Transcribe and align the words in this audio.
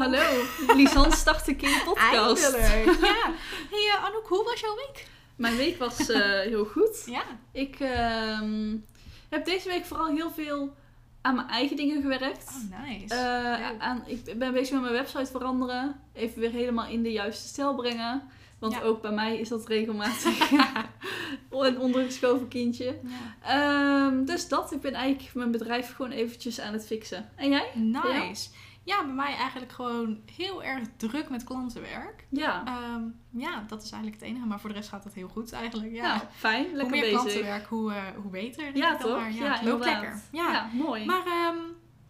Hallo. 0.00 0.42
Lisanne 0.76 1.14
start 1.14 1.48
een 1.48 1.56
keer 1.56 1.82
podcast. 1.84 2.54
Eindelijk. 2.54 3.00
Ja. 3.00 3.32
Hey 3.70 3.92
eh, 3.94 4.04
Anouk, 4.04 4.26
hoe 4.28 4.44
was 4.44 4.60
jouw 4.60 4.74
week? 4.74 5.06
Mijn 5.36 5.56
week 5.56 5.78
was 5.78 6.08
eh, 6.08 6.20
heel 6.40 6.64
goed. 6.64 7.02
Ja. 7.06 7.22
Ik 7.52 7.80
ehm, 7.80 8.76
heb 9.28 9.44
deze 9.44 9.68
week 9.68 9.84
vooral 9.84 10.06
heel 10.06 10.30
veel 10.30 10.74
aan 11.20 11.34
mijn 11.34 11.48
eigen 11.48 11.76
dingen 11.76 12.02
gewerkt. 12.02 12.48
Oh, 12.48 12.86
nice. 12.86 13.14
Eh, 13.14 13.68
Leuk. 13.70 13.80
aan, 13.80 14.02
ik 14.06 14.38
ben 14.38 14.52
bezig 14.52 14.72
met 14.72 14.80
mijn 14.80 14.92
website 14.92 15.30
veranderen. 15.30 16.00
Even 16.12 16.40
weer 16.40 16.50
helemaal 16.50 16.86
in 16.86 17.02
de 17.02 17.12
juiste 17.12 17.48
stijl 17.48 17.74
brengen. 17.74 18.22
Want 18.58 18.72
Ja. 18.72 18.80
ook 18.82 19.02
bij 19.02 19.12
mij 19.12 19.38
is 19.38 19.48
dat 19.48 19.66
regelmatig 19.68 20.50
een 21.50 21.78
ondergeschoven 21.78 22.48
kindje. 22.48 22.98
ja. 23.42 24.06
Ehm, 24.06 24.24
dus 24.24 24.48
dat, 24.48 24.72
ik 24.72 24.80
ben 24.80 24.94
eigenlijk 24.94 25.34
mijn 25.34 25.50
bedrijf 25.50 25.94
gewoon 25.94 26.10
eventjes 26.10 26.60
aan 26.60 26.72
het 26.72 26.86
fixen. 26.86 27.28
En 27.36 27.50
jij? 27.50 27.70
Nice. 27.74 28.48
Ja, 28.50 28.58
bij 28.84 29.04
mij 29.14 29.34
eigenlijk 29.34 29.72
gewoon 29.72 30.20
heel 30.36 30.62
erg 30.62 30.82
druk 30.96 31.28
met 31.30 31.44
klantenwerk. 31.44 32.26
Ja. 32.30 32.62
Ehm, 32.66 33.02
ja, 33.30 33.64
dat 33.68 33.82
is 33.82 33.90
eigenlijk 33.90 34.22
het 34.22 34.30
enige. 34.30 34.46
Maar 34.46 34.60
voor 34.60 34.68
de 34.70 34.76
rest 34.76 34.88
gaat 34.88 35.04
het 35.04 35.14
heel 35.14 35.28
goed 35.28 35.52
eigenlijk. 35.52 35.92
Ja. 35.92 36.16
Nou, 36.16 36.20
fijn. 36.36 36.64
hoe 36.64 36.72
Lekker 36.76 36.90
meer 36.90 37.00
bezig. 37.00 37.20
klantenwerk, 37.20 37.66
hoe, 37.66 37.92
eh, 37.92 38.02
hoe 38.22 38.30
beter. 38.30 38.76
Ja, 38.76 38.96
toch? 38.96 39.16
maar. 39.16 39.32
Ja, 39.32 39.44
Ja, 39.44 39.52
het 39.52 39.62
loopt 39.62 39.84
lekker. 39.84 40.20
Ja. 40.32 40.52
Ja, 40.52 40.68
mooi. 40.72 41.04
Maar 41.04 41.26
ehm, 41.26 41.56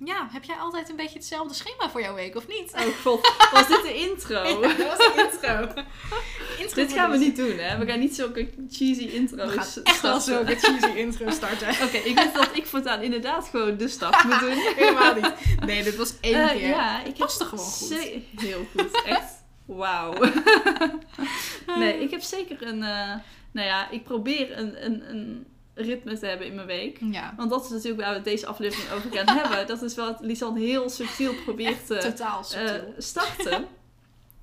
ja, 0.05 0.29
heb 0.33 0.45
jij 0.45 0.57
altijd 0.57 0.89
een 0.91 0.97
beetje 0.97 1.19
hetzelfde 1.19 1.55
schema 1.55 1.91
voor 1.91 2.01
jouw 2.01 2.15
week, 2.15 2.37
of 2.37 2.49
niet? 2.49 2.73
Oh 2.75 2.97
god, 3.05 3.35
was 3.53 3.69
dit 3.69 3.83
de 3.83 3.95
intro? 3.95 4.43
Ja, 4.43 4.75
dat 4.75 4.87
was 4.87 4.99
de 4.99 5.31
intro. 5.33 5.83
intro 6.63 6.83
dit 6.83 6.93
gaan 6.93 7.11
we 7.11 7.17
niet 7.17 7.37
doen, 7.37 7.59
hè? 7.59 7.79
We 7.79 7.87
gaan 7.87 7.99
niet 7.99 8.15
zulke 8.15 8.49
cheesy 8.71 9.03
intro's 9.05 9.53
We 9.55 9.61
gaan 9.61 9.83
echt 9.85 10.01
wel 10.03 10.21
zulke 10.21 10.55
cheesy 10.57 10.87
intro 10.99 11.31
starten. 11.41 11.69
Oké, 11.69 11.97
ik 11.97 12.15
weet 12.15 12.35
dat 12.35 12.49
ik 12.53 12.67
voortaan 12.67 13.03
inderdaad 13.03 13.49
gewoon 13.49 13.77
de 13.77 13.89
start 13.89 14.25
moet 14.25 14.41
doen. 14.49 14.59
Helemaal 14.77 15.15
niet. 15.15 15.33
Nee, 15.67 15.83
dit 15.83 15.97
was 15.97 16.13
één 16.21 16.35
Eh, 16.43 16.49
keer. 16.51 16.69
ja, 16.69 17.05
ik 17.05 17.19
er 17.41 17.47
gewoon 17.47 17.65
goed. 17.65 17.95
Heel 18.41 18.67
goed, 18.77 19.03
echt. 19.05 19.33
Wauw. 19.67 20.15
nee, 21.79 22.01
ik 22.03 22.11
heb 22.11 22.21
zeker 22.23 22.63
een... 22.67 22.83
eh, 22.83 23.15
nou 23.53 23.67
ja, 23.67 23.91
ik 23.91 24.05
probeer 24.05 24.59
een, 24.59 24.85
een, 24.85 25.11
een 25.11 25.47
ritme 25.75 26.19
te 26.19 26.27
hebben 26.27 26.47
in 26.47 26.55
mijn 26.55 26.67
week. 26.67 26.99
Ja, 27.11 27.35
Want 27.37 27.51
dat 27.51 27.65
is 27.65 27.71
natuurlijk 27.71 28.03
waar 28.03 28.15
we 28.15 28.23
deze 28.23 28.47
aflevering 28.47 28.91
over 28.93 29.11
gaan 29.13 29.37
hebben. 29.39 29.67
Dat 29.67 29.83
is 29.83 29.95
wat 29.95 30.19
Lisanne 30.21 30.61
heel 30.61 30.89
subtiel 30.91 31.35
probeert 31.45 31.87
te 31.87 31.97
totaal 31.97 32.45
eh, 32.55 32.73
starten. 32.99 33.67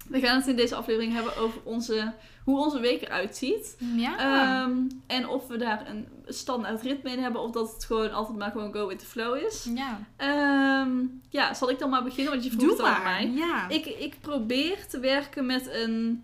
We 0.08 0.20
gaan 0.20 0.38
het 0.38 0.48
in 0.48 0.56
deze 0.56 0.76
aflevering 0.76 1.14
hebben 1.14 1.38
over 1.38 1.62
onze, 1.64 2.14
hoe 2.44 2.60
onze 2.60 2.80
week 2.80 3.02
eruit 3.02 3.36
ziet. 3.38 3.78
ja. 3.96 4.18
Ehm, 4.18 4.78
en 5.08 5.28
of 5.28 5.48
we 5.48 5.58
daar 5.58 5.88
een 5.90 6.08
standaard 6.28 6.82
ritme 6.82 7.12
in 7.12 7.20
hebben. 7.20 7.42
Of 7.42 7.52
dat 7.52 7.74
het 7.74 7.86
gewoon 7.86 8.12
altijd 8.12 8.38
maar 8.38 8.52
gewoon 8.52 8.74
go 8.74 8.88
with 8.88 9.00
the 9.00 9.06
flow 9.06 9.38
is. 9.38 9.70
ja. 9.76 10.00
Ehm, 10.18 10.92
ja, 11.30 11.54
zal 11.54 11.70
ik 11.70 11.80
dan 11.80 11.90
maar 11.90 12.04
beginnen? 12.04 12.32
Want 12.32 12.44
je 12.44 12.50
vroeg 12.50 12.62
Doe 12.64 12.72
het 12.72 12.80
al 12.80 12.88
aan 12.88 13.04
mij. 13.04 13.32
Ja. 13.32 13.70
Ik, 13.70 13.86
ik 13.86 14.16
probeer 14.22 14.88
te 14.88 15.00
werken 15.00 15.46
met 15.46 15.70
een 15.74 16.24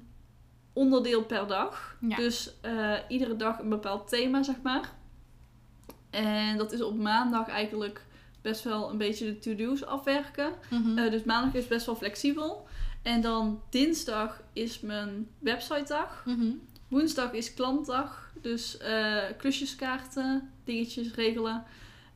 onderdeel 0.73 1.23
per 1.23 1.47
dag. 1.47 1.95
Ja. 1.99 2.15
Dus 2.15 2.53
eh, 2.61 2.93
iedere 3.07 3.35
dag 3.35 3.59
een 3.59 3.69
bepaald 3.69 4.09
thema, 4.09 4.43
zeg 4.43 4.55
maar. 4.63 4.91
En 6.09 6.57
dat 6.57 6.71
is 6.71 6.81
op 6.81 6.97
maandag 6.97 7.47
eigenlijk 7.47 8.05
best 8.41 8.63
wel 8.63 8.89
een 8.89 8.97
beetje 8.97 9.25
de 9.25 9.39
to-do's 9.39 9.83
afwerken. 9.85 10.51
Mhm. 10.69 10.97
Eh, 10.97 11.11
dus 11.11 11.23
maandag 11.23 11.53
is 11.53 11.67
best 11.67 11.85
wel 11.85 11.95
flexibel. 11.95 12.67
En 13.03 13.21
dan 13.21 13.61
dinsdag 13.69 14.41
is 14.53 14.79
mijn 14.79 15.27
websitedag. 15.39 16.23
Mhm. 16.25 16.51
Woensdag 16.87 17.31
is 17.31 17.53
klantdag. 17.53 18.31
Dus 18.41 18.77
eh, 18.77 19.17
klusjeskaarten, 19.37 20.51
dingetjes 20.63 21.13
regelen. 21.13 21.63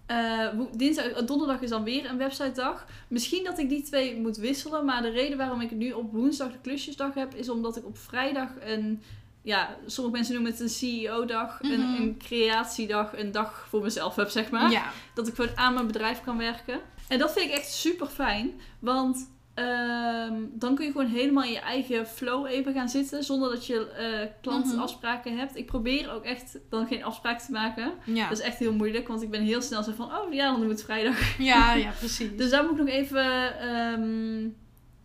Eh, 0.05 0.47
dinsdag, 0.75 1.05
eh, 1.05 1.25
donderdag 1.25 1.61
is 1.61 1.69
dan 1.69 1.83
weer 1.83 2.09
een 2.09 2.17
websitedag. 2.17 2.85
Misschien 3.07 3.43
dat 3.43 3.59
ik 3.59 3.69
die 3.69 3.83
twee 3.83 4.19
moet 4.19 4.37
wisselen. 4.37 4.85
Maar 4.85 5.01
de 5.01 5.09
reden 5.09 5.37
waarom 5.37 5.61
ik 5.61 5.71
nu 5.71 5.91
op 5.91 6.11
woensdag 6.11 6.51
de 6.51 6.59
klusjesdag 6.61 7.13
heb... 7.13 7.35
is 7.35 7.49
omdat 7.49 7.77
ik 7.77 7.85
op 7.85 7.97
vrijdag 7.97 8.49
een... 8.59 9.01
Ja, 9.41 9.77
sommige 9.85 10.15
mensen 10.15 10.33
noemen 10.33 10.51
het 10.51 10.61
een 10.61 10.69
CEO-dag. 10.69 11.61
een, 11.61 11.91
Mhm. 11.91 12.01
een 12.01 12.17
creatiedag. 12.17 13.17
Een 13.17 13.31
dag 13.31 13.65
voor 13.69 13.81
mezelf 13.81 14.15
heb, 14.15 14.29
zeg 14.29 14.49
maar. 14.49 14.71
Ja. 14.71 14.91
Dat 15.13 15.27
ik 15.27 15.35
gewoon 15.35 15.57
aan 15.57 15.73
mijn 15.73 15.87
bedrijf 15.87 16.21
kan 16.21 16.37
werken. 16.37 16.79
En 17.07 17.19
dat 17.19 17.33
vind 17.33 17.49
ik 17.49 17.55
echt 17.55 17.71
super 17.71 18.07
fijn. 18.07 18.51
Want 18.79 19.29
ehm, 19.57 20.33
dan 20.53 20.75
kun 20.75 20.85
je 20.85 20.91
gewoon 20.91 21.07
helemaal 21.07 21.43
in 21.43 21.51
je 21.51 21.59
eigen 21.59 22.07
flow 22.07 22.45
even 22.45 22.73
gaan 22.73 22.89
zitten. 22.89 23.23
Zonder 23.23 23.49
dat 23.49 23.65
je 23.65 23.89
eh 23.91 24.27
klantafspraken 24.41 25.37
hebt. 25.37 25.55
Ik 25.55 25.65
probeer 25.65 26.11
ook 26.11 26.23
echt 26.23 26.57
dan 26.69 26.87
geen 26.87 27.03
afspraak 27.03 27.39
te 27.39 27.51
maken. 27.51 27.91
Ja. 28.05 28.29
Dat 28.29 28.37
is 28.37 28.43
echt 28.43 28.57
heel 28.57 28.73
moeilijk. 28.73 29.07
Want 29.07 29.21
ik 29.21 29.29
ben 29.31 29.41
heel 29.41 29.61
snel 29.61 29.83
zo 29.83 29.91
van, 29.95 30.05
oh 30.15 30.33
ja, 30.33 30.45
dan 30.45 30.55
doen 30.59 30.67
we 30.67 30.73
het 30.73 30.83
vrijdag. 30.83 31.37
ja, 31.37 31.73
ja, 31.73 31.91
precies. 31.99 32.29
Dus 32.37 32.49
daar 32.49 32.63
moet 32.63 32.71
ik 32.71 32.77
nog 32.77 32.87
even 32.87 33.59
ehm, 33.59 34.47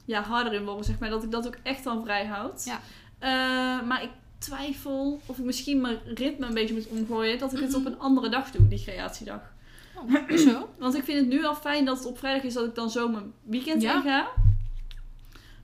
ja, 0.05 0.23
harder 0.23 0.53
in 0.53 0.65
worden, 0.65 0.85
zeg 0.85 0.99
maar. 0.99 1.11
Dat 1.11 1.23
ik 1.23 1.31
dat 1.31 1.47
ook 1.47 1.57
echt 1.63 1.85
dan 1.85 2.03
vrij 2.05 2.25
houd. 2.27 2.65
Ja. 2.65 2.81
Eh, 3.19 3.87
maar 3.87 4.03
ik 4.03 4.11
twijfel 4.39 5.21
of 5.27 5.39
ik 5.39 5.45
misschien 5.45 5.81
mijn 5.81 5.99
ritme 6.15 6.47
een 6.47 6.55
beetje 6.55 6.75
moet 6.75 6.87
omgooien. 6.89 7.39
Dat 7.39 7.53
ik 7.53 7.59
het 7.61 7.69
Mhm. 7.71 7.79
op 7.79 7.87
een 7.87 7.99
andere 7.99 8.29
dag 8.29 8.51
doe, 8.51 8.69
die 8.69 8.83
creatiedag. 8.85 9.41
Oh, 9.97 10.31
zo. 10.37 10.75
Want 10.79 10.95
ik 10.95 11.05
vind 11.05 11.19
het 11.19 11.29
nu 11.29 11.45
al 11.45 11.55
fijn 11.55 11.85
dat 11.85 11.97
het 11.99 12.07
op 12.07 12.19
vrijdag 12.19 12.43
is 12.43 12.55
dat 12.55 12.65
ik 12.67 12.75
dan 12.75 12.91
zo 12.91 13.09
mijn 13.09 13.33
weekend 13.43 13.83
Ja. 13.83 13.95
in 13.97 14.03
ga. 14.03 14.29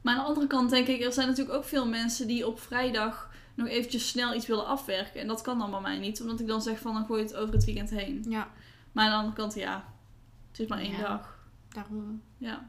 Maar 0.02 0.14
aan 0.14 0.20
de 0.22 0.26
andere 0.28 0.46
kant 0.46 0.70
denk 0.70 0.86
ik, 0.86 1.00
er 1.02 1.12
zijn 1.12 1.28
natuurlijk 1.28 1.56
ook 1.56 1.64
veel 1.64 1.86
mensen 1.86 2.26
die 2.26 2.46
op 2.46 2.60
vrijdag 2.60 3.30
nog 3.54 3.68
eventjes 3.68 4.08
snel 4.08 4.34
iets 4.34 4.46
willen 4.46 4.66
afwerken. 4.66 5.20
En 5.20 5.26
dat 5.26 5.40
kan 5.40 5.58
dan 5.58 5.70
bij 5.70 5.80
mij 5.80 5.98
niet, 5.98 6.20
omdat 6.20 6.40
ik 6.40 6.46
dan 6.46 6.62
zeg 6.62 6.78
van 6.78 6.94
dan 6.94 7.04
gooi 7.06 7.20
je 7.22 7.26
het 7.26 7.36
over 7.36 7.54
het 7.54 7.64
weekend 7.64 7.90
heen. 7.90 8.24
Ja, 8.28 8.48
Maar 8.92 9.04
aan 9.04 9.10
de 9.10 9.16
andere 9.16 9.34
kant, 9.36 9.54
ja, 9.54 9.84
het 10.50 10.60
is 10.60 10.66
maar 10.66 10.78
één 10.78 10.90
Ja. 10.96 11.08
dag. 11.08 11.36
daarom. 11.68 12.22
Ja. 12.38 12.68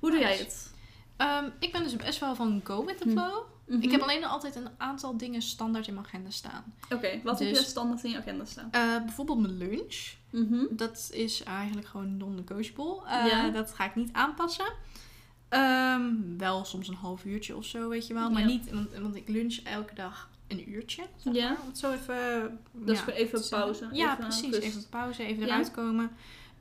Hoe 0.00 0.10
doe 0.10 0.20
jij 0.20 0.36
het? 0.36 0.72
Ehm, 1.16 1.48
ik 1.58 1.72
ben 1.72 1.82
dus 1.82 1.96
best 1.96 2.20
wel 2.20 2.34
van 2.34 2.60
go 2.64 2.84
with 2.84 2.98
the 2.98 3.04
Hm. 3.04 3.10
flow. 3.10 3.42
Mhm. 3.66 3.80
Ik 3.82 3.90
heb 3.90 4.00
alleen 4.00 4.24
altijd 4.24 4.56
een 4.56 4.68
aantal 4.76 5.16
dingen 5.16 5.42
standaard 5.42 5.86
in 5.86 5.94
mijn 5.94 6.06
agenda 6.06 6.30
staan. 6.30 6.74
Oké, 6.90 7.20
wat 7.22 7.38
heb 7.38 7.48
Dus- 7.48 7.58
je 7.58 7.64
standaard 7.64 8.04
in 8.04 8.10
je 8.10 8.16
agenda 8.18 8.44
staan? 8.44 8.68
Eh, 8.70 8.96
bijvoorbeeld 9.04 9.40
mijn 9.40 9.56
lunch. 9.56 10.12
Mhm. 10.42 10.64
Dat 10.70 11.10
is 11.12 11.42
eigenlijk 11.42 11.86
gewoon 11.86 12.16
non-negotiable. 12.16 13.00
Eh, 13.06 13.26
Ja. 13.26 13.48
Dat 13.50 13.74
ga 13.74 13.84
ik 13.84 13.94
niet 13.94 14.12
aanpassen. 14.12 14.72
Ehm, 15.48 16.02
wel 16.38 16.64
soms 16.64 16.88
een 16.88 16.94
half 16.94 17.24
uurtje 17.24 17.56
of 17.56 17.64
zo, 17.64 17.88
weet 17.88 18.06
je 18.06 18.14
wel. 18.14 18.30
Maar 18.30 18.40
Ja. 18.40 18.46
niet, 18.46 18.70
want, 18.70 18.88
want 18.98 19.14
ik 19.16 19.28
lunch 19.28 19.56
elke 19.56 19.94
dag 19.94 20.30
een 20.48 20.70
uurtje. 20.70 21.02
Zeg 21.16 21.34
Ja. 21.34 21.48
maar, 21.48 21.60
om 21.60 21.68
het 21.68 21.78
zo 21.78 21.92
even... 21.92 22.58
Dat 22.72 22.94
is 22.94 23.00
gewoon 23.00 23.18
even 23.18 23.48
pauze, 23.48 23.88
Ja, 23.92 24.12
even 24.12 24.24
precies. 24.24 24.50
rust. 24.50 24.62
Even 24.62 24.88
pauze, 24.90 25.24
even 25.24 25.42
eruit 25.42 25.70
komen. 25.70 26.10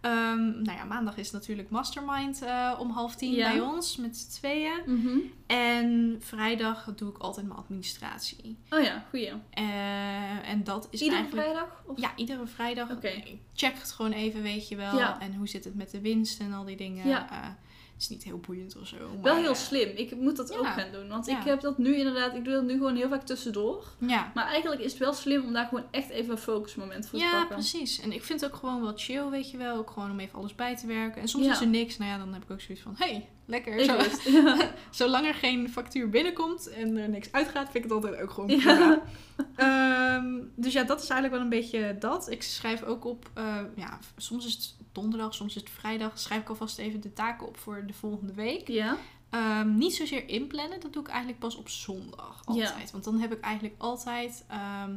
Ehm, 0.04 0.62
nou 0.62 0.78
ja, 0.78 0.84
maandag 0.84 1.18
is 1.18 1.32
natuurlijk 1.32 1.70
mastermind 1.70 2.42
eh, 2.42 2.74
om 2.80 2.90
half 2.90 3.16
tien 3.16 3.32
Ja. 3.32 3.52
bij 3.52 3.60
ons 3.62 3.98
met 3.98 4.18
z'n 4.18 4.30
tweeën. 4.32 4.82
Mhm. 4.86 5.18
En 5.48 6.16
vrijdag 6.20 6.94
doe 6.96 7.10
ik 7.10 7.18
altijd 7.18 7.46
mijn 7.48 7.60
administratie. 7.60 8.58
Oh 8.70 8.82
ja, 8.82 9.06
goeie. 9.10 9.32
Eh, 9.50 10.50
en 10.50 10.64
dat 10.64 10.88
is 10.90 11.02
Iedere 11.02 11.20
eigenlijk... 11.22 11.48
vrijdag? 11.48 11.84
Of? 11.86 12.00
Ja, 12.00 12.12
iedere 12.16 12.48
vrijdag. 12.48 12.92
Oké. 12.92 13.08
Ik 13.08 13.38
check 13.54 13.74
het 13.78 13.92
gewoon 13.92 14.12
even, 14.12 14.42
weet 14.42 14.68
je 14.68 14.76
wel. 14.76 14.98
Ja. 14.98 15.20
En 15.22 15.36
hoe 15.36 15.48
zit 15.48 15.64
het 15.64 15.76
met 15.76 15.92
de 15.92 16.02
winst 16.02 16.40
en 16.40 16.54
al 16.54 16.64
die 16.66 16.78
dingen. 16.78 17.08
Ja. 17.08 17.30
Eh, 17.32 17.50
is 17.98 18.10
niet 18.10 18.24
heel 18.24 18.38
boeiend 18.38 18.78
of 18.78 18.88
zo. 18.88 18.98
Wel 18.98 19.34
maar, 19.34 19.42
heel 19.42 19.50
eh, 19.50 19.56
slim. 19.56 19.90
Ik 19.96 20.16
moet 20.16 20.36
dat 20.36 20.50
ja. 20.50 20.58
ook 20.58 20.66
gaan 20.66 20.92
doen. 20.92 21.08
Want 21.10 21.26
Ja. 21.26 21.40
ik 21.40 21.46
heb 21.46 21.62
dat 21.62 21.78
nu 21.78 21.96
inderdaad, 21.98 22.36
ik 22.36 22.44
doe 22.44 22.54
dat 22.54 22.64
nu 22.64 22.72
gewoon 22.74 22.96
heel 22.96 23.10
vaak 23.10 23.26
tussendoor. 23.26 23.86
Ja. 23.98 24.32
Maar 24.34 24.46
eigenlijk 24.48 24.82
is 24.82 24.92
het 24.92 25.00
wel 25.00 25.14
slim 25.14 25.44
om 25.44 25.54
daar 25.54 25.66
gewoon 25.68 25.86
echt 25.92 26.10
even 26.10 26.32
een 26.32 26.38
focusmoment 26.38 27.08
voor 27.08 27.20
te 27.20 27.26
Ja, 27.26 27.32
pakken. 27.32 27.56
precies. 27.56 28.00
En 28.02 28.12
ik 28.12 28.24
vind 28.24 28.42
het 28.42 28.52
ook 28.52 28.58
gewoon 28.60 28.82
wel 28.82 28.94
chill, 28.96 29.30
weet 29.30 29.52
je 29.52 29.58
wel. 29.58 29.76
Ook 29.78 29.90
gewoon 29.90 30.12
om 30.12 30.20
even 30.20 30.40
alles 30.40 30.56
bij 30.56 30.76
te 30.78 30.88
werken. 30.88 31.22
En 31.22 31.28
soms 31.28 31.46
Ja. 31.46 31.52
is 31.52 31.62
er 31.62 31.68
niks. 31.68 31.98
Nou 31.98 32.12
ja, 32.12 32.18
dan 32.18 32.34
heb 32.34 32.44
ik 32.44 32.52
ook 32.52 32.62
zoiets 32.62 32.84
van... 32.84 32.96
hey, 32.98 33.30
lekker. 33.46 33.76
Ik 33.76 33.90
Zo. 33.90 34.32
Ja. 34.32 34.72
zolang 34.90 35.28
er 35.28 35.34
geen 35.34 35.70
factuur 35.70 36.10
binnenkomt 36.10 36.68
en 36.70 36.98
er 36.98 37.10
niks 37.10 37.32
uitgaat, 37.32 37.72
vind 37.72 37.76
ik 37.86 37.92
het 37.92 37.92
altijd 37.92 38.22
ook 38.22 38.32
gewoon 38.32 38.50
Ja. 38.50 38.58
prima. 38.58 39.02
Ehm, 39.56 40.26
dus 40.56 40.74
ja, 40.74 40.84
dat 40.84 41.02
is 41.04 41.10
eigenlijk 41.10 41.34
wel 41.34 41.42
een 41.42 41.60
beetje 41.60 41.96
dat. 42.00 42.32
Ik 42.32 42.44
schrijf 42.44 42.84
ook 42.84 43.06
op... 43.06 43.30
eh, 43.34 43.60
ja, 43.76 44.00
soms 44.18 44.46
is 44.46 44.54
het 44.54 44.76
donderdag, 44.92 45.34
soms 45.34 45.56
is 45.56 45.62
het 45.62 45.70
vrijdag. 45.72 46.20
Schrijf 46.20 46.42
ik 46.42 46.50
alvast 46.50 46.78
even 46.78 47.02
de 47.02 47.14
taken 47.14 47.48
op 47.48 47.58
voor 47.58 47.84
de 47.88 47.94
volgende 47.94 48.34
week. 48.34 48.68
Ja. 48.68 48.98
Ehm, 49.30 49.78
niet 49.78 49.96
zozeer 49.96 50.30
inplannen, 50.30 50.80
dat 50.80 50.94
doe 50.94 51.02
ik 51.02 51.08
eigenlijk 51.08 51.40
pas 51.40 51.56
op 51.56 51.70
zondag 51.70 52.42
altijd. 52.46 52.92
Want 52.92 53.04
dan 53.04 53.20
heb 53.20 53.32
ik 53.34 53.40
eigenlijk 53.40 53.76
altijd 53.78 54.46
ehm, 54.48 54.92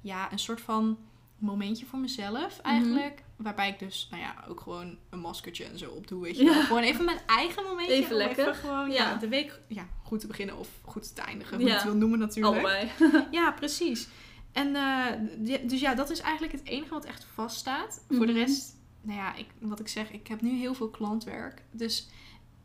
ja, 0.00 0.32
een 0.32 0.38
soort 0.38 0.60
van 0.60 0.98
momentje 1.38 1.86
voor 1.86 1.98
mezelf 1.98 2.58
eigenlijk. 2.58 3.22
Waarbij 3.38 3.68
ik 3.68 3.78
dus, 3.78 4.08
nou 4.10 4.22
ja, 4.22 4.44
ook 4.48 4.60
gewoon 4.60 4.98
een 5.10 5.18
maskertje 5.18 5.64
en 5.64 5.78
zo 5.78 5.90
opdoe, 5.90 6.22
weet 6.22 6.36
je 6.38 6.44
Ja. 6.44 6.62
Gewoon 6.64 6.82
even 6.82 7.04
mijn 7.04 7.18
eigen 7.26 7.62
momentje. 7.64 7.92
Even 7.94 8.16
lekker. 8.16 8.54
gewoon, 8.54 8.90
ja. 8.90 8.94
Ja. 9.10 9.14
de 9.16 9.28
week 9.28 9.60
ja, 9.68 9.86
goed 10.02 10.20
te 10.20 10.26
beginnen 10.26 10.56
of 10.58 10.68
goed 10.84 11.14
te 11.14 11.22
eindigen. 11.22 11.54
Hoe 11.56 11.64
je 11.64 11.70
Ja. 11.70 11.74
het 11.76 11.84
wil 11.84 11.94
noemen 11.96 12.18
natuurlijk. 12.18 12.54
Allebei. 12.54 12.90
Ja, 13.30 13.52
precies. 13.52 14.08
En 14.52 14.74
eh, 14.76 15.60
dus 15.68 15.80
ja, 15.80 15.94
dat 15.94 16.10
is 16.10 16.20
eigenlijk 16.20 16.52
het 16.52 16.64
enige 16.66 16.94
wat 16.94 17.04
echt 17.04 17.26
vaststaat. 17.34 18.04
Voor 18.08 18.26
de 18.26 18.32
Mhm. 18.32 18.40
rest, 18.40 18.76
nou 19.02 19.18
ja, 19.18 19.34
ik, 19.34 19.46
wat 19.60 19.80
ik 19.80 19.88
zeg, 19.88 20.10
ik 20.10 20.26
heb 20.26 20.40
nu 20.40 20.58
heel 20.58 20.74
veel 20.74 20.88
klantwerk. 20.90 21.62
Dus 21.70 22.08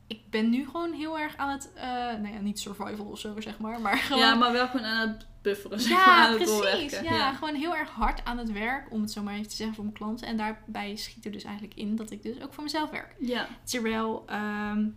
ik 0.07 0.19
ben 0.29 0.49
nu 0.49 0.65
gewoon 0.65 0.93
heel 0.93 1.19
erg 1.19 1.37
aan 1.37 1.49
het, 1.49 1.71
eh, 1.75 1.83
nou 1.93 2.27
ja, 2.33 2.39
niet 2.39 2.59
survival 2.59 3.05
of 3.05 3.19
zo 3.19 3.41
zeg 3.41 3.59
maar, 3.59 3.81
maar 3.81 3.97
gewoon... 3.97 4.21
Ja, 4.21 4.35
maar 4.35 4.51
wel 4.51 4.67
gewoon 4.67 4.85
aan 4.85 5.07
het 5.09 5.25
bufferen, 5.43 5.79
zeg 5.79 5.91
maar, 5.91 5.99
Ja, 6.07 6.15
aan 6.25 6.27
het 6.29 6.35
precies. 6.37 6.53
doorwerken. 6.53 7.03
Ja, 7.03 7.13
Ja. 7.15 7.33
gewoon 7.33 7.55
heel 7.55 7.75
erg 7.75 7.89
hard 7.89 8.25
aan 8.25 8.37
het 8.37 8.51
werk, 8.51 8.91
om 8.91 9.01
het 9.01 9.11
zo 9.11 9.23
maar 9.23 9.33
even 9.33 9.49
te 9.49 9.55
zeggen 9.55 9.75
voor 9.75 9.83
mijn 9.83 9.97
klanten. 9.97 10.27
En 10.27 10.37
daarbij 10.37 10.95
schiet 10.95 11.25
er 11.25 11.31
dus 11.31 11.43
eigenlijk 11.43 11.75
in 11.75 11.95
dat 11.95 12.11
ik 12.11 12.23
dus 12.23 12.41
ook 12.41 12.53
voor 12.53 12.63
mezelf 12.63 12.89
werk. 12.89 13.15
Ja. 13.19 13.47
Terwijl, 13.63 14.23
ehm, 14.25 14.87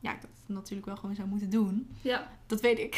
ja, 0.00 0.12
ik 0.12 0.20
dat 0.20 0.30
natuurlijk 0.46 0.86
wel 0.86 0.96
gewoon 0.96 1.14
zou 1.14 1.28
moeten 1.28 1.50
doen. 1.50 1.96
Ja. 2.02 2.28
Dat 2.46 2.60
weet 2.60 2.78
ik. 2.78 2.94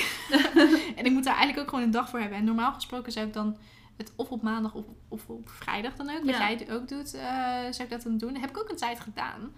en 0.96 1.04
ik 1.04 1.12
moet 1.12 1.24
daar 1.24 1.34
eigenlijk 1.36 1.58
ook 1.58 1.68
gewoon 1.68 1.84
een 1.84 1.90
dag 1.90 2.08
voor 2.08 2.20
hebben. 2.20 2.38
En 2.38 2.44
normaal 2.44 2.72
gesproken 2.72 3.12
zou 3.12 3.26
ik 3.26 3.32
dan 3.32 3.56
het 3.96 4.12
of 4.16 4.30
op 4.30 4.42
maandag 4.42 4.74
of, 4.74 4.84
of 5.08 5.28
op 5.28 5.48
vrijdag 5.48 5.94
dan 5.94 6.10
ook, 6.10 6.24
wat 6.24 6.34
Ja. 6.36 6.50
jij 6.50 6.70
ook 6.72 6.88
doet, 6.88 7.14
eh, 7.14 7.22
zou 7.70 7.82
ik 7.82 7.90
dat 7.90 8.02
dan 8.02 8.18
doen. 8.18 8.32
Dat 8.32 8.40
heb 8.40 8.50
ik 8.50 8.58
ook 8.58 8.68
een 8.70 8.76
tijd 8.76 9.00
gedaan. 9.00 9.52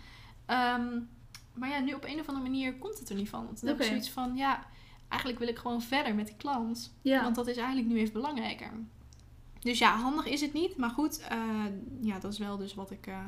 Ehm, 0.47 0.89
maar 1.55 1.69
ja, 1.69 1.79
nu 1.79 1.93
op 1.93 2.05
een 2.05 2.21
of 2.21 2.27
andere 2.29 2.49
manier 2.51 2.75
komt 2.75 2.99
het 2.99 3.09
er 3.09 3.15
niet 3.17 3.29
van. 3.29 3.45
Want 3.45 3.61
dan 3.61 3.69
heb 3.69 3.81
ik 3.81 3.87
zoiets 3.87 4.11
van, 4.11 4.37
ja, 4.37 4.67
eigenlijk 5.13 5.39
wil 5.39 5.49
ik 5.49 5.59
gewoon 5.59 5.83
verder 5.83 6.15
met 6.15 6.27
die 6.27 6.37
klant. 6.37 6.95
Ja. 7.03 7.23
Want 7.23 7.35
dat 7.35 7.47
is 7.47 7.57
eigenlijk 7.57 7.89
nu 7.89 7.99
even 7.99 8.13
belangrijker. 8.13 8.71
Dus 9.61 9.79
ja, 9.79 9.97
handig 9.97 10.27
is 10.27 10.41
het 10.41 10.53
niet. 10.53 10.77
Maar 10.77 10.91
goed, 10.91 11.19
eh, 11.29 11.39
ja, 12.01 12.19
dat 12.19 12.33
is 12.33 12.39
wel 12.39 12.57
dus 12.57 12.75
wat 12.75 12.91
ik, 12.91 13.07
eh, 13.07 13.19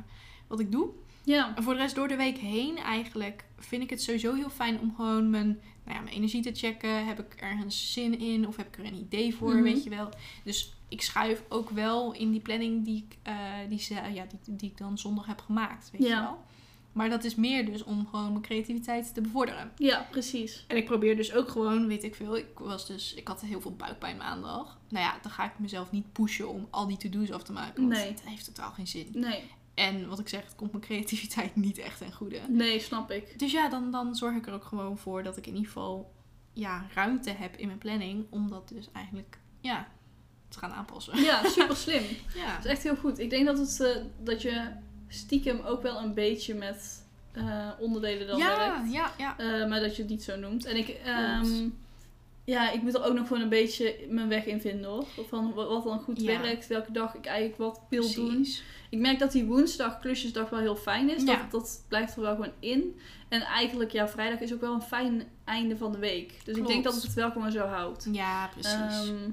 wat 0.47 0.61
ik 0.61 0.73
doe. 0.73 0.89
Ja. 1.25 1.57
En 1.57 1.63
voor 1.63 1.73
de 1.75 1.79
rest 1.81 1.95
door 1.95 2.09
de 2.09 2.17
week 2.17 2.37
heen 2.39 2.77
eigenlijk 2.77 3.45
vind 3.59 3.83
ik 3.83 3.91
het 3.91 4.03
sowieso 4.03 4.35
heel 4.35 4.51
fijn 4.51 4.81
om 4.81 4.95
gewoon 4.97 5.31
mijn, 5.31 5.47
nou 5.85 5.97
ja, 5.97 6.01
mijn 6.03 6.15
energie 6.17 6.43
te 6.43 6.55
checken. 6.55 7.07
Heb 7.07 7.19
ik 7.19 7.35
ergens 7.35 7.93
zin 7.93 8.19
in 8.19 8.47
of 8.49 8.57
heb 8.57 8.67
ik 8.67 8.79
er 8.79 8.85
een 8.85 8.95
idee 8.99 9.35
voor, 9.35 9.55
Mhm. 9.55 9.63
weet 9.63 9.85
je 9.85 9.91
wel. 9.91 10.09
Dus 10.45 10.75
ik 10.89 11.03
schuif 11.03 11.43
ook 11.49 11.71
wel 11.71 12.13
in 12.13 12.31
die 12.31 12.41
planning 12.41 12.85
die 12.85 13.07
ik, 13.09 13.17
eh, 13.23 13.35
die, 13.69 13.87
ja, 14.15 14.25
die, 14.45 14.57
die 14.57 14.71
ik 14.71 14.79
dan 14.79 14.99
zondag 14.99 15.27
heb 15.27 15.41
gemaakt, 15.41 15.91
weet 15.91 16.03
Ja. 16.03 16.09
je 16.17 16.23
wel. 16.23 16.39
Maar 16.95 17.09
dat 17.09 17.25
is 17.25 17.35
meer 17.35 17.67
dus 17.67 17.83
om 17.85 18.07
gewoon 18.11 18.29
mijn 18.31 18.43
creativiteit 18.43 19.15
te 19.15 19.21
bevorderen. 19.21 19.73
Ja, 19.77 20.07
precies. 20.11 20.65
En 20.69 20.77
ik 20.77 20.85
probeer 20.85 21.17
dus 21.17 21.33
ook 21.35 21.49
gewoon, 21.49 21.87
weet 21.87 22.05
ik 22.05 22.15
veel, 22.15 22.37
ik 22.37 22.59
was 22.59 22.87
dus, 22.87 23.15
ik 23.15 23.29
had 23.29 23.41
heel 23.41 23.61
veel 23.61 23.77
buikpijn 23.77 24.17
maandag. 24.17 24.79
Nou 24.89 25.05
ja, 25.05 25.19
dan 25.23 25.31
ga 25.31 25.45
ik 25.45 25.59
mezelf 25.59 25.91
niet 25.91 26.13
pushen 26.13 26.49
om 26.49 26.67
al 26.71 26.87
die 26.87 26.97
to-do's 26.97 27.31
af 27.31 27.43
te 27.43 27.53
maken, 27.53 27.89
want 27.89 27.95
Nee. 27.99 28.09
het 28.11 28.23
heeft 28.25 28.45
totaal 28.45 28.71
geen 28.71 28.87
zin. 28.87 29.09
Nee. 29.13 29.43
En 29.75 30.09
wat 30.09 30.19
ik 30.19 30.29
zeg, 30.29 30.45
het 30.45 30.55
komt 30.55 30.71
mijn 30.73 30.85
creativiteit 30.85 31.57
niet 31.57 31.79
echt 31.79 31.99
ten 31.99 32.13
goede. 32.13 32.41
Nee, 32.49 32.81
snap 32.81 33.11
ik. 33.11 33.39
Dus 33.39 33.53
ja, 33.53 33.69
dan, 33.69 33.91
dan 33.91 34.15
zorg 34.15 34.37
ik 34.37 34.47
er 34.47 34.53
ook 34.53 34.65
gewoon 34.65 34.99
voor 34.99 35.23
dat 35.23 35.37
ik 35.37 35.47
in 35.47 35.53
ieder 35.53 35.67
geval 35.67 36.13
ja, 36.53 36.87
ruimte 36.95 37.31
heb 37.31 37.57
in 37.57 37.67
mijn 37.67 37.79
planning. 37.79 38.27
Om 38.31 38.49
dat 38.51 38.69
dus 38.69 38.89
eigenlijk 38.93 39.39
ja, 39.61 39.89
te 40.49 40.59
gaan 40.59 40.73
aanpassen. 40.73 41.23
Ja, 41.23 41.49
super 41.49 41.77
slim. 41.77 42.03
Ja, 42.35 42.55
Dat 42.57 42.65
is 42.65 42.71
echt 42.71 42.83
heel 42.83 42.97
goed. 42.97 43.19
Ik 43.19 43.31
denk 43.31 43.47
dat, 43.47 43.59
het, 43.59 43.81
eh, 43.81 44.03
dat 44.23 44.43
je 44.43 44.71
stiekem 45.15 45.61
ook 45.67 45.83
wel 45.83 45.99
een 46.01 46.15
beetje 46.15 46.55
met 46.55 47.05
eh, 47.33 47.69
onderdelen 47.79 48.27
dan 48.27 48.39
ja, 48.39 48.57
werkt. 48.57 48.93
ja, 48.93 49.13
ja. 49.19 49.39
Eh, 49.39 49.69
maar 49.69 49.81
dat 49.81 49.97
je 49.97 50.03
het 50.03 50.11
niet 50.11 50.23
zo 50.23 50.37
noemt. 50.37 50.65
En 50.65 50.77
ik, 50.77 50.89
ehm, 50.89 51.69
ja, 52.45 52.71
ik 52.71 52.83
moet 52.83 52.95
er 52.95 53.05
ook 53.05 53.15
nog 53.15 53.27
gewoon 53.27 53.43
een 53.43 53.49
beetje 53.49 53.97
mijn 54.09 54.29
weg 54.29 54.45
in 54.47 54.61
vinden 54.61 54.91
hoor. 54.91 55.07
Van 55.29 55.53
wat 55.53 55.85
dan 55.85 56.01
goed 56.01 56.21
Ja. 56.21 56.41
werkt, 56.41 56.67
welke 56.67 56.93
dag 56.93 57.15
ik 57.15 57.27
eigenlijk 57.27 57.59
wat 57.59 57.81
wil 57.89 58.13
doen. 58.15 58.47
Ik 58.91 58.99
merk 58.99 59.19
dat 59.19 59.33
die 59.33 59.45
woensdag 59.45 59.99
klusjesdag 60.01 60.51
wel 60.51 60.61
heel 60.61 60.77
fijn 60.77 61.11
is. 61.11 61.23
Ja. 61.23 61.37
Dat, 61.37 61.51
dat 61.51 61.85
blijft 61.89 62.17
er 62.17 62.23
wel 62.23 62.35
gewoon 62.35 62.53
in. 62.59 63.01
En 63.29 63.41
eigenlijk, 63.41 63.91
ja, 63.91 64.09
vrijdag 64.09 64.41
is 64.41 64.53
ook 64.53 64.61
wel 64.61 64.75
een 64.75 64.83
fijn 64.83 65.23
einde 65.45 65.77
van 65.77 65.93
de 65.93 65.99
week. 65.99 66.41
Dus 66.45 66.57
ik 66.57 66.67
denk 66.67 66.85
dat 66.85 66.95
het 66.95 67.03
het 67.03 67.15
wel 67.15 67.31
gewoon 67.31 67.53
zo 67.53 67.67
houdt. 67.67 68.09
Ja, 68.13 68.49
precies. 68.49 69.09
Ehm, 69.09 69.31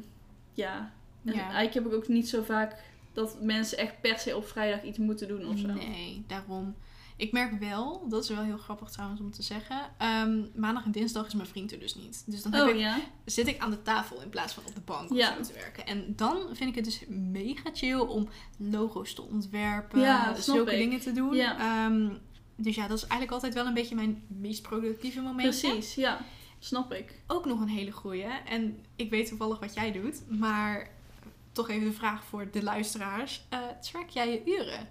ja. 0.54 0.92
En 1.26 1.34
Ja. 1.34 1.40
eigenlijk 1.42 1.74
heb 1.74 1.86
ik 1.86 1.94
ook 1.94 2.08
niet 2.08 2.30
zo 2.30 2.42
vaak 2.44 2.76
dat 3.14 3.42
mensen 3.42 3.78
echt 3.78 4.02
per 4.02 4.20
se 4.20 4.36
op 4.36 4.48
vrijdag 4.48 4.84
iets 4.84 4.98
moeten 4.98 5.28
doen 5.28 5.48
of 5.48 5.58
zo. 5.60 5.68
nee, 5.68 6.24
daarom. 6.28 6.76
Ik 7.18 7.32
merk 7.32 7.60
wel, 7.60 8.06
dat 8.10 8.24
is 8.24 8.30
wel 8.30 8.44
heel 8.44 8.58
grappig 8.58 8.90
trouwens 8.90 9.22
om 9.22 9.32
te 9.32 9.42
zeggen. 9.42 9.78
ehm, 9.98 10.42
maandag 10.56 10.86
en 10.86 10.92
dinsdag 10.92 11.28
is 11.28 11.34
mijn 11.34 11.48
vriend 11.48 11.72
er 11.72 11.80
dus 11.80 11.96
niet. 11.96 12.24
Dus 12.26 12.42
dan 12.44 12.54
heb 12.54 12.64
Oh 12.64 12.70
ik, 12.70 12.76
ja? 12.76 13.00
zit 13.26 13.48
ik 13.48 13.60
aan 13.60 13.70
de 13.70 13.82
tafel 13.82 14.22
in 14.22 14.30
plaats 14.30 14.54
van 14.54 14.64
op 14.68 14.76
de 14.76 14.82
bank 14.82 15.14
Ja. 15.14 15.30
of 15.40 15.46
zo 15.46 15.54
te 15.54 15.60
werken. 15.60 15.86
En 15.86 16.14
dan 16.16 16.38
vind 16.52 16.70
ik 16.70 16.76
het 16.76 16.86
dus 16.86 17.04
mega 17.08 17.70
chill 17.74 18.00
om 18.00 18.28
logo's 18.58 19.14
te 19.14 19.22
ontwerpen, 19.22 20.00
Ja, 20.00 20.36
zulke 20.36 20.72
ik. 20.72 20.78
dingen 20.78 21.00
te 21.00 21.12
doen. 21.12 21.36
Ja. 21.36 21.60
Ehm, 21.86 22.10
dus 22.56 22.76
ja, 22.76 22.88
dat 22.88 22.98
is 22.98 23.04
eigenlijk 23.04 23.32
altijd 23.32 23.54
wel 23.54 23.66
een 23.66 23.74
beetje 23.74 23.96
mijn 23.96 24.24
meest 24.28 24.62
productieve 24.62 25.22
momentje. 25.22 25.70
Precies, 25.70 25.96
ja. 25.96 26.26
Snap 26.60 26.94
ik. 26.94 27.22
Ook 27.28 27.46
nog 27.46 27.62
een 27.62 27.68
hele 27.68 27.92
goeie. 27.92 28.24
En 28.46 28.86
ik 28.96 29.10
weet 29.10 29.28
toevallig 29.28 29.60
wat 29.60 29.74
jij 29.74 29.92
doet, 29.92 30.22
maar 30.40 30.90
toch 31.52 31.70
even 31.70 31.88
de 31.88 31.94
vraag 31.94 32.24
voor 32.24 32.48
de 32.52 32.64
luisteraars. 32.64 33.46
Eh 33.50 33.60
track 33.82 34.10
jij 34.10 34.32
je 34.32 34.42
uren? 34.58 34.88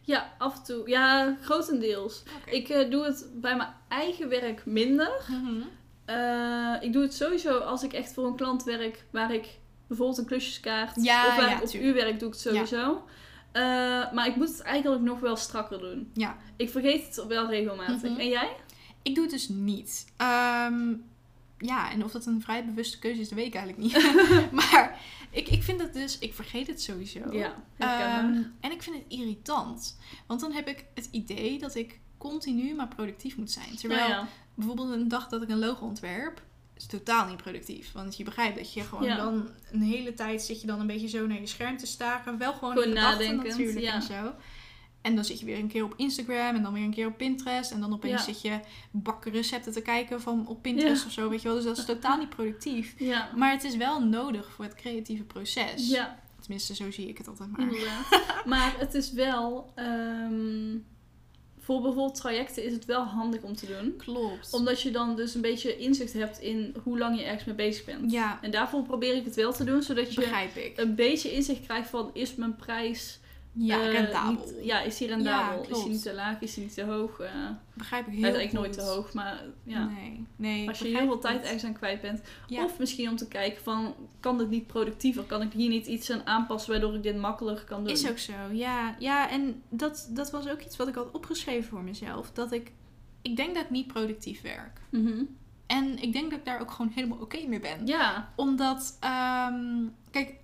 Ja, 0.00 0.34
af 0.38 0.56
en 0.56 0.62
toe. 0.62 0.88
Ja, 0.88 1.36
grotendeels. 1.42 2.22
Ik 2.46 2.68
eh, 2.68 2.90
doe 2.90 3.04
het 3.04 3.28
bij 3.34 3.56
mijn 3.56 3.74
eigen 3.88 4.28
werk 4.28 4.66
minder. 4.66 5.10
Mhm. 5.28 5.60
Eh, 6.04 6.74
ik 6.80 6.92
doe 6.92 7.02
het 7.02 7.14
sowieso 7.14 7.58
als 7.58 7.82
ik 7.82 7.92
echt 7.92 8.12
voor 8.14 8.26
een 8.26 8.36
klant 8.36 8.64
werk 8.64 9.04
waar 9.10 9.32
ik 9.34 9.58
bijvoorbeeld 9.86 10.18
een 10.18 10.26
klusjeskaart 10.26 11.04
Ja, 11.04 11.26
of 11.26 11.36
waar 11.36 11.48
ja, 11.48 11.56
ik 11.56 11.62
op 11.62 11.68
tuurlijk. 11.68 11.94
uurwerk 11.96 12.18
doe 12.18 12.28
ik 12.28 12.34
het 12.34 12.42
sowieso. 12.42 13.04
Maar 14.12 14.26
ik 14.26 14.36
moet 14.36 14.48
het 14.48 14.60
eigenlijk 14.62 15.02
nog 15.02 15.20
wel 15.20 15.36
strakker 15.36 15.78
doen. 15.78 16.10
Ja. 16.12 16.36
Ik 16.56 16.70
vergeet 16.70 17.06
het 17.16 17.26
wel 17.26 17.48
regelmatig. 17.48 18.10
Mhm. 18.10 18.20
En 18.20 18.28
jij? 18.28 18.56
Ik 19.02 19.14
doe 19.14 19.24
het 19.24 19.32
dus 19.32 19.48
niet. 19.48 20.12
Ehm, 20.16 20.94
ja, 21.58 21.90
en 21.90 22.04
of 22.04 22.12
dat 22.12 22.26
een 22.26 22.42
vrij 22.42 22.64
bewuste 22.64 22.98
keuze 22.98 23.20
is, 23.20 23.28
dat 23.28 23.38
weet 23.38 23.46
ik 23.46 23.54
eigenlijk 23.54 23.84
niet. 23.92 24.14
maar 24.60 25.00
ik, 25.30 25.48
ik 25.48 25.62
vind 25.62 25.80
het 25.80 25.92
dus, 25.92 26.18
ik 26.18 26.34
vergeet 26.34 26.66
het 26.66 26.82
sowieso. 26.82 27.32
Ja. 27.32 27.54
Ehm, 27.76 28.42
en 28.60 28.70
ik 28.70 28.82
vind 28.82 28.96
het 28.96 29.04
irritant. 29.08 29.98
Want 30.26 30.40
dan 30.40 30.52
heb 30.52 30.68
ik 30.68 30.84
het 30.94 31.08
idee 31.10 31.58
dat 31.58 31.74
ik 31.74 32.00
continu 32.18 32.74
maar 32.74 32.88
productief 32.88 33.36
moet 33.36 33.50
zijn. 33.50 33.76
Terwijl 33.76 34.00
Nou 34.00 34.12
ja. 34.12 34.28
bijvoorbeeld 34.54 34.90
een 34.90 35.08
dag 35.08 35.28
dat 35.28 35.42
ik 35.42 35.48
een 35.48 35.58
logo 35.58 35.84
ontwerp, 35.84 36.42
is 36.76 36.86
totaal 36.86 37.26
niet 37.26 37.36
productief. 37.36 37.92
Want 37.92 38.16
je 38.16 38.24
begrijpt 38.24 38.56
dat 38.56 38.72
je 38.72 38.82
gewoon 38.82 39.04
Ja. 39.04 39.16
dan 39.16 39.48
een 39.72 39.82
hele 39.82 40.14
tijd 40.14 40.42
zit 40.42 40.60
je 40.60 40.66
dan 40.66 40.80
een 40.80 40.86
beetje 40.86 41.08
zo 41.08 41.26
naar 41.26 41.40
je 41.40 41.46
scherm 41.46 41.76
te 41.76 41.86
staren. 41.86 42.38
Wel 42.38 42.52
gewoon, 42.52 42.92
nadenkend, 42.92 43.42
natuurlijk 43.42 43.80
ja. 43.80 43.94
en 43.94 44.02
zo. 44.02 44.34
En 45.06 45.14
dan 45.14 45.24
zit 45.24 45.40
je 45.40 45.46
weer 45.46 45.58
een 45.58 45.68
keer 45.68 45.84
op 45.84 45.94
Instagram 45.96 46.54
en 46.56 46.62
dan 46.62 46.72
weer 46.72 46.82
een 46.82 46.90
keer 46.94 47.06
op 47.06 47.16
Pinterest. 47.16 47.70
En 47.70 47.80
dan 47.80 47.92
opeens 47.92 48.12
Ja. 48.26 48.32
zit 48.32 48.40
je 48.42 48.60
bakkenrecepten 48.90 49.72
te 49.72 49.80
kijken 49.82 50.20
van 50.20 50.46
op 50.48 50.62
Pinterest 50.62 51.00
Ja. 51.00 51.06
of 51.06 51.12
zo, 51.12 51.28
weet 51.28 51.42
je 51.42 51.48
wel. 51.48 51.56
Dus 51.56 51.64
dat 51.66 51.78
is 51.78 51.84
totaal 51.94 52.18
niet 52.18 52.28
productief. 52.28 52.94
Ja. 52.98 53.30
Maar 53.36 53.50
het 53.52 53.64
is 53.64 53.76
wel 53.76 54.00
nodig 54.04 54.50
voor 54.52 54.64
het 54.64 54.74
creatieve 54.74 55.22
proces. 55.24 55.88
Ja, 55.88 56.18
Tenminste, 56.40 56.74
zo 56.74 56.90
zie 56.90 57.08
ik 57.08 57.18
het 57.18 57.28
altijd 57.28 57.50
maar. 57.50 57.60
inderdaad. 57.60 58.22
maar 58.46 58.74
het 58.78 58.94
is 58.94 59.12
wel... 59.12 59.72
ehm, 59.74 60.76
voor 61.58 61.80
bijvoorbeeld 61.82 62.14
trajecten 62.14 62.64
is 62.64 62.72
het 62.72 62.84
wel 62.84 63.02
handig 63.04 63.42
om 63.42 63.56
te 63.56 63.66
doen. 63.66 63.96
Klopt. 63.96 64.52
Omdat 64.52 64.80
je 64.82 64.90
dan 64.90 65.16
dus 65.16 65.34
een 65.34 65.40
beetje 65.40 65.76
inzicht 65.76 66.12
hebt 66.12 66.38
in 66.40 66.74
hoe 66.82 66.98
lang 66.98 67.18
je 67.18 67.24
ergens 67.24 67.44
mee 67.44 67.54
bezig 67.54 67.84
bent. 67.84 68.10
Ja, 68.12 68.38
En 68.42 68.50
daarvoor 68.50 68.82
probeer 68.82 69.14
ik 69.14 69.24
het 69.24 69.34
wel 69.34 69.52
te 69.52 69.64
doen, 69.64 69.82
zodat 69.82 70.14
je 70.14 70.20
begrijp 70.20 70.56
ik. 70.56 70.78
een 70.78 70.94
beetje 70.94 71.32
inzicht 71.32 71.60
krijgt 71.62 71.88
van 71.90 72.10
is 72.12 72.34
mijn 72.34 72.56
prijs 72.56 73.18
Ja, 73.58 73.80
eh, 73.82 73.92
rendabel. 73.92 74.30
niet- 74.32 74.64
ja, 74.64 74.80
is 74.80 74.96
die 74.96 75.08
rendabel? 75.08 75.62
Ja, 75.62 75.68
is 75.70 75.82
die 75.82 75.88
niet 75.92 76.02
te 76.02 76.14
laag? 76.14 76.40
Is 76.40 76.54
die 76.54 76.64
niet 76.64 76.74
te 76.74 76.84
hoog? 76.84 77.18
Eh, 77.20 77.30
begrijp 77.74 78.06
ik 78.06 78.20
hij 78.20 78.30
heel 78.30 78.40
goed. 78.40 78.52
nooit 78.52 78.72
te 78.72 78.80
hoog, 78.82 79.12
maar 79.12 79.42
ja. 79.62 79.84
Nee, 79.86 80.24
nee. 80.36 80.68
Als 80.68 80.78
je 80.78 80.84
heel 80.88 81.06
veel 81.06 81.18
tijd 81.18 81.42
ergens 81.42 81.64
aan 81.64 81.72
kwijt 81.72 82.00
bent. 82.00 82.20
Ja. 82.46 82.64
Of 82.64 82.78
misschien 82.78 83.08
om 83.08 83.16
te 83.16 83.28
kijken 83.28 83.62
van, 83.62 83.94
kan 84.20 84.38
dit 84.38 84.50
niet 84.50 84.66
productiever? 84.66 85.22
Kan 85.22 85.42
ik 85.42 85.52
hier 85.52 85.68
niet 85.68 85.86
iets 85.86 86.10
aan 86.10 86.26
aanpassen 86.26 86.70
waardoor 86.70 86.94
ik 86.94 87.02
dit 87.02 87.16
makkelijker 87.16 87.64
kan 87.64 87.84
doen? 87.84 87.92
Is 87.92 88.08
ook 88.10 88.18
zo, 88.18 88.32
ja. 88.52 88.96
Ja, 88.98 89.30
en 89.30 89.62
dat, 89.68 90.08
dat 90.10 90.30
was 90.30 90.48
ook 90.48 90.60
iets 90.62 90.76
wat 90.76 90.88
ik 90.88 90.94
had 90.94 91.10
opgeschreven 91.12 91.68
voor 91.68 91.82
mezelf. 91.82 92.30
Dat 92.32 92.52
ik, 92.52 92.72
ik 93.22 93.36
denk 93.36 93.54
dat 93.54 93.64
ik 93.64 93.70
niet 93.70 93.86
productief 93.86 94.40
werk. 94.42 94.80
Mhm. 94.90 95.22
En 95.66 96.02
ik 96.02 96.12
denk 96.12 96.30
dat 96.30 96.38
ik 96.38 96.44
daar 96.44 96.60
ook 96.60 96.70
gewoon 96.70 96.92
helemaal 96.94 97.18
oké 97.18 97.46
mee 97.46 97.60
ben. 97.60 97.86
Ja, 97.86 98.32
Omdat, 98.36 98.96
ehm, 99.00 99.84
kijk, 100.10 100.34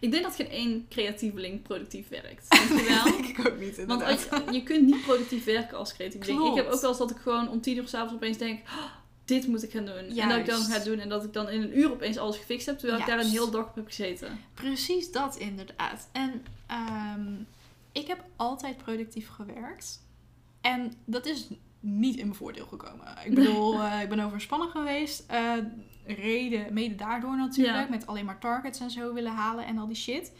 ik 0.00 0.10
denk 0.10 0.22
dat 0.22 0.34
geen 0.34 0.48
één 0.48 0.86
creatieveling 0.88 1.62
productief 1.62 2.08
werkt. 2.08 2.50
Denk 2.68 2.80
je 2.80 2.86
wel? 2.88 3.04
denk 3.04 3.38
ik 3.38 3.46
ook 3.46 3.58
niet 3.58 3.76
Want 3.76 4.02
inderdaad. 4.02 4.44
je, 4.46 4.52
je 4.52 4.62
kunt 4.62 4.86
niet 4.86 5.02
productief 5.02 5.44
werken 5.44 5.78
als 5.78 5.94
creatieveling. 5.94 6.48
Ik 6.48 6.54
heb 6.54 6.66
ook 6.66 6.80
wel 6.80 6.90
eens 6.90 6.98
dat 6.98 7.10
ik 7.10 7.16
gewoon 7.16 7.48
om 7.48 7.60
tien 7.60 7.76
uur 7.76 7.88
s'avonds 7.88 8.14
opeens 8.14 8.38
denk... 8.38 8.60
"Oh, 8.68 8.84
dit 9.24 9.46
moet 9.46 9.62
ik 9.62 9.70
gaan 9.70 9.84
doen. 9.84 9.94
En 9.94 10.28
dat 10.28 10.38
ik 10.38 10.46
dan 10.46 10.62
ga 10.62 10.78
doen 10.78 10.98
en 10.98 11.08
dat 11.08 11.24
ik 11.24 11.32
dan 11.32 11.48
in 11.48 11.62
een 11.62 11.78
uur 11.78 11.90
opeens 11.90 12.16
alles 12.16 12.36
gefixt 12.36 12.66
heb. 12.66 12.78
Terwijl 12.78 13.00
ik 13.00 13.06
daar 13.06 13.18
een 13.18 13.30
hele 13.30 13.50
dag 13.50 13.68
op 13.68 13.74
heb 13.74 13.86
gezeten. 13.86 14.40
Precies 14.54 15.12
dat 15.12 15.36
inderdaad. 15.36 16.08
En 16.12 16.44
ehm, 16.66 17.34
ik 17.92 18.06
heb 18.06 18.24
altijd 18.36 18.76
productief 18.76 19.28
gewerkt. 19.28 20.00
En 20.60 20.92
dat 21.04 21.26
is 21.26 21.48
niet 21.82 22.16
in 22.16 22.24
mijn 22.26 22.36
voordeel 22.38 22.66
gekomen. 22.66 23.06
Ik 23.24 23.34
bedoel, 23.34 23.82
eh, 23.82 24.02
ik 24.02 24.08
ben 24.08 24.20
overspannen 24.20 24.68
geweest. 24.68 25.24
eh, 25.28 25.52
reden, 26.04 26.72
mede 26.74 26.94
daardoor 26.94 27.36
natuurlijk. 27.36 27.84
Ja. 27.84 27.90
Met 27.90 28.06
alleen 28.06 28.24
maar 28.24 28.38
targets 28.38 28.80
en 28.80 28.90
zo 28.90 29.12
willen 29.14 29.32
halen 29.32 29.66
en 29.66 29.78
al 29.78 29.86
die 29.86 29.96
shit. 29.96 30.32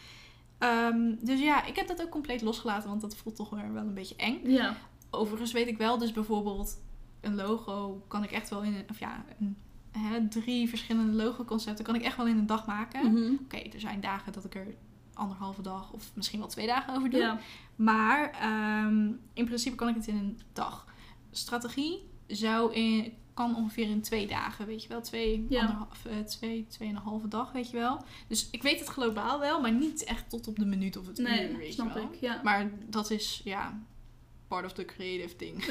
Ehm, 0.59 1.15
dus 1.21 1.41
ja, 1.41 1.65
ik 1.65 1.77
heb 1.77 1.87
dat 1.89 2.03
ook 2.03 2.11
compleet 2.11 2.43
losgelaten, 2.43 2.89
want 2.89 3.01
dat 3.01 3.17
voelt 3.17 3.37
toch 3.37 3.51
weer 3.51 3.73
wel 3.73 3.83
een 3.87 3.95
beetje 3.95 4.17
eng. 4.17 4.41
Ja. 4.51 4.77
Overigens 5.11 5.53
weet 5.53 5.67
ik 5.67 5.79
wel, 5.79 5.99
dus 5.99 6.13
bijvoorbeeld 6.13 6.81
een 7.21 7.35
logo 7.35 8.05
kan 8.09 8.25
ik 8.25 8.31
echt 8.31 8.51
wel 8.51 8.63
in 8.63 8.85
of 8.91 8.99
ja, 8.99 9.25
een, 9.39 9.57
hè, 9.91 10.29
drie 10.29 10.69
verschillende 10.69 11.13
logo-concepten 11.23 11.85
kan 11.85 11.95
ik 11.95 12.03
echt 12.03 12.17
wel 12.17 12.27
in 12.27 12.39
een 12.39 12.47
dag 12.47 12.67
maken. 12.67 13.13
Mhm. 13.13 13.33
Oké, 13.45 13.57
er 13.57 13.81
zijn 13.81 14.01
dagen 14.01 14.33
dat 14.33 14.45
ik 14.45 14.55
er 14.55 14.75
anderhalve 15.15 15.63
dag 15.63 15.93
of 15.93 16.11
misschien 16.15 16.39
wel 16.39 16.49
twee 16.49 16.67
dagen 16.67 16.95
over 16.97 17.11
doe. 17.11 17.21
Ja. 17.21 17.39
Maar 17.77 18.31
ehm, 18.31 19.07
in 19.33 19.45
principe 19.45 19.77
kan 19.77 19.89
ik 19.89 19.95
het 19.95 20.07
in 20.07 20.17
een 20.17 20.41
dag. 20.53 20.87
Strategie 21.33 22.09
zou 22.27 22.75
in, 22.75 23.13
kan 23.35 23.57
ongeveer 23.57 23.89
in 23.89 24.01
twee 24.03 24.27
dagen, 24.27 24.67
weet 24.67 24.83
je 24.83 24.89
wel. 24.89 25.01
Twee, 25.01 25.47
Ja. 25.49 25.61
anderhalf, 25.61 26.05
eh, 26.05 26.19
twee, 26.19 26.67
tweeënhalve 26.69 27.29
dag, 27.29 27.53
weet 27.53 27.71
je 27.71 27.77
wel. 27.77 28.05
Dus 28.29 28.49
ik 28.51 28.63
weet 28.63 28.79
het 28.79 28.89
globaal 28.89 29.41
wel, 29.41 29.61
maar 29.61 29.73
niet 29.73 30.05
echt 30.05 30.31
tot 30.31 30.49
op 30.49 30.59
de 30.59 30.65
minuut 30.67 30.97
of 30.97 31.07
het 31.07 31.19
uur, 31.19 31.29
Nee, 31.29 31.57
weet 31.57 31.73
snap 31.73 31.89
je 31.89 31.95
wel. 31.95 32.03
ik. 32.13 32.21
Ja. 32.21 32.41
Maar 32.43 32.71
dat 32.87 33.11
is, 33.11 33.41
ja, 33.45 33.81
part 34.49 34.65
of 34.65 34.73
the 34.73 34.85
creative 34.85 35.37
thing. 35.37 35.65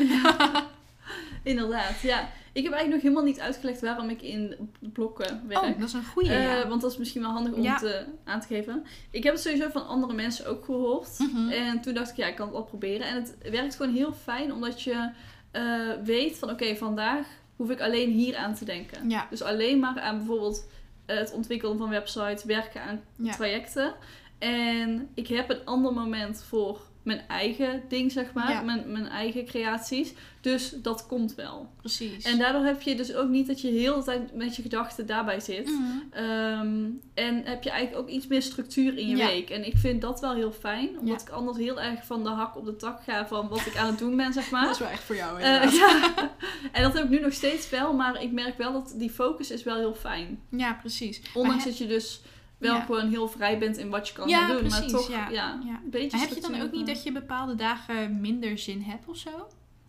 Inderdaad, 1.44 2.00
ja. 2.02 2.30
Ik 2.54 2.64
heb 2.64 2.72
eigenlijk 2.74 2.90
nog 2.90 3.02
helemaal 3.02 3.24
niet 3.24 3.40
uitgelegd 3.40 3.82
waarom 3.82 4.10
ik 4.10 4.22
in 4.22 4.56
blokken 4.80 5.48
werk. 5.48 5.62
Oh, 5.64 5.80
dat 5.80 5.88
is 5.88 5.94
een 5.94 6.06
goede. 6.06 6.30
Eh, 6.34 6.44
ja. 6.44 6.68
Want 6.68 6.82
dat 6.82 6.92
is 6.92 6.98
misschien 6.98 7.22
wel 7.22 7.32
handig 7.32 7.54
om 7.54 7.62
Ja. 7.62 7.78
te, 7.78 8.06
aan 8.24 8.40
te 8.42 8.48
geven. 8.48 8.86
Ik 9.12 9.24
heb 9.24 9.34
het 9.34 9.42
sowieso 9.42 9.70
van 9.70 9.88
andere 9.88 10.14
mensen 10.14 10.46
ook 10.48 10.66
gehoord. 10.66 11.20
Mhm. 11.20 11.50
En 11.50 11.82
toen 11.82 11.94
dacht 11.94 12.10
ik, 12.10 12.16
ja, 12.16 12.28
ik 12.28 12.36
kan 12.36 12.46
het 12.46 12.56
wel 12.56 12.64
proberen. 12.66 13.08
En 13.08 13.16
het 13.16 13.36
werkt 13.52 13.76
gewoon 13.76 13.94
heel 13.94 14.14
fijn, 14.14 14.54
omdat 14.54 14.82
je 14.82 15.10
eh, 15.52 15.90
weet 16.04 16.38
van, 16.38 16.50
oké, 16.50 16.76
vandaag 16.76 17.28
hoef 17.56 17.70
ik 17.70 17.82
alleen 17.82 18.10
hier 18.12 18.36
aan 18.36 18.54
te 18.56 18.66
denken. 18.66 19.10
Ja. 19.10 19.28
Dus 19.30 19.42
alleen 19.42 19.80
maar 19.80 20.00
aan 20.00 20.18
bijvoorbeeld 20.18 20.68
het 21.06 21.32
ontwikkelen 21.34 21.78
van 21.78 21.90
websites, 21.90 22.44
werken 22.44 22.82
aan 22.82 23.02
Ja. 23.16 23.32
trajecten. 23.32 23.94
En 24.40 25.10
ik 25.14 25.28
heb 25.28 25.50
een 25.50 25.66
ander 25.66 25.94
moment 25.94 26.44
voor 26.44 26.82
mijn 27.04 27.22
eigen 27.28 27.82
ding, 27.88 28.12
zeg 28.12 28.34
maar. 28.34 28.52
Ja. 28.52 28.62
Mijn, 28.62 28.92
mijn 28.92 29.08
eigen 29.08 29.46
creaties. 29.46 30.14
Dus 30.42 30.74
dat 30.82 31.08
komt 31.08 31.36
wel. 31.36 31.70
Precies. 31.78 32.24
En 32.26 32.38
daardoor 32.38 32.64
heb 32.66 32.82
je 32.82 32.96
dus 32.96 33.14
ook 33.16 33.30
niet 33.30 33.48
dat 33.48 33.62
je 33.62 33.68
heel 33.68 33.96
de 33.98 34.04
tijd 34.04 34.36
met 34.36 34.56
je 34.56 34.62
gedachten 34.62 35.06
daarbij 35.06 35.40
zit. 35.40 35.66
Mhm. 35.68 35.82
Ehm, 36.12 36.84
en 37.14 37.42
heb 37.46 37.64
je 37.64 37.70
eigenlijk 37.70 38.02
ook 38.04 38.10
iets 38.10 38.28
meer 38.28 38.42
structuur 38.42 38.98
in 38.98 39.08
je 39.08 39.16
Ja. 39.16 39.26
week. 39.28 39.50
En 39.50 39.66
ik 39.66 39.78
vind 39.78 40.02
dat 40.02 40.20
wel 40.20 40.34
heel 40.36 40.52
fijn. 40.52 40.90
Omdat 41.00 41.22
Ja. 41.22 41.28
ik 41.28 41.34
anders 41.34 41.58
heel 41.58 41.82
erg 41.82 42.06
van 42.06 42.24
de 42.24 42.30
hak 42.30 42.58
op 42.58 42.66
de 42.66 42.76
tak 42.76 43.04
ga 43.04 43.28
van 43.28 43.48
wat 43.48 43.66
ik 43.66 43.78
aan 43.78 43.88
het 43.88 43.98
doen 44.00 44.16
ben, 44.18 44.34
zeg 44.34 44.50
maar. 44.52 44.64
Dat 44.64 44.72
is 44.74 44.80
wel 44.80 44.90
echt 44.90 45.04
voor 45.04 45.16
jou, 45.16 45.40
inderdaad. 45.42 45.76
ja. 45.76 46.12
En 46.72 46.82
dat 46.84 46.94
heb 46.94 47.04
ik 47.04 47.10
nu 47.10 47.20
nog 47.20 47.34
steeds 47.34 47.70
wel. 47.70 47.94
Maar 47.94 48.22
ik 48.24 48.32
merk 48.32 48.58
wel 48.58 48.74
dat 48.74 48.94
die 48.98 49.10
focus 49.10 49.52
is 49.52 49.64
wel 49.64 49.78
heel 49.78 49.94
fijn. 49.96 50.40
ja, 50.50 50.74
precies. 50.74 51.22
Ondanks 51.34 51.64
dat 51.64 51.78
je 51.78 51.88
dus 51.88 52.22
wel 52.62 52.76
Ja. 52.76 52.82
gewoon 52.82 53.10
heel 53.10 53.28
vrij 53.28 53.58
bent 53.60 53.78
in 53.78 53.90
wat 53.90 54.08
je 54.08 54.14
kan 54.14 54.28
Ja, 54.28 54.40
gaan 54.40 54.50
doen. 54.50 54.60
precies, 54.60 54.80
maar 54.92 55.02
toch, 55.02 55.10
ja. 55.10 55.30
ja, 55.30 55.54
een 55.54 55.90
beetje 55.90 56.18
Maar 56.18 56.28
heb 56.28 56.36
je 56.36 56.42
dan 56.42 56.62
ook 56.62 56.72
niet 56.72 56.88
dat 56.88 57.04
je 57.04 57.12
bepaalde 57.12 57.56
dagen 57.56 58.22
minder 58.22 58.58
zin 58.58 58.82
hebt 58.82 59.08
of 59.08 59.18
zo? 59.18 59.48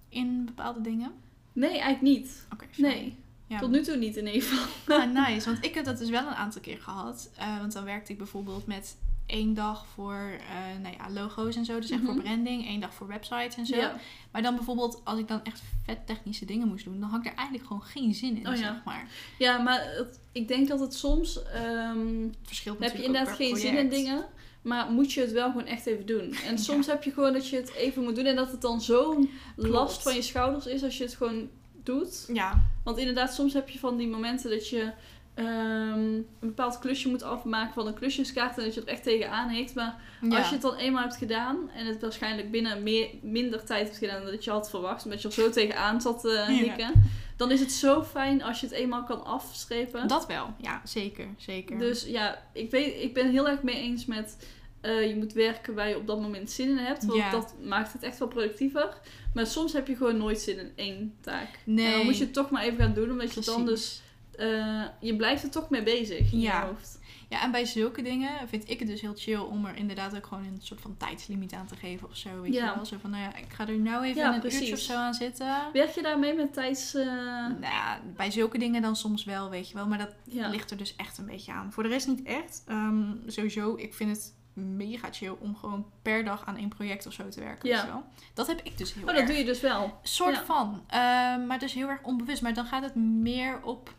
In 0.09 0.45
bepaalde 0.45 0.81
dingen? 0.81 1.13
Nee, 1.53 1.71
eigenlijk 1.71 2.03
niet. 2.03 2.47
Oké. 2.53 2.65
Nee, 2.77 3.17
Ja. 3.47 3.59
tot 3.59 3.71
nu 3.71 3.83
toe 3.83 3.97
niet 3.97 4.17
in 4.17 4.27
ieder 4.27 4.43
geval. 4.43 4.99
Ah, 4.99 5.13
nice. 5.29 5.51
Want 5.53 5.65
ik 5.65 5.75
heb 5.75 5.85
dat 5.85 5.99
dus 5.99 6.11
wel 6.11 6.27
een 6.27 6.35
aantal 6.35 6.61
keer 6.61 6.79
gehad. 6.79 7.31
Eh, 7.37 7.59
want 7.59 7.73
dan 7.73 7.85
werkte 7.85 8.13
ik 8.13 8.19
bijvoorbeeld 8.19 8.67
met 8.67 8.97
één 9.27 9.55
dag 9.55 9.87
voor 9.95 10.15
eh, 10.15 10.83
nou 10.83 10.95
ja, 10.99 11.11
logo's 11.21 11.57
en 11.57 11.65
zo. 11.65 11.81
Dus 11.81 11.91
echt 11.91 12.03
Mhm. 12.03 12.13
voor 12.13 12.23
branding. 12.23 12.67
één 12.67 12.81
dag 12.81 12.95
voor 12.95 13.07
websites 13.07 13.57
en 13.57 13.67
zo. 13.67 13.77
Ja. 13.77 13.97
Maar 14.33 14.43
dan 14.43 14.55
bijvoorbeeld, 14.57 15.01
als 15.05 15.19
ik 15.19 15.29
dan 15.29 15.45
echt 15.45 15.63
vet 15.85 16.07
technische 16.07 16.45
dingen 16.45 16.69
moest 16.69 16.85
doen, 16.85 17.01
dan 17.01 17.09
had 17.09 17.21
ik 17.21 17.27
er 17.31 17.37
eigenlijk 17.37 17.67
gewoon 17.67 17.83
geen 17.83 18.15
zin 18.15 18.37
in, 18.37 18.47
Oh 18.49 18.55
ja. 18.55 18.59
zeg 18.61 18.85
maar. 18.85 19.09
ja, 19.39 19.59
maar 19.59 19.81
het- 19.97 20.21
ik 20.33 20.49
denk 20.49 20.69
dat 20.69 20.81
het 20.81 20.95
soms... 20.95 21.43
ehm, 21.43 22.23
Het 22.23 22.37
verschilt 22.43 22.79
heb 22.79 22.97
je 22.97 23.05
inderdaad 23.05 23.37
geen 23.37 23.57
zin 23.57 23.77
in 23.79 23.89
dingen. 23.89 24.25
Maar 24.63 24.91
moet 24.91 25.13
je 25.13 25.21
het 25.21 25.33
wel 25.33 25.51
gewoon 25.51 25.67
echt 25.67 25.87
even 25.87 26.07
doen. 26.07 26.35
En 26.47 26.59
soms 26.59 26.87
heb 26.87 27.03
je 27.03 27.11
gewoon 27.13 27.33
dat 27.33 27.49
je 27.49 27.57
het 27.57 27.73
even 27.75 28.03
moet 28.03 28.17
doen. 28.17 28.25
En 28.25 28.37
dat 28.37 28.51
het 28.51 28.61
dan 28.61 28.81
zo'n 28.81 29.31
last 29.57 30.03
van 30.03 30.15
je 30.15 30.23
schouders 30.23 30.67
is 30.67 30.83
als 30.83 30.99
je 30.99 31.05
het 31.05 31.15
gewoon 31.15 31.49
doet. 31.83 32.25
Ja, 32.33 32.63
Want 32.85 32.99
inderdaad, 32.99 33.35
soms 33.35 33.53
heb 33.53 33.69
je 33.69 33.79
van 33.79 33.97
die 33.97 34.07
momenten 34.09 34.51
dat 34.51 34.69
je 34.69 34.93
ehm, 35.35 35.99
een 36.15 36.27
bepaald 36.41 36.79
klusje 36.79 37.09
moet 37.09 37.23
afmaken 37.23 37.75
van 37.75 37.87
een 37.87 37.95
klusjeskaart. 37.95 38.59
En 38.59 38.65
dat 38.65 38.75
je 38.75 38.81
er 38.81 38.87
echt 38.89 39.03
tegenaan 39.03 39.49
heeft. 39.49 39.75
Maar 39.75 40.03
ja. 40.21 40.37
als 40.39 40.47
je 40.47 40.53
het 40.53 40.63
dan 40.63 40.75
eenmaal 40.77 41.03
hebt 41.03 41.17
gedaan. 41.17 41.71
En 41.75 41.87
het 41.87 42.01
waarschijnlijk 42.01 42.51
binnen 42.51 42.83
meer, 42.83 43.09
minder 43.23 43.65
tijd 43.65 43.85
hebt 43.87 43.99
gedaan 43.99 44.23
dan 44.23 44.31
dat 44.31 44.45
je 44.45 44.51
had 44.51 44.71
verwacht. 44.71 45.05
Omdat 45.05 45.23
je 45.23 45.29
er 45.29 45.35
zo 45.35 45.51
tegenaan 45.51 46.01
zat 46.01 46.21
te 46.21 46.29
Ja. 46.29 46.47
hikken. 46.47 46.93
Dan 47.37 47.51
is 47.51 47.61
het 47.61 47.73
zo 47.73 48.03
fijn 48.03 48.43
als 48.43 48.61
je 48.61 48.67
het 48.67 48.75
eenmaal 48.75 49.05
kan 49.05 49.25
afstrepen. 49.25 50.09
Dat 50.09 50.27
wel, 50.27 50.55
ja, 50.61 50.81
zeker, 50.85 51.27
zeker. 51.37 51.79
Dus 51.79 52.05
ja, 52.07 52.43
ik, 52.53 52.71
weet, 52.71 53.03
ik 53.03 53.15
ben 53.15 53.31
heel 53.31 53.49
erg 53.49 53.63
mee 53.63 53.77
eens 53.77 54.07
met 54.07 54.47
eh, 54.81 55.09
je 55.09 55.17
moet 55.17 55.33
werken 55.33 55.75
waar 55.75 55.89
je 55.89 55.97
op 55.97 56.07
dat 56.07 56.21
moment 56.21 56.51
zin 56.51 56.69
in 56.69 56.77
hebt. 56.77 57.05
Want 57.05 57.19
Ja. 57.19 57.31
dat 57.31 57.55
maakt 57.65 57.93
het 57.93 58.03
echt 58.03 58.19
wel 58.19 58.29
productiever. 58.29 58.95
Maar 59.35 59.47
soms 59.47 59.73
heb 59.73 59.87
je 59.87 59.97
gewoon 59.97 60.17
nooit 60.17 60.41
zin 60.41 60.59
in 60.59 60.73
één 60.75 61.15
taak. 61.21 61.49
nee. 61.65 61.87
En 61.87 61.93
dan 61.97 62.05
moet 62.05 62.19
je 62.19 62.25
het 62.25 62.33
toch 62.33 62.51
maar 62.51 62.63
even 62.63 62.79
gaan 62.79 62.95
doen, 62.95 63.11
omdat 63.11 63.35
je 63.35 63.41
dan 63.41 63.67
dus... 63.67 64.03
eh, 64.37 64.83
je 65.01 65.17
blijft 65.17 65.43
er 65.43 65.51
toch 65.51 65.71
mee 65.71 65.83
bezig 65.83 66.33
in 66.33 66.41
Ja. 66.41 66.61
je 66.61 66.67
hoofd. 66.67 67.01
Ja, 67.29 67.43
en 67.43 67.51
bij 67.51 67.65
zulke 67.65 68.03
dingen 68.03 68.49
vind 68.49 68.71
ik 68.71 68.79
het 68.79 68.89
dus 68.89 69.01
heel 69.01 69.13
chill 69.17 69.39
om 69.39 69.65
er 69.67 69.77
inderdaad 69.77 70.17
ook 70.17 70.27
gewoon 70.27 70.45
een 70.45 70.59
soort 70.61 70.81
van 70.81 70.97
tijdslimiet 70.97 71.53
aan 71.53 71.67
te 71.67 71.77
geven 71.77 72.09
of 72.09 72.17
zo. 72.17 72.41
Weet 72.41 72.53
Ja. 72.55 72.69
je 72.69 72.75
wel? 72.75 72.85
Zo 72.85 72.97
van, 73.01 73.11
nou 73.11 73.23
ja, 73.23 73.37
ik 73.37 73.53
ga 73.53 73.67
er 73.69 73.79
nou 73.79 74.05
even 74.05 74.23
Ja, 74.23 74.35
een 74.35 74.41
precies. 74.41 74.59
uurtje 74.61 74.73
of 74.75 74.81
zo 74.81 74.95
aan 74.95 75.15
zitten. 75.15 75.57
Werk 75.73 75.91
je 75.91 76.03
daarmee 76.03 76.35
met 76.35 76.53
tijds... 76.53 76.95
eh, 76.95 77.05
Nou 77.07 77.61
ja, 77.61 78.01
bij 78.17 78.31
zulke 78.31 78.59
dingen 78.59 78.83
dan 78.83 78.97
soms 78.97 79.25
wel, 79.25 79.51
weet 79.51 79.69
je 79.69 79.75
wel. 79.75 79.87
Maar 79.87 79.99
dat 79.99 80.15
ligt 80.25 80.71
er 80.71 80.77
dus 80.77 80.97
echt 80.97 81.19
een 81.19 81.27
beetje 81.27 81.53
aan. 81.53 81.73
Voor 81.73 81.83
de 81.83 81.89
rest 81.89 82.07
niet 82.07 82.23
echt. 82.23 82.63
Ehm, 82.67 83.05
sowieso, 83.27 83.77
ik 83.77 83.95
vind 83.95 84.11
het 84.17 84.35
mega 84.55 85.09
chill 85.13 85.35
om 85.41 85.57
gewoon 85.57 85.87
per 86.03 86.25
dag 86.25 86.47
aan 86.47 86.57
één 86.57 86.69
project 86.69 87.07
of 87.07 87.13
zo 87.13 87.29
te 87.29 87.41
werken. 87.41 87.69
Ja. 87.69 87.87
Wel? 87.87 88.03
Dat 88.35 88.47
heb 88.47 88.61
ik 88.63 88.79
dus 88.79 88.95
heel 88.95 89.03
Oh, 89.03 89.09
erg. 89.09 89.19
dat 89.19 89.27
doe 89.27 89.37
je 89.37 89.45
dus 89.45 89.61
wel. 89.61 89.99
soort 90.03 90.35
Ja. 90.35 90.45
van. 90.45 90.85
Ehm, 90.87 91.47
maar 91.47 91.59
dus 91.59 91.73
heel 91.73 91.89
erg 91.89 92.03
onbewust. 92.03 92.43
Maar 92.43 92.55
dan 92.55 92.67
gaat 92.67 92.83
het 92.83 92.95
meer 92.95 93.63
op... 93.63 93.95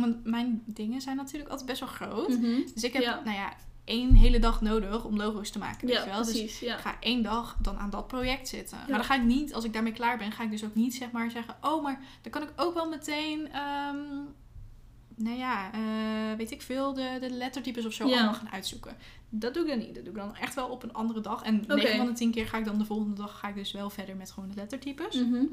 Want 0.00 0.24
mijn 0.24 0.62
dingen 0.66 1.00
zijn 1.00 1.16
natuurlijk 1.16 1.50
altijd 1.50 1.68
best 1.68 1.80
wel 1.80 1.88
groot. 1.88 2.28
Mhm. 2.28 2.60
Dus 2.74 2.82
ik 2.84 2.92
heb, 2.92 3.02
Ja. 3.02 3.20
nou 3.24 3.36
ja, 3.36 3.52
één 3.84 4.14
hele 4.14 4.38
dag 4.38 4.60
nodig 4.60 5.04
om 5.04 5.16
logo's 5.16 5.50
te 5.50 5.58
maken. 5.58 5.86
Weet 5.86 5.96
Ja, 5.96 6.04
je 6.04 6.10
wel? 6.10 6.18
Dus 6.24 6.30
precies. 6.30 6.60
Ja. 6.60 6.74
ik 6.74 6.80
ga 6.80 6.96
één 7.00 7.22
dag 7.22 7.56
dan 7.62 7.76
aan 7.76 7.90
dat 7.90 8.06
project 8.06 8.48
zitten. 8.48 8.76
Ja. 8.78 8.84
Maar 8.88 8.96
dan 8.98 9.04
ga 9.06 9.14
ik 9.14 9.22
niet, 9.22 9.54
als 9.54 9.64
ik 9.64 9.72
daarmee 9.72 9.92
klaar 9.92 10.18
ben, 10.18 10.32
ga 10.32 10.42
ik 10.42 10.50
dus 10.50 10.64
ook 10.64 10.74
niet 10.74 10.94
zeg 10.94 11.10
maar 11.10 11.30
zeggen... 11.30 11.56
Oh, 11.60 11.82
maar 11.82 12.00
dan 12.22 12.32
kan 12.32 12.42
ik 12.42 12.52
ook 12.56 12.74
wel 12.74 12.88
meteen... 12.88 13.52
ehm, 13.52 13.96
nou 15.14 15.36
ja, 15.38 15.72
eh, 15.72 16.36
weet 16.36 16.50
ik 16.50 16.62
veel, 16.62 16.94
de, 16.94 17.16
de 17.20 17.30
lettertypes 17.30 17.86
of 17.86 17.92
zo 17.92 18.04
allemaal 18.04 18.34
gaan 18.34 18.50
uitzoeken. 18.50 18.96
Dat 19.30 19.54
doe 19.54 19.62
ik 19.62 19.68
dan 19.68 19.78
niet. 19.78 19.94
Dat 19.94 20.04
doe 20.04 20.12
ik 20.12 20.18
dan 20.18 20.36
echt 20.36 20.54
wel 20.54 20.68
op 20.68 20.82
een 20.82 20.92
andere 20.92 21.20
dag. 21.20 21.42
En 21.42 21.62
Oké. 21.62 21.74
9 21.74 21.96
van 21.96 22.06
de 22.06 22.12
10 22.12 22.30
keer 22.30 22.46
ga 22.46 22.58
ik 22.58 22.64
dan 22.64 22.78
de 22.78 22.84
volgende 22.84 23.14
dag 23.14 23.38
ga 23.38 23.48
ik 23.48 23.54
dus 23.54 23.72
wel 23.72 23.90
verder 23.90 24.16
met 24.16 24.30
gewoon 24.30 24.48
de 24.48 24.54
lettertypes. 24.54 25.14
Mhm. 25.14 25.44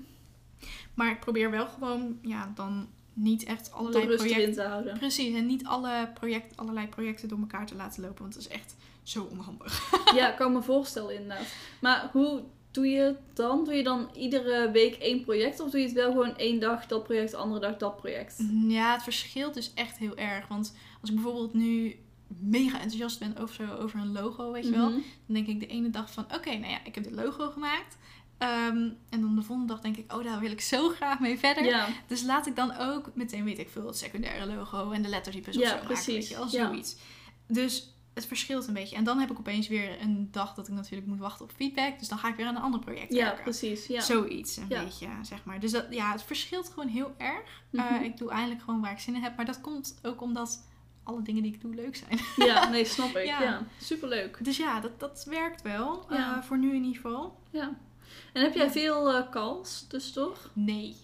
Maar 0.94 1.12
ik 1.12 1.20
probeer 1.20 1.52
wel 1.52 1.68
gewoon, 1.68 2.18
ja, 2.22 2.52
dan 2.56 2.88
niet 3.18 3.44
echt 3.44 3.72
allerlei 3.72 4.06
projecten... 4.16 4.54
te 4.54 4.62
houden. 4.62 4.98
Precies, 4.98 5.36
en 5.36 5.46
niet 5.46 5.66
alle 5.66 6.10
project, 6.14 6.58
allerlei 6.58 6.88
projecten 6.88 7.28
door 7.28 7.40
elkaar 7.40 7.66
te 7.66 7.76
laten 7.76 8.02
lopen, 8.02 8.22
want 8.22 8.34
dat 8.34 8.42
is 8.42 8.48
echt 8.50 8.76
zo 9.04 9.28
onhandig. 9.32 9.92
Ja, 10.16 10.30
ik 10.32 10.36
kan 10.38 10.54
me 10.54 10.62
voorstellen 10.62 11.14
inderdaad. 11.16 11.46
Maar 11.82 12.10
hoe 12.12 12.44
doe 12.72 12.88
je 12.88 13.00
het 13.02 13.18
dan? 13.34 13.64
Doe 13.66 13.74
je 13.74 13.84
dan 13.84 14.10
iedere 14.16 14.72
week 14.72 14.96
één 14.96 15.22
project? 15.24 15.60
Of 15.60 15.70
doe 15.72 15.80
je 15.80 15.86
het 15.86 15.96
wel 15.96 16.12
gewoon 16.12 16.38
één 16.38 16.60
dag 16.60 16.88
dat 16.88 17.04
project, 17.04 17.32
de 17.32 17.38
andere 17.38 17.60
dag 17.62 17.78
dat 17.78 17.96
project? 17.98 18.44
Ja, 18.68 18.94
het 18.94 19.04
verschilt 19.04 19.54
dus 19.54 19.72
echt 19.76 19.98
heel 19.98 20.18
erg. 20.18 20.48
Want 20.48 20.76
als 21.02 21.10
ik 21.10 21.16
bijvoorbeeld 21.16 21.54
nu 21.54 21.96
mega 22.28 22.74
enthousiast 22.80 23.20
ben 23.20 23.38
over, 23.38 23.56
zo, 23.56 23.74
over 23.76 24.00
een 24.00 24.12
logo, 24.12 24.52
weet 24.52 24.66
je 24.66 24.72
wel, 24.72 24.90
Mhm. 24.90 25.00
dan 25.26 25.36
denk 25.36 25.48
ik 25.48 25.60
de 25.60 25.68
ene 25.68 25.90
dag 25.90 26.12
van, 26.12 26.24
oké, 26.36 26.50
nou 26.58 26.72
ja, 26.72 26.80
ik 26.86 26.96
heb 26.96 27.04
dit 27.04 27.16
logo 27.16 27.50
gemaakt. 27.50 27.98
Ehm, 28.38 28.90
en 29.10 29.22
dan 29.22 29.36
de 29.36 29.42
volgende 29.42 29.74
dag 29.74 29.82
denk 29.82 29.98
ik, 29.98 30.14
oh, 30.14 30.24
daar 30.24 30.40
wil 30.40 30.52
ik 30.52 30.62
zo 30.62 30.90
graag 30.90 31.20
mee 31.20 31.40
verder. 31.40 31.88
Dus 32.08 32.24
laat 32.24 32.48
ik 32.48 32.56
dan 32.56 32.78
ook 32.78 33.12
meteen, 33.14 33.44
weet 33.44 33.60
ik 33.60 33.70
veel, 33.70 33.88
het 33.88 33.98
secundaire 33.98 34.46
logo 34.56 34.92
en 34.92 35.02
de 35.02 35.10
lettertypes 35.10 35.56
of 35.56 35.62
Ja, 35.62 35.68
zo 35.70 35.74
maken, 35.74 35.88
precies. 35.88 36.14
weet 36.16 36.28
je 36.28 36.36
wel, 36.36 36.48
Ja. 36.50 36.68
zoiets. 36.68 36.96
Dus 37.48 37.94
het 38.14 38.26
verschilt 38.26 38.68
een 38.68 38.74
beetje. 38.74 38.96
En 38.96 39.04
dan 39.04 39.20
heb 39.20 39.32
ik 39.32 39.40
opeens 39.40 39.68
weer 39.68 40.02
een 40.02 40.28
dag 40.32 40.54
dat 40.54 40.68
ik 40.68 40.74
natuurlijk 40.74 41.08
moet 41.08 41.20
wachten 41.20 41.46
op 41.46 41.52
feedback. 41.56 42.00
Dus 42.00 42.08
dan 42.08 42.18
ga 42.18 42.28
ik 42.28 42.36
weer 42.36 42.46
aan 42.46 42.56
een 42.56 42.62
ander 42.62 42.80
project 42.80 43.14
ja 43.14 43.24
werken. 43.26 43.44
precies. 43.44 43.88
Ja. 43.88 44.02
Zoiets, 44.02 44.58
een 44.58 44.66
Ja. 44.70 44.84
beetje, 44.84 45.08
zeg 45.22 45.44
maar. 45.46 45.60
Dus 45.60 45.72
dat, 45.72 45.86
ja, 45.90 46.12
het 46.12 46.24
verschilt 46.24 46.70
gewoon 46.70 46.88
heel 46.90 47.14
erg. 47.18 47.62
Mhm. 47.72 47.86
Eh, 47.94 48.02
ik 48.02 48.18
doe 48.18 48.30
eigenlijk 48.30 48.62
gewoon 48.62 48.82
waar 48.82 48.92
ik 48.92 49.00
zin 49.00 49.16
in 49.16 49.22
heb. 49.22 49.36
Maar 49.36 49.46
dat 49.46 49.62
komt 49.62 50.00
ook 50.02 50.22
omdat 50.22 50.68
alle 51.04 51.22
dingen 51.22 51.44
die 51.44 51.54
ik 51.54 51.62
doe 51.62 51.76
leuk 51.76 51.96
zijn. 51.96 52.20
ja, 52.36 52.68
nee, 52.70 52.86
snap 52.86 53.16
ik. 53.16 53.26
Ja. 53.26 53.42
Ja, 53.42 53.64
superleuk. 53.82 54.38
Dus 54.42 54.58
ja, 54.58 54.80
dat, 54.80 55.00
dat 55.00 55.26
werkt 55.30 55.62
wel. 55.62 56.06
eh, 56.10 56.42
voor 56.42 56.58
nu 56.58 56.70
in 56.76 56.84
ieder 56.84 57.02
geval. 57.02 57.40
Ja. 57.52 57.76
En 58.34 58.42
heb 58.42 58.54
jij 58.56 58.72
veel 58.72 59.14
eh, 59.14 59.30
calls 59.32 59.86
tussendoor? 59.90 60.38
Nee, 60.54 60.96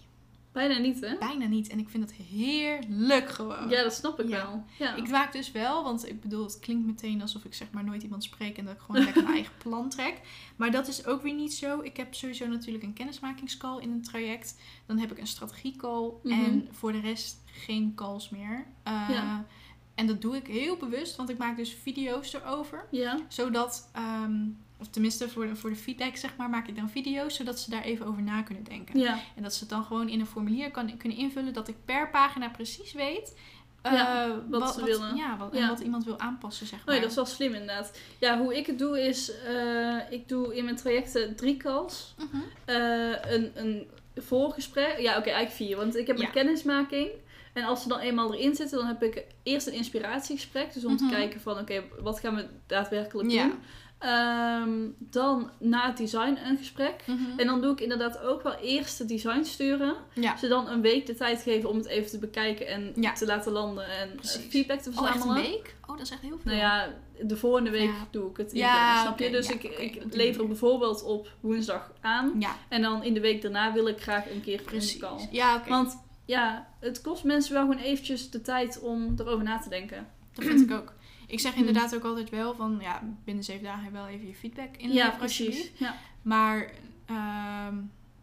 Bijna 0.52 0.78
niet, 0.78 1.00
hè? 1.00 1.18
bijna 1.18 1.46
niet. 1.46 1.68
En 1.68 1.78
ik 1.78 1.88
vind 1.88 2.04
het 2.10 2.12
heerlijk 2.28 3.28
gewoon. 3.28 3.68
Ja, 3.68 3.82
dat 3.82 3.92
snap 3.94 4.20
ik 4.20 4.28
Ja. 4.28 4.36
wel. 4.46 4.64
Ja. 4.78 4.94
Ik 4.94 5.08
waak 5.08 5.32
dus 5.32 5.52
wel, 5.52 5.82
want 5.82 6.08
ik 6.08 6.20
bedoel, 6.20 6.44
het 6.44 6.58
klinkt 6.60 6.86
meteen 6.86 7.22
alsof 7.22 7.44
ik 7.44 7.54
zeg 7.54 7.70
maar 7.70 7.84
nooit 7.84 8.02
iemand 8.02 8.24
spreek 8.24 8.58
en 8.58 8.64
dat 8.64 8.74
ik 8.74 8.80
gewoon 8.80 9.04
lekker 9.04 9.22
mijn 9.22 9.34
eigen 9.40 9.52
plan 9.58 9.88
trek. 9.88 10.20
Maar 10.56 10.70
dat 10.70 10.88
is 10.88 11.06
ook 11.06 11.22
weer 11.22 11.34
niet 11.34 11.54
zo. 11.54 11.80
Ik 11.80 11.96
heb 11.96 12.14
sowieso 12.14 12.46
natuurlijk 12.46 12.84
een 12.84 12.92
kennismakingscall 12.92 13.80
in 13.80 13.90
een 13.90 14.02
traject. 14.02 14.56
Dan 14.86 14.98
heb 14.98 15.10
ik 15.10 15.18
een 15.18 15.26
strategiecall 15.26 16.10
Mhm. 16.22 16.44
en 16.44 16.68
voor 16.70 16.92
de 16.92 17.00
rest 17.00 17.36
geen 17.46 17.92
calls 17.94 18.30
meer. 18.30 18.66
Eh, 18.82 19.06
Ja. 19.10 19.46
En 19.94 20.06
dat 20.06 20.20
doe 20.20 20.36
ik 20.36 20.46
heel 20.46 20.76
bewust, 20.76 21.16
want 21.16 21.28
ik 21.28 21.38
maak 21.38 21.56
dus 21.56 21.74
video's 21.82 22.32
erover. 22.32 22.86
Ja. 22.90 23.18
Zodat, 23.28 23.88
ehm, 23.92 24.40
of 24.82 24.88
tenminste 24.88 25.28
voor 25.28 25.46
de, 25.46 25.56
voor 25.56 25.70
de 25.70 25.76
feedback 25.76 26.16
zeg 26.16 26.36
maar, 26.36 26.50
maak 26.50 26.68
ik 26.68 26.76
dan 26.76 26.90
video's. 26.90 27.34
Zodat 27.36 27.60
ze 27.60 27.70
daar 27.70 27.82
even 27.82 28.06
over 28.06 28.22
na 28.22 28.42
kunnen 28.42 28.64
denken. 28.64 28.98
Ja. 29.00 29.18
En 29.36 29.42
dat 29.42 29.54
ze 29.54 29.60
het 29.60 29.68
dan 29.68 29.84
gewoon 29.84 30.08
in 30.08 30.20
een 30.20 30.26
formulier 30.26 30.70
kan, 30.70 30.96
kunnen 30.96 31.18
invullen. 31.18 31.52
Dat 31.52 31.68
ik 31.68 31.76
per 31.84 32.10
pagina 32.10 32.48
precies 32.48 32.92
weet 32.92 33.34
eh, 33.82 34.30
wat 34.50 34.74
ze 34.74 34.84
willen. 34.84 35.16
Ja, 35.16 35.36
wat, 35.36 35.52
en 35.52 35.58
Ja. 35.60 35.68
wat 35.68 35.80
iemand 35.80 36.04
wil 36.04 36.18
aanpassen 36.18 36.66
zeg 36.66 36.78
Oh 36.80 36.86
maar. 36.86 36.94
ja, 36.94 37.00
dat 37.00 37.10
is 37.10 37.16
wel 37.16 37.26
slim 37.26 37.52
inderdaad. 37.52 37.98
Ja, 38.18 38.38
hoe 38.38 38.56
ik 38.56 38.66
het 38.66 38.78
doe 38.78 39.00
is, 39.06 39.32
eh, 39.40 39.96
ik 40.10 40.28
doe 40.28 40.56
in 40.56 40.64
mijn 40.64 40.76
trajecten 40.76 41.36
drie 41.36 41.56
calls. 41.56 42.14
Mhm. 42.18 42.36
Eh, 42.64 43.32
een, 43.32 43.50
een 43.54 43.86
voorgesprek. 44.16 44.98
Ja, 44.98 45.10
oké, 45.18 45.30
eigenlijk 45.30 45.50
vier. 45.50 45.76
Want 45.76 45.96
ik 45.96 46.06
heb 46.06 46.18
een 46.18 46.30
kennismaking. 46.30 47.08
En 47.52 47.64
als 47.64 47.82
ze 47.82 47.88
dan 47.88 47.98
eenmaal 47.98 48.34
erin 48.34 48.54
zitten, 48.54 48.78
dan 48.78 48.86
heb 48.86 49.02
ik 49.02 49.24
eerst 49.42 49.66
een 49.66 49.72
inspiratiegesprek. 49.72 50.72
Dus 50.74 50.84
om 50.84 50.92
Mhm. 50.94 51.08
te 51.08 51.14
kijken 51.14 51.40
van, 51.40 51.58
oké, 51.58 51.82
wat 52.00 52.20
gaan 52.20 52.34
we 52.34 52.46
daadwerkelijk 52.66 53.30
Ja. 53.30 53.42
doen? 53.46 53.58
Ehm, 53.98 54.70
dan 54.98 55.50
na 55.58 55.86
het 55.86 55.96
design 55.96 56.38
een 56.44 56.56
gesprek. 56.56 57.02
Mhm. 57.06 57.38
En 57.38 57.46
dan 57.46 57.60
doe 57.60 57.72
ik 57.72 57.80
inderdaad 57.80 58.18
ook 58.20 58.42
wel 58.42 58.54
eerst 58.54 58.98
het 58.98 59.08
design 59.08 59.42
sturen. 59.44 59.94
Ja. 60.14 60.36
Ze 60.36 60.48
dan 60.48 60.68
een 60.68 60.80
week 60.80 61.06
de 61.06 61.14
tijd 61.14 61.42
geven 61.42 61.68
om 61.68 61.76
het 61.76 61.86
even 61.86 62.10
te 62.10 62.18
bekijken 62.18 62.66
en 62.66 62.92
Ja. 62.94 63.12
te 63.12 63.26
laten 63.26 63.52
landen 63.52 63.86
en 63.86 64.14
Precies. 64.16 64.46
feedback 64.48 64.80
te 64.80 64.90
Oh, 64.90 64.96
echt 64.96 65.14
een 65.14 65.20
verzamelen. 65.20 65.50
week? 65.50 65.74
Oh, 65.86 65.96
dat 65.96 66.06
is 66.06 66.10
echt 66.10 66.20
heel 66.20 66.38
veel. 66.42 66.52
Nou 66.52 66.56
ja, 66.56 66.88
de 67.22 67.36
volgende 67.36 67.70
week 67.70 67.82
Ja. 67.90 68.06
doe 68.10 68.30
ik 68.30 68.36
het. 68.36 68.52
Ja, 68.52 69.00
snap 69.02 69.18
je? 69.18 69.30
Dus 69.30 69.46
ja, 69.46 69.52
ik, 69.54 69.62
ik 69.64 70.14
lever 70.14 70.46
bijvoorbeeld 70.46 71.02
op 71.04 71.28
woensdag 71.40 71.92
aan. 72.00 72.32
Ja, 72.38 72.56
En 72.68 72.82
dan 72.82 73.02
in 73.04 73.14
de 73.14 73.20
week 73.20 73.42
daarna 73.42 73.72
wil 73.72 73.86
ik 73.88 74.00
graag 74.00 74.30
een 74.30 74.40
keer 74.42 74.62
precies. 74.62 74.94
een 74.94 75.00
call. 75.00 75.28
Ja, 75.30 75.56
oké. 75.56 75.68
Want 75.68 75.98
ja, 76.24 76.68
het 76.80 77.00
kost 77.00 77.24
mensen 77.24 77.52
wel 77.54 77.62
gewoon 77.66 77.82
eventjes 77.82 78.30
de 78.30 78.40
tijd 78.40 78.80
om 78.80 79.14
erover 79.18 79.44
na 79.44 79.58
te 79.58 79.68
denken. 79.68 80.06
Dat 80.32 80.44
vind 80.44 80.60
ik 80.60 80.70
ook. 80.78 80.92
Ik 81.26 81.40
zeg 81.40 81.54
inderdaad 81.54 81.94
ook 81.94 82.04
altijd 82.04 82.30
wel 82.30 82.54
van, 82.54 82.78
ja, 82.80 83.02
binnen 83.24 83.44
zeven 83.44 83.64
dagen 83.64 83.92
wel 83.92 84.06
even 84.06 84.26
je 84.26 84.34
feedback 84.34 84.76
inleveren. 84.76 85.10
ja, 85.12 85.16
precies. 85.18 85.70
Ja. 85.76 85.94
Maar 86.22 86.72
ehm, 87.06 87.76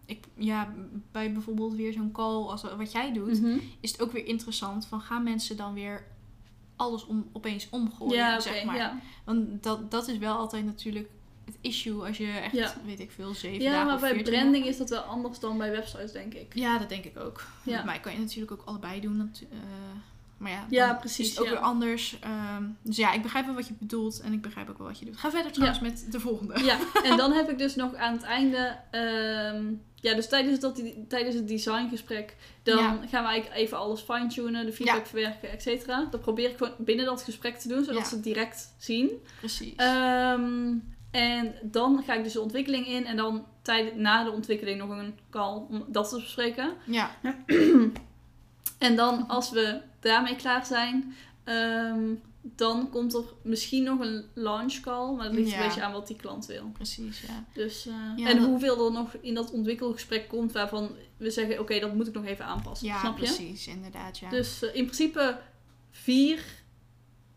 ik, 0.06 0.26
ja, 0.36 0.74
bij 1.12 1.32
bijvoorbeeld 1.34 1.74
weer 1.76 1.94
zo'n 1.94 2.12
call 2.12 2.46
als 2.48 2.62
wat 2.78 2.92
jij 2.92 3.14
doet, 3.14 3.42
Mhm. 3.42 3.58
is 3.80 3.92
het 3.92 4.02
ook 4.02 4.12
weer 4.12 4.26
interessant 4.26 4.86
van 4.86 5.02
gaan 5.02 5.24
mensen 5.24 5.58
dan 5.58 5.74
weer 5.74 6.06
alles 6.76 7.06
om, 7.06 7.30
opeens 7.34 7.68
omgooien, 7.70 8.16
ja, 8.16 8.40
zeg 8.40 8.64
maar. 8.64 8.76
ja. 8.76 9.00
Want 9.26 9.64
dat, 9.64 9.92
dat 9.92 10.08
is 10.08 10.18
wel 10.18 10.38
altijd 10.38 10.66
natuurlijk 10.66 11.10
het 11.52 11.58
issue 11.62 12.06
als 12.08 12.18
je 12.18 12.28
echt, 12.32 12.54
Ja. 12.56 12.74
weet 12.86 13.00
ik 13.00 13.12
veel, 13.12 13.34
zeven 13.34 13.62
ja, 13.62 13.72
dagen 13.72 13.86
maar 13.86 13.96
of 13.96 14.02
bij 14.02 14.14
14 14.14 14.34
branding 14.34 14.66
is 14.66 14.78
dat 14.78 14.90
wel 14.90 15.02
anders 15.02 15.40
dan 15.40 15.58
bij 15.58 15.72
websites, 15.72 16.12
denk 16.12 16.34
ik. 16.34 16.56
Ja, 16.56 16.78
dat 16.78 16.90
denk 16.90 17.06
ik 17.06 17.20
ook. 17.20 17.44
Ja. 17.64 17.84
Mij 17.84 18.00
kan 18.00 18.14
je 18.14 18.20
natuurlijk 18.20 18.52
ook 18.52 18.62
allebei 18.66 19.02
doen. 19.02 19.32
eh, 19.52 19.58
maar 20.38 20.52
ja, 20.52 20.66
Ja, 20.70 20.94
precies, 20.94 21.30
is 21.32 21.40
ook 21.40 21.46
ja. 21.46 21.52
weer 21.52 21.60
anders. 21.60 22.18
Ehm, 22.20 22.64
dus 22.82 22.96
ja, 22.98 23.14
ik 23.14 23.22
begrijp 23.22 23.46
wel 23.46 23.56
wat 23.56 23.68
je 23.68 23.74
bedoelt 23.80 24.20
en 24.22 24.34
ik 24.34 24.42
begrijp 24.42 24.70
ook 24.70 24.78
wel 24.78 24.88
wat 24.88 25.00
je 25.00 25.06
doet. 25.06 25.18
Ga 25.18 25.32
verder 25.32 25.52
trouwens 25.52 25.80
met 25.80 26.06
de 26.12 26.20
volgende. 26.20 26.64
Ja, 26.64 26.78
en 27.10 27.18
dan 27.18 27.32
heb 27.32 27.50
ik 27.50 27.58
dus 27.58 27.76
nog 27.76 27.96
aan 27.96 28.14
het 28.14 28.24
einde... 28.24 28.78
ehm, 28.92 29.64
ja, 30.02 30.14
dus 30.16 30.28
tijdens, 30.30 30.60
dat, 30.60 30.82
tijdens 31.08 31.36
het 31.36 31.48
designgesprek... 31.48 32.36
dan 32.64 32.78
Ja. 32.78 32.90
gaan 32.90 33.24
we 33.24 33.30
eigenlijk 33.30 33.56
even 33.62 33.78
alles 33.78 34.02
fine-tunen, 34.02 34.66
de 34.66 34.74
feedback 34.74 34.98
Ja. 35.00 35.06
verwerken, 35.06 35.52
et 35.52 35.62
cetera. 35.62 36.08
Dat 36.12 36.22
probeer 36.22 36.50
ik 36.50 36.58
gewoon 36.58 36.74
binnen 36.78 37.06
dat 37.06 37.22
gesprek 37.24 37.58
te 37.60 37.68
doen, 37.68 37.84
zodat 37.84 38.02
Ja. 38.02 38.08
ze 38.08 38.16
het 38.16 38.24
direct 38.24 38.74
zien. 38.78 39.10
Precies. 39.40 39.74
Ehm, 39.76 40.72
en 41.12 41.56
dan 41.64 42.04
ga 42.06 42.14
ik 42.14 42.24
dus 42.24 42.34
de 42.34 42.42
ontwikkeling 42.42 42.88
in. 42.88 43.06
En 43.06 43.18
dan 43.18 43.46
tijd, 43.62 43.96
na 43.96 44.24
de 44.24 44.32
ontwikkeling 44.32 44.78
nog 44.80 44.90
een 44.90 45.18
call 45.30 45.66
om 45.70 45.86
dat 45.88 46.10
te 46.10 46.16
bespreken. 46.16 46.74
ja, 46.86 47.16
En 48.78 48.96
dan 48.96 49.28
als 49.28 49.50
we 49.52 49.82
daarmee 50.00 50.36
klaar 50.36 50.66
zijn... 50.66 51.16
ehm, 51.44 52.04
dan 52.42 52.90
komt 52.90 53.14
er 53.14 53.24
misschien 53.42 53.84
nog 53.84 54.00
een 54.00 54.26
launch 54.34 54.80
call. 54.80 55.16
Maar 55.16 55.26
dat 55.26 55.34
ligt 55.34 55.50
Ja. 55.50 55.58
een 55.62 55.66
beetje 55.68 55.82
aan 55.84 55.92
wat 55.92 56.08
die 56.08 56.16
klant 56.16 56.46
wil. 56.46 56.70
precies. 56.74 57.22
Ja. 57.22 57.44
Dus, 57.54 57.86
eh, 57.88 57.94
Ja, 58.16 58.28
en 58.30 58.38
dat- 58.38 58.46
hoeveel 58.48 58.86
er 58.86 58.92
nog 58.92 59.14
in 59.22 59.34
dat 59.34 59.52
ontwikkelgesprek 59.52 60.28
komt 60.28 60.52
waarvan 60.52 60.90
we 61.18 61.30
zeggen, 61.32 61.60
oké, 61.60 61.80
dat 61.80 61.94
moet 61.94 62.08
ik 62.08 62.14
nog 62.14 62.26
even 62.26 62.46
aanpassen. 62.46 62.88
Ja, 62.88 63.00
snap 63.00 63.18
je? 63.18 63.24
precies. 63.24 63.68
Inderdaad, 63.68 64.18
ja. 64.20 64.30
Dus 64.30 64.64
eh, 64.64 64.76
in 64.76 64.84
principe 64.84 65.40
vier 65.92 66.44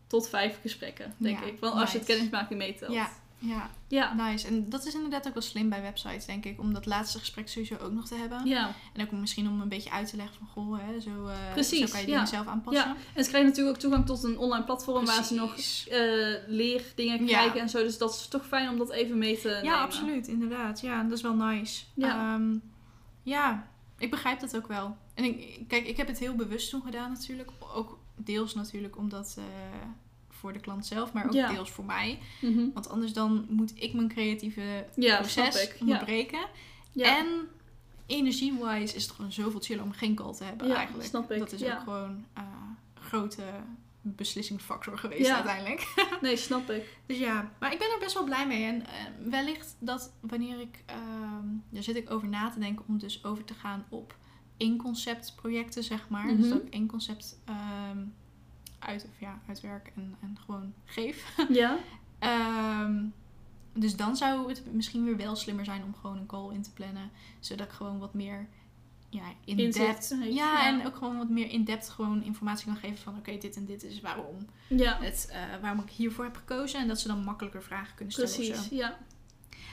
tot 0.07 0.29
vijf 0.29 0.59
gesprekken, 0.61 1.13
denk 1.17 1.39
ik. 1.39 1.59
Want 1.59 1.73
als 1.73 1.91
je 1.91 1.97
het 1.97 2.07
kennismaking 2.07 2.59
meetelt. 2.59 2.93
Ja, 2.93 3.09
ja, 3.45 3.69
Ja. 3.87 4.13
nice. 4.13 4.47
En 4.47 4.69
dat 4.69 4.85
is 4.85 4.93
inderdaad 4.93 5.27
ook 5.27 5.33
wel 5.33 5.43
slim 5.43 5.69
bij 5.69 5.81
websites, 5.81 6.25
denk 6.25 6.45
ik. 6.45 6.59
Om 6.59 6.73
dat 6.73 6.85
laatste 6.85 7.19
gesprek 7.19 7.49
sowieso 7.49 7.75
ook 7.75 7.91
nog 7.91 8.07
te 8.07 8.15
hebben. 8.15 8.45
ja. 8.45 8.73
En 8.93 9.05
ook 9.05 9.11
misschien 9.11 9.47
om 9.47 9.61
een 9.61 9.69
beetje 9.69 9.91
uit 9.91 10.09
te 10.09 10.15
leggen 10.15 10.35
van, 10.37 10.47
goh, 10.47 10.77
hè, 10.81 10.99
zo, 10.99 11.27
eh, 11.27 11.51
Precies, 11.53 11.79
zo 11.79 11.85
kan 11.91 11.99
je 11.99 12.05
dingen 12.05 12.21
ja. 12.21 12.25
zelf 12.25 12.47
aanpassen. 12.47 12.95
En 13.13 13.23
ze 13.23 13.29
krijgen 13.29 13.49
natuurlijk 13.49 13.75
ook 13.75 13.81
toegang 13.81 14.05
tot 14.05 14.23
een 14.23 14.37
online 14.37 14.65
platform 14.65 15.05
waar 15.05 15.23
ze 15.23 15.33
nog 15.33 15.51
Precies. 15.53 15.87
eh, 15.87 15.99
leerdingen 16.47 17.19
Ja. 17.19 17.25
krijgen 17.25 17.59
en 17.61 17.69
zo. 17.69 17.83
Dus 17.83 17.97
dat 17.97 18.13
is 18.13 18.27
toch 18.27 18.47
fijn 18.47 18.69
om 18.69 18.77
dat 18.77 18.91
even 18.91 19.17
mee 19.17 19.39
te 19.39 19.47
nemen. 19.47 19.63
Ja, 19.63 19.81
absoluut, 19.81 20.27
inderdaad. 20.27 20.79
Ja, 20.81 21.03
dat 21.03 21.11
is 21.17 21.21
wel 21.21 21.35
nice. 21.35 21.83
Ja. 21.95 22.33
Ehm, 22.33 22.57
ja, 23.23 23.67
ik 23.97 24.09
begrijp 24.11 24.39
dat 24.39 24.55
ook 24.55 24.67
wel. 24.67 24.97
En 25.13 25.23
ik, 25.23 25.59
kijk, 25.67 25.87
ik 25.87 25.97
heb 25.97 26.07
het 26.07 26.19
heel 26.19 26.35
bewust 26.35 26.69
toen 26.69 26.81
gedaan 26.81 27.11
natuurlijk. 27.11 27.49
Ook 27.75 27.99
deels 28.15 28.53
natuurlijk 28.53 28.97
omdat 28.97 29.35
eh, 29.37 29.43
voor 30.43 30.53
de 30.53 30.59
klant 30.59 30.85
zelf, 30.85 31.13
maar 31.13 31.25
ook 31.25 31.33
Ja. 31.33 31.51
deels 31.51 31.71
voor 31.71 31.85
mij. 31.85 32.19
Mhm. 32.41 32.65
Want 32.73 32.89
anders 32.89 33.13
dan 33.13 33.45
moet 33.49 33.71
ik 33.75 33.93
mijn 33.93 34.07
creatieve 34.07 34.85
Ja, 34.95 35.17
proces 35.17 35.69
onderbreken. 35.79 36.45
Ja. 36.91 37.17
En 37.17 37.27
energie-wise 38.05 38.95
is 38.95 39.03
het 39.03 39.11
gewoon 39.11 39.31
zoveel 39.31 39.59
chiller 39.59 39.83
om 39.83 39.91
geen 39.91 40.15
call 40.15 40.33
te 40.33 40.43
hebben 40.43 40.71
eigenlijk. 40.75 41.07
snap 41.07 41.31
ik. 41.31 41.39
Dat 41.39 41.51
is 41.51 41.63
ook 41.63 41.79
gewoon 41.79 42.25
eh, 42.33 42.43
grote 42.93 43.43
beslissingsfactor 44.01 44.97
geweest 44.97 45.25
Ja. 45.27 45.35
uiteindelijk. 45.35 45.93
Nee, 46.21 46.37
snap 46.37 46.69
ik. 46.69 46.97
Dus 47.05 47.17
ja, 47.17 47.51
maar 47.59 47.71
ik 47.73 47.79
ben 47.79 47.91
er 47.91 47.99
best 47.99 48.13
wel 48.13 48.23
blij 48.23 48.47
mee. 48.47 48.63
En 48.63 48.85
eh, 48.85 48.91
wellicht 49.29 49.75
dat 49.79 50.13
wanneer 50.19 50.59
ik, 50.59 50.83
ehm 50.85 51.47
daar 51.69 51.83
zit 51.83 51.95
ik 51.95 52.11
over 52.11 52.27
na 52.27 52.49
te 52.49 52.59
denken 52.59 52.85
om 52.87 52.97
dus 52.97 53.23
over 53.23 53.43
te 53.43 53.53
gaan 53.53 53.85
op 53.89 54.15
één 54.57 54.77
concept 54.77 55.33
projecten, 55.35 55.83
zeg 55.83 56.09
maar. 56.09 56.27
Dus 56.27 56.37
Mhm. 56.47 56.49
dat 56.49 56.61
ik 56.61 56.73
één 56.73 56.87
concept 56.87 57.39
ehm, 57.45 57.97
uit, 58.85 59.03
of 59.03 59.19
ja, 59.19 59.41
uitwerk 59.47 59.91
en, 59.95 60.15
en 60.21 60.37
gewoon 60.45 60.73
geef. 60.85 61.35
Ja. 61.49 61.77
Ehm, 62.19 63.05
dus 63.73 63.95
dan 63.95 64.15
zou 64.15 64.49
het 64.49 64.73
misschien 64.73 65.03
weer 65.03 65.17
wel 65.17 65.35
slimmer 65.35 65.65
zijn 65.65 65.83
om 65.83 65.95
gewoon 65.95 66.17
een 66.17 66.25
call 66.25 66.53
in 66.53 66.61
te 66.61 66.73
plannen. 66.73 67.11
Zodat 67.39 67.67
ik 67.67 67.73
gewoon 67.73 67.99
wat 67.99 68.13
meer 68.13 68.47
ja, 69.09 69.23
in-depth... 69.45 70.15
Ja, 70.19 70.25
ja. 70.25 70.67
en 70.67 70.85
ook 70.85 70.95
gewoon 70.95 71.17
wat 71.17 71.29
meer 71.29 71.49
in-depth 71.49 71.89
gewoon 71.89 72.23
informatie 72.23 72.65
kan 72.65 72.75
geven 72.75 72.97
van... 72.97 73.17
Oké, 73.17 73.37
dit 73.37 73.55
en 73.55 73.65
dit 73.65 73.83
is 73.83 74.01
waarom. 74.01 74.37
Ja. 74.67 74.97
Het, 75.01 75.27
eh, 75.31 75.61
waarom 75.61 75.79
ik 75.79 75.89
hiervoor 75.89 76.23
heb 76.23 76.35
gekozen. 76.35 76.79
En 76.79 76.87
dat 76.87 76.99
ze 76.99 77.07
dan 77.07 77.23
makkelijker 77.23 77.63
vragen 77.63 77.95
kunnen 77.95 78.13
stellen 78.13 78.31
of 78.31 78.37
Precies. 78.37 78.67
zo. 78.67 78.75
Ja. 78.75 78.97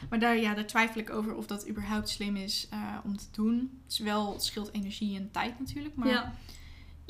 Maar 0.09 0.19
daar, 0.19 0.37
ja, 0.37 0.55
daar 0.55 0.67
twijfel 0.67 1.01
ik 1.01 1.11
over 1.11 1.35
of 1.35 1.47
dat 1.47 1.69
überhaupt 1.69 2.09
slim 2.09 2.37
is 2.37 2.67
eh, 2.71 2.97
om 3.05 3.17
te 3.17 3.27
doen. 3.31 3.81
Het, 3.83 3.93
is 3.93 3.99
wel, 3.99 4.33
het 4.33 4.45
scheelt 4.45 4.73
energie 4.73 5.17
en 5.17 5.31
tijd 5.31 5.59
natuurlijk. 5.59 5.95
Maar 5.95 6.09
ja, 6.09 6.35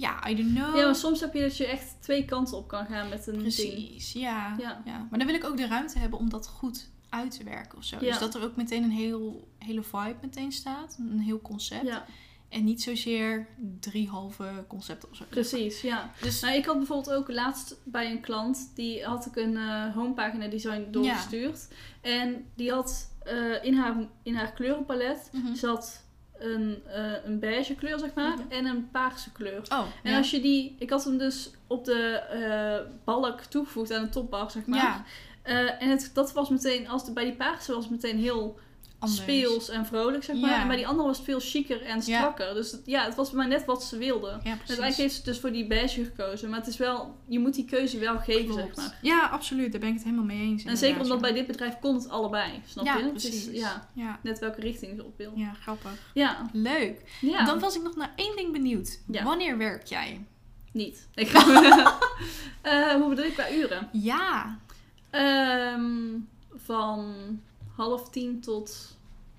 Ja. 0.00 0.28
I 0.28 0.34
don't 0.36 0.54
know. 0.54 0.76
ja, 0.76 0.84
maar 0.84 0.94
soms 0.94 1.20
heb 1.20 1.34
je 1.34 1.40
dat 1.40 1.56
je 1.56 1.66
echt 1.66 1.96
twee 2.00 2.24
kanten 2.24 2.56
op 2.56 2.68
kan 2.68 2.86
gaan 2.86 3.08
met 3.08 3.26
een 3.26 3.32
ding. 3.32 3.42
Precies, 3.42 4.12
ja, 4.12 4.54
Ja. 4.58 4.82
ja. 4.84 5.06
Maar 5.10 5.18
dan 5.18 5.28
wil 5.28 5.36
ik 5.36 5.44
ook 5.44 5.56
de 5.56 5.66
ruimte 5.66 5.98
hebben 5.98 6.18
om 6.18 6.28
dat 6.30 6.46
goed 6.48 6.90
uit 7.08 7.30
te 7.38 7.44
werken 7.44 7.78
of 7.78 7.84
zo. 7.84 7.96
Ja. 8.00 8.10
Dus 8.10 8.18
dat 8.18 8.34
er 8.34 8.42
ook 8.42 8.56
meteen 8.56 8.82
een 8.82 8.90
heel, 8.90 9.48
hele 9.58 9.82
vibe 9.82 10.16
meteen 10.22 10.52
staat. 10.52 10.96
Een 10.98 11.18
heel 11.20 11.40
concept. 11.40 11.86
Ja, 11.86 12.04
En 12.48 12.64
niet 12.64 12.82
zozeer 12.82 13.48
drie 13.80 14.08
halve 14.08 14.64
concepten 14.68 15.10
of 15.10 15.16
zo. 15.16 15.24
precies. 15.28 15.80
Ja. 15.80 16.10
Dus 16.20 16.40
Nou, 16.40 16.54
ik 16.54 16.64
had 16.64 16.76
bijvoorbeeld 16.76 17.16
ook 17.16 17.28
laatst 17.30 17.76
bij 17.84 18.10
een 18.10 18.20
klant, 18.20 18.70
die 18.74 19.04
had 19.04 19.26
ik 19.26 19.36
een 19.36 19.56
eh, 19.56 19.94
homepagina 19.94 20.46
design 20.48 20.86
doorgestuurd. 20.90 21.68
En 22.00 22.44
die 22.56 22.70
had 22.72 23.14
eh, 23.24 23.64
in, 23.64 23.74
haar, 23.74 23.96
in 24.22 24.34
haar 24.34 24.52
kleurenpalet 24.52 25.28
Mhm. 25.32 25.54
zat 25.54 26.04
een, 26.40 26.82
eh, 26.86 27.12
een 27.24 27.38
beige 27.38 27.74
kleur, 27.74 27.98
zeg 27.98 28.14
maar, 28.14 28.36
Mhm. 28.36 28.42
en 28.52 28.64
een 28.66 28.88
paarse 28.90 29.32
kleur. 29.32 29.62
Oh, 29.72 29.78
En 30.02 30.10
ja. 30.10 30.16
als 30.18 30.30
je 30.30 30.40
die, 30.40 30.76
ik 30.78 30.90
had 30.90 31.04
hem 31.04 31.18
dus 31.18 31.50
op 31.66 31.84
de 31.84 32.02
eh, 32.12 32.92
balk 33.04 33.40
toegevoegd 33.40 33.92
aan 33.92 34.04
de 34.04 34.08
topbar, 34.10 34.50
zeg 34.50 34.66
maar. 34.66 34.78
ja, 34.78 35.04
Eh, 35.42 35.82
en 35.82 35.88
het, 35.90 36.10
dat 36.14 36.32
was 36.32 36.48
meteen, 36.48 36.88
als 36.88 37.04
de, 37.04 37.12
bij 37.12 37.24
die 37.24 37.34
paarse 37.34 37.72
was 37.74 37.82
het 37.84 37.92
meteen 37.92 38.18
heel 38.18 38.58
anders. 39.00 39.20
speels 39.20 39.68
en 39.68 39.86
vrolijk, 39.86 40.24
zeg 40.24 40.36
maar. 40.36 40.50
Ja. 40.50 40.60
En 40.60 40.66
bij 40.66 40.76
die 40.76 40.86
andere 40.86 41.06
was 41.06 41.16
het 41.16 41.26
veel 41.26 41.40
chiquer 41.40 41.82
en 41.82 42.02
strakker. 42.02 42.54
Dus 42.54 42.76
ja, 42.84 43.04
het 43.04 43.14
was 43.14 43.30
maar 43.32 43.48
net 43.48 43.64
wat 43.64 43.84
ze 43.84 43.98
wilde. 43.98 44.26
Ja, 44.28 44.38
Dus 44.42 44.78
eigenlijk 44.78 44.96
heeft 44.96 45.14
ze 45.14 45.22
dus 45.22 45.38
voor 45.40 45.52
die 45.52 45.66
beige 45.66 46.04
gekozen. 46.04 46.48
Maar 46.50 46.58
het 46.58 46.68
is 46.68 46.76
wel, 46.76 47.16
je 47.26 47.38
moet 47.38 47.54
die 47.54 47.64
keuze 47.64 47.98
wel 47.98 48.18
geven, 48.18 48.44
Klopt. 48.54 48.76
zeg 48.76 48.76
maar. 48.76 48.98
Ja, 49.02 49.26
absoluut. 49.26 49.70
Daar 49.72 49.80
ben 49.80 49.88
ik 49.88 49.94
het 49.94 50.04
helemaal 50.04 50.24
mee 50.24 50.40
eens. 50.40 50.64
En 50.64 50.76
zeker 50.76 51.00
omdat 51.00 51.20
bij 51.20 51.32
dit 51.32 51.46
bedrijf 51.46 51.78
kon 51.80 51.94
het 51.94 52.08
allebei, 52.08 52.50
snap 52.66 52.84
je? 52.84 52.90
Het 52.90 53.10
precies. 53.10 53.46
is, 53.46 53.60
ja, 53.94 54.18
net 54.22 54.38
welke 54.38 54.60
richting 54.60 54.96
ze 54.96 55.04
op 55.04 55.16
wil. 55.16 55.32
ja, 55.34 55.52
grappig. 55.62 55.90
Ja, 56.14 56.48
Leuk. 56.52 57.02
ja. 57.20 57.44
Dan 57.44 57.58
was 57.58 57.76
ik 57.76 57.82
nog 57.82 57.96
naar 57.96 58.12
één 58.16 58.36
ding 58.36 58.52
benieuwd. 58.52 59.00
Wanneer 59.06 59.58
werk 59.58 59.84
jij? 59.86 60.24
niet. 60.72 61.08
Ik 61.14 61.28
Eh, 62.62 62.92
hoe 62.92 63.08
bedoel 63.08 63.24
ik 63.24 63.32
qua 63.34 63.50
uren? 63.52 63.88
Ja. 63.92 64.58
Ehm, 65.10 66.18
van 66.54 67.14
half 67.80 68.10
tien 68.10 68.40
tot 68.40 68.98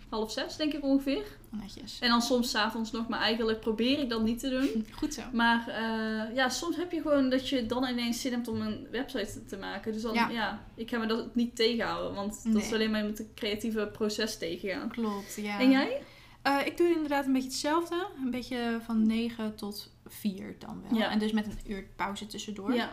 half 0.10 0.32
zes 0.32 0.56
denk 0.56 0.74
ik 0.74 0.84
ongeveer. 0.84 1.24
Netjes. 1.50 2.00
En 2.00 2.10
dan 2.10 2.22
soms 2.22 2.50
's 2.50 2.56
avonds 2.56 2.92
nog, 2.92 3.08
maar 3.08 3.20
eigenlijk 3.20 3.60
probeer 3.60 4.00
ik 4.00 4.10
dat 4.10 4.24
niet 4.24 4.40
te 4.40 4.50
doen. 4.50 4.86
Goed 5.00 5.14
zo. 5.14 5.22
Maar 5.34 5.68
eh, 5.68 6.36
ja, 6.36 6.50
soms 6.50 6.76
heb 6.76 6.92
je 6.92 7.02
gewoon 7.02 7.30
dat 7.30 7.50
je 7.50 7.66
dan 7.66 7.88
ineens 7.88 8.22
zin 8.22 8.32
hebt 8.32 8.48
om 8.48 8.62
een 8.62 8.88
website 8.92 9.46
te 9.46 9.58
maken. 9.58 9.94
Dus 9.94 10.02
dan, 10.02 10.14
Ja. 10.14 10.30
ja, 10.30 10.64
ik 10.76 10.90
ga 10.90 10.98
me 10.98 11.06
dat 11.06 11.36
niet 11.36 11.56
tegenhouden. 11.56 12.14
Want 12.14 12.54
dat 12.54 12.62
is 12.62 12.74
alleen 12.74 12.92
maar 12.92 13.06
met 13.06 13.18
het 13.18 13.28
creatieve 13.36 13.90
proces 13.94 14.38
tegengaan. 14.38 14.90
Klopt, 14.90 15.36
ja. 15.36 15.60
En 15.60 15.72
jij? 15.72 16.02
Eh, 16.42 16.66
ik 16.66 16.78
doe 16.78 16.88
inderdaad 16.88 17.26
een 17.26 17.34
beetje 17.34 17.48
hetzelfde. 17.50 18.08
Een 18.24 18.32
beetje 18.32 18.80
van 18.86 19.08
9 19.08 19.56
tot 19.56 19.92
4 20.06 20.56
dan 20.60 20.84
wel. 20.90 21.00
Ja. 21.00 21.10
En 21.10 21.20
dus 21.20 21.32
met 21.32 21.46
een 21.46 21.72
uur 21.72 21.88
pauze 21.96 22.28
tussendoor. 22.28 22.74
Ja. 22.74 22.92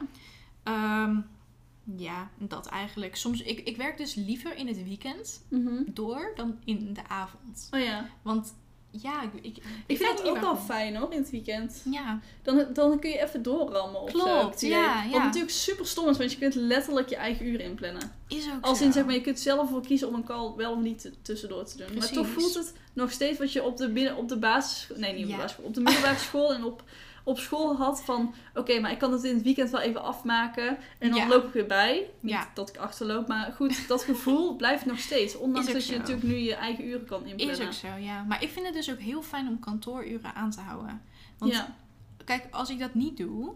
Ehm, 0.63 1.21
ja, 1.97 2.31
dat 2.39 2.67
eigenlijk. 2.67 3.17
Soms, 3.17 3.43
ik, 3.43 3.59
ik 3.61 3.77
werk 3.77 3.97
dus 3.97 4.15
liever 4.15 4.57
in 4.57 4.67
het 4.67 4.85
weekend 4.85 5.43
Mhm. 5.49 5.83
door 5.87 6.33
dan 6.35 6.59
in 6.65 6.93
de 6.93 7.09
avond. 7.09 7.69
Oh 7.71 7.81
ja. 7.81 8.09
Want 8.23 8.55
ja, 8.91 9.23
ik, 9.23 9.31
ik, 9.43 9.57
Ik 9.87 9.97
vind 9.97 10.19
het 10.19 10.29
ook 10.29 10.41
wel 10.41 10.57
fijn 10.57 10.97
hoor, 10.97 11.13
in 11.13 11.19
het 11.19 11.31
weekend. 11.31 11.83
Ja, 11.91 12.21
Dan, 12.43 12.67
dan 12.73 12.99
kun 13.01 13.11
je 13.11 13.23
even 13.23 13.43
doorrammen 13.43 14.01
of 14.01 14.11
zo. 14.11 14.19
Klopt, 14.19 14.53
het 14.55 14.63
idee. 14.63 14.77
ja, 14.79 15.03
Wat 15.05 15.13
ja. 15.13 15.25
natuurlijk 15.25 15.53
super 15.53 15.87
stom 15.87 16.09
is, 16.09 16.17
want 16.19 16.33
je 16.33 16.39
kunt 16.39 16.55
letterlijk 16.55 17.09
je 17.09 17.17
eigen 17.17 17.47
uren 17.47 17.65
inplannen. 17.67 18.13
is 18.29 18.47
ook 18.47 18.65
Als 18.65 18.79
zo. 18.79 18.85
in 18.85 18.93
zeg 18.93 19.05
maar, 19.05 19.15
je 19.15 19.21
kunt 19.21 19.41
zelf 19.41 19.61
ervoor 19.61 19.83
kiezen 19.87 20.09
om 20.09 20.15
een 20.15 20.25
call 20.25 20.55
wel 20.57 20.73
of 20.73 20.81
niet 20.81 21.11
tussendoor 21.23 21.65
te 21.65 21.77
doen. 21.77 21.87
Maar 21.87 21.97
Precies. 21.97 22.17
toch 22.17 22.27
voelt 22.29 22.55
het 22.55 22.75
nog 22.93 23.11
steeds 23.11 23.39
wat 23.39 23.53
je 23.53 23.63
op 23.65 23.77
de, 23.77 23.89
binnen, 23.89 24.17
op 24.17 24.29
de 24.29 24.37
basis... 24.39 24.89
Nee, 24.97 25.13
niet 25.13 25.23
op 25.23 25.27
de 25.31 25.37
Ja. 25.37 25.37
basisschool. 25.37 25.67
Op 25.67 25.75
de 25.75 25.81
middelbare 25.81 26.19
school 26.19 26.55
en 26.55 26.65
op, 26.65 26.83
op 27.29 27.39
school 27.39 27.77
had 27.77 28.05
van... 28.05 28.35
Oké, 28.55 28.81
maar 28.81 28.91
ik 28.91 28.99
kan 28.99 29.13
het 29.13 29.25
in 29.25 29.35
het 29.35 29.43
weekend 29.43 29.71
wel 29.71 29.81
even 29.81 30.03
afmaken. 30.03 30.79
En 30.99 31.11
dan 31.11 31.19
Ja. 31.19 31.29
loop 31.29 31.47
ik 31.47 31.53
weer 31.53 31.67
bij. 31.67 32.11
Niet 32.21 32.33
Ja. 32.33 32.49
dat 32.55 32.69
ik 32.69 32.77
achterloop, 32.77 33.29
maar 33.29 33.53
goed, 33.53 33.89
dat 33.89 34.03
gevoel 34.03 34.57
blijft 34.63 34.87
nog 34.87 34.99
steeds. 34.99 35.37
Ondanks 35.37 35.73
dat 35.73 35.87
je 35.87 35.93
zo. 35.93 35.99
natuurlijk 35.99 36.27
nu 36.27 36.37
je 36.37 36.55
eigen 36.55 36.87
uren 36.87 37.07
kan 37.07 37.27
inplannen. 37.27 37.59
Is 37.59 37.67
ook 37.67 37.73
zo, 37.73 37.97
ja. 37.99 38.23
Maar 38.23 38.43
ik 38.43 38.49
vind 38.51 38.67
het 38.67 38.75
dus 38.75 38.91
ook 38.91 38.99
heel 38.99 39.23
fijn 39.23 39.49
om 39.49 39.61
kantooruren 39.61 40.35
aan 40.35 40.51
te 40.51 40.61
houden. 40.61 41.03
Want 41.39 41.53
ja. 41.53 41.75
kijk, 42.25 42.47
als 42.51 42.71
ik 42.71 42.79
dat 42.79 42.95
niet 42.95 43.17
doe, 43.17 43.53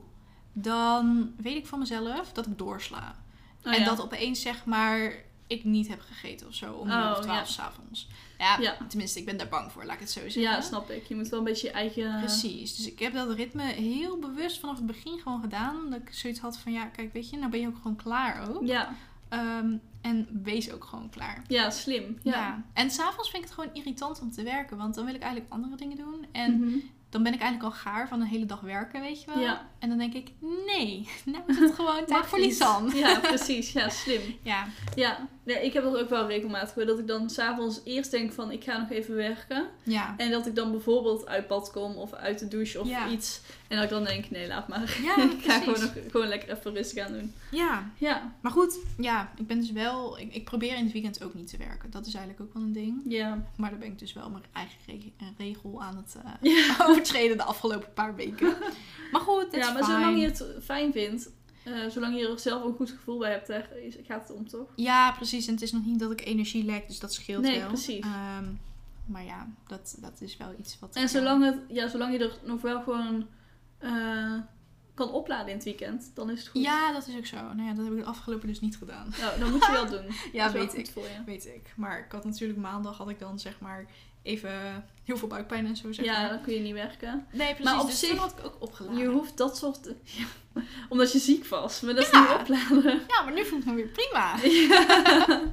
dan 0.52 1.32
weet 1.36 1.56
ik 1.56 1.66
van 1.66 1.78
mezelf 1.78 2.32
dat 2.32 2.46
ik 2.46 2.58
doorsla. 2.58 3.16
Oh, 3.64 3.74
en 3.74 3.84
dat 3.84 4.02
opeens 4.02 4.40
zeg 4.40 4.64
maar 4.64 5.12
ik 5.52 5.64
niet 5.64 5.88
heb 5.88 6.00
gegeten 6.00 6.46
of 6.48 6.54
zo 6.54 6.72
om 6.72 6.80
Oh, 6.80 6.86
ja. 6.94 7.14
twaalf 7.20 7.48
s 7.48 7.58
avonds. 7.58 8.08
Ja, 8.38 8.58
Ja. 8.60 8.76
tenminste, 8.88 9.18
ik 9.18 9.24
ben 9.24 9.36
daar 9.36 9.48
bang 9.48 9.72
voor, 9.72 9.84
laat 9.84 9.94
ik 9.94 10.00
het 10.00 10.10
zo 10.10 10.20
zeggen. 10.20 10.42
Ja, 10.42 10.60
snap 10.60 10.90
ik. 10.90 11.06
Je 11.06 11.14
moet 11.16 11.28
wel 11.28 11.38
een 11.38 11.44
beetje 11.44 11.66
je 11.66 11.72
eigen... 11.72 12.18
Precies. 12.18 12.76
Dus 12.76 12.86
ik 12.90 12.98
heb 12.98 13.14
dat 13.14 13.30
ritme 13.34 13.62
heel 13.62 14.18
bewust 14.18 14.60
vanaf 14.60 14.76
het 14.76 14.86
begin 14.86 15.18
gewoon 15.22 15.40
gedaan. 15.40 15.90
Dat 15.90 16.00
ik 16.00 16.14
zoiets 16.14 16.40
had 16.40 16.58
van, 16.58 16.72
ja, 16.72 16.84
kijk, 16.86 17.12
weet 17.12 17.30
je, 17.30 17.36
nou 17.36 17.50
ben 17.50 17.60
je 17.60 17.66
ook 17.66 17.76
gewoon 17.76 17.96
klaar 17.96 18.48
ook. 18.48 18.66
Ja, 18.66 18.94
Ehm, 19.28 19.76
en 20.00 20.40
wees 20.42 20.72
ook 20.72 20.84
gewoon 20.84 21.08
klaar. 21.10 21.42
ja 21.48 21.70
slim. 21.70 22.18
Ja. 22.22 22.32
Ja. 22.32 22.62
En 22.72 22.90
s'avonds 22.90 23.30
vind 23.30 23.42
ik 23.42 23.48
het 23.48 23.58
gewoon 23.58 23.74
irritant 23.74 24.20
om 24.20 24.30
te 24.30 24.42
werken. 24.42 24.76
Want 24.76 24.94
dan 24.94 25.04
wil 25.04 25.14
ik 25.14 25.20
eigenlijk 25.22 25.52
andere 25.52 25.76
dingen 25.76 25.96
doen. 25.96 26.26
En 26.32 26.58
Mhm. 26.60 26.78
dan 27.10 27.22
ben 27.22 27.34
ik 27.34 27.40
eigenlijk 27.40 27.74
al 27.74 27.80
gaar 27.80 28.08
van 28.08 28.20
een 28.20 28.26
hele 28.26 28.46
dag 28.46 28.60
werken, 28.60 29.00
weet 29.00 29.20
je 29.22 29.26
wel. 29.34 29.40
Ja. 29.42 29.68
En 29.78 29.88
dan 29.88 29.98
denk 29.98 30.12
ik, 30.14 30.30
nee, 30.66 31.08
nou 31.24 31.42
is 31.46 31.58
het 31.58 31.74
gewoon 31.74 32.04
tijd 32.06 32.26
voor. 32.26 32.38
Lisanne. 32.38 32.94
Ja, 32.96 33.18
precies. 33.20 33.72
Ja, 33.72 33.88
slim. 33.88 34.20
Ja, 34.42 34.66
Ja, 34.94 35.28
nee, 35.44 35.64
ik 35.64 35.72
heb 35.72 35.82
dat 35.82 35.96
ook 35.96 36.08
wel 36.08 36.26
regelmatig. 36.26 36.84
Dat 36.86 36.98
ik 36.98 37.06
dan 37.06 37.30
s'avonds 37.30 37.80
eerst 37.84 38.10
denk 38.10 38.32
van 38.32 38.50
ik 38.50 38.64
ga 38.64 38.78
nog 38.78 38.90
even 38.90 39.14
werken. 39.14 39.66
ja. 39.82 40.14
En 40.16 40.30
dat 40.30 40.46
ik 40.46 40.54
dan 40.54 40.70
bijvoorbeeld 40.70 41.26
uit 41.26 41.46
bad 41.48 41.70
kom 41.70 41.96
of 41.96 42.12
uit 42.12 42.38
de 42.38 42.48
douche 42.48 42.80
of 42.80 42.88
Ja. 42.88 43.08
iets. 43.08 43.40
En 43.68 43.74
dat 43.76 43.84
ik 43.84 43.90
dan 43.90 44.04
denk, 44.04 44.30
nee, 44.30 44.46
laat 44.46 44.68
maar. 44.68 44.98
Ja, 45.02 45.16
ik 45.38 45.42
ga 45.44 45.58
gewoon, 45.58 45.80
nog, 45.80 45.92
gewoon 46.10 46.26
lekker 46.28 46.50
even 46.56 46.74
rustig 46.74 47.04
aan 47.06 47.12
doen. 47.12 47.34
Ja, 47.50 47.90
Ja, 47.98 48.32
maar 48.40 48.52
goed, 48.52 48.78
ja, 48.98 49.32
ik 49.36 49.46
ben 49.46 49.60
dus 49.60 49.72
wel, 49.72 50.18
ik, 50.18 50.34
ik 50.34 50.44
probeer 50.44 50.76
in 50.76 50.84
het 50.84 50.92
weekend 50.92 51.22
ook 51.24 51.34
niet 51.34 51.48
te 51.48 51.56
werken. 51.56 51.90
Dat 51.90 52.06
is 52.06 52.14
eigenlijk 52.14 52.44
ook 52.48 52.54
wel 52.54 52.62
een 52.62 52.72
ding. 52.72 53.00
ja. 53.08 53.44
Maar 53.56 53.70
daar 53.70 53.78
ben 53.78 53.88
ik 53.88 53.98
dus 53.98 54.12
wel 54.12 54.30
mijn 54.30 54.44
eigen 54.52 54.78
re- 54.86 55.12
regel 55.38 55.82
aan 55.82 55.96
het 55.96 56.16
eh, 56.24 56.52
Ja, 56.52 56.76
overtreden 56.88 57.36
de 57.36 57.42
afgelopen 57.42 57.92
paar 57.94 58.14
weken. 58.14 58.54
Maar 59.12 59.20
goed, 59.20 59.42
het 59.42 59.54
ja 59.54 59.60
is 59.68 59.72
maar 59.72 59.84
fijn. 59.84 60.00
zolang 60.00 60.20
je 60.20 60.26
het 60.26 60.44
fijn 60.64 60.92
vindt, 60.92 61.30
eh, 61.64 61.72
zolang 61.88 62.18
je 62.18 62.28
er 62.28 62.38
zelf 62.38 62.64
een 62.64 62.74
goed 62.74 62.90
gevoel 62.90 63.18
bij 63.18 63.30
hebt, 63.30 63.46
daar 63.46 63.68
gaat 64.06 64.28
het 64.28 64.36
om 64.36 64.48
toch? 64.48 64.68
Ja, 64.76 65.12
precies. 65.12 65.46
En 65.46 65.52
het 65.54 65.62
is 65.62 65.72
nog 65.72 65.84
niet 65.84 65.98
dat 65.98 66.10
ik 66.10 66.24
energie 66.26 66.64
lek, 66.64 66.88
dus 66.88 66.98
dat 66.98 67.12
scheelt 67.12 67.42
Nee, 67.42 67.58
wel. 67.58 67.68
precies. 67.68 68.00
Ehm, 68.04 68.44
maar 69.06 69.24
ja, 69.24 69.48
dat, 69.66 69.96
dat 70.00 70.20
is 70.20 70.36
wel 70.36 70.54
iets 70.58 70.78
wat... 70.78 70.94
En 70.94 71.08
zolang, 71.08 71.44
het, 71.44 71.56
ja, 71.68 71.88
zolang 71.88 72.12
je 72.12 72.18
er 72.18 72.38
nog 72.44 72.60
wel 72.60 72.82
gewoon 72.82 73.26
eh, 73.78 74.34
kan 74.94 75.10
opladen 75.10 75.48
in 75.48 75.54
het 75.54 75.64
weekend, 75.64 76.10
dan 76.14 76.30
is 76.30 76.38
het 76.38 76.48
goed. 76.48 76.62
Ja, 76.62 76.92
dat 76.92 77.06
is 77.06 77.16
ook 77.16 77.26
zo. 77.26 77.36
Nou 77.36 77.62
ja, 77.62 77.72
dat 77.74 77.84
heb 77.84 77.94
ik 77.94 78.00
de 78.00 78.04
afgelopen 78.04 78.48
dus 78.48 78.60
niet 78.60 78.76
gedaan. 78.76 79.12
Nou, 79.20 79.38
dat 79.40 79.50
moet 79.50 79.66
je 79.66 79.72
wel 79.72 79.88
doen. 80.00 80.06
Ja, 80.32 80.52
weet 80.52 80.74
ik. 80.78 80.90
Voor. 80.90 81.06
Weet 81.26 81.46
ik. 81.46 81.72
Maar 81.76 81.98
ik 81.98 82.12
had 82.12 82.24
natuurlijk 82.24 82.58
maandag 82.58 82.96
had 82.96 83.08
ik 83.08 83.18
dan 83.18 83.38
zeg 83.38 83.60
maar 83.60 83.86
even 84.22 84.84
heel 85.04 85.16
veel 85.16 85.28
buikpijn 85.28 85.66
en 85.66 85.76
zo 85.76 85.92
zeg 85.92 86.04
Ja, 86.04 86.20
maar. 86.20 86.28
dan 86.28 86.42
kun 86.42 86.54
je 86.54 86.60
niet 86.60 86.72
werken. 86.74 87.26
Nee, 87.32 87.46
precies. 87.46 87.64
Maar 87.64 87.80
op 87.80 87.86
dus 87.86 87.98
zich- 87.98 88.18
had 88.18 88.34
ik 88.38 88.44
ook 88.44 88.56
opgeladen. 88.58 88.98
Je 88.98 89.06
hoeft 89.06 89.36
dat 89.36 89.56
soort... 89.56 89.88
Ja, 90.02 90.24
omdat 90.88 91.12
je 91.12 91.18
ziek 91.18 91.46
was. 91.46 91.80
Maar 91.80 91.94
dat 91.94 92.04
is 92.04 92.10
Ja. 92.10 92.20
niet 92.20 92.40
opladen. 92.40 93.00
Ja, 93.08 93.22
maar 93.22 93.32
nu 93.32 93.44
voelt 93.44 93.64
het 93.64 93.74
me 93.74 93.82
weer 93.82 93.92
prima. 93.92 94.34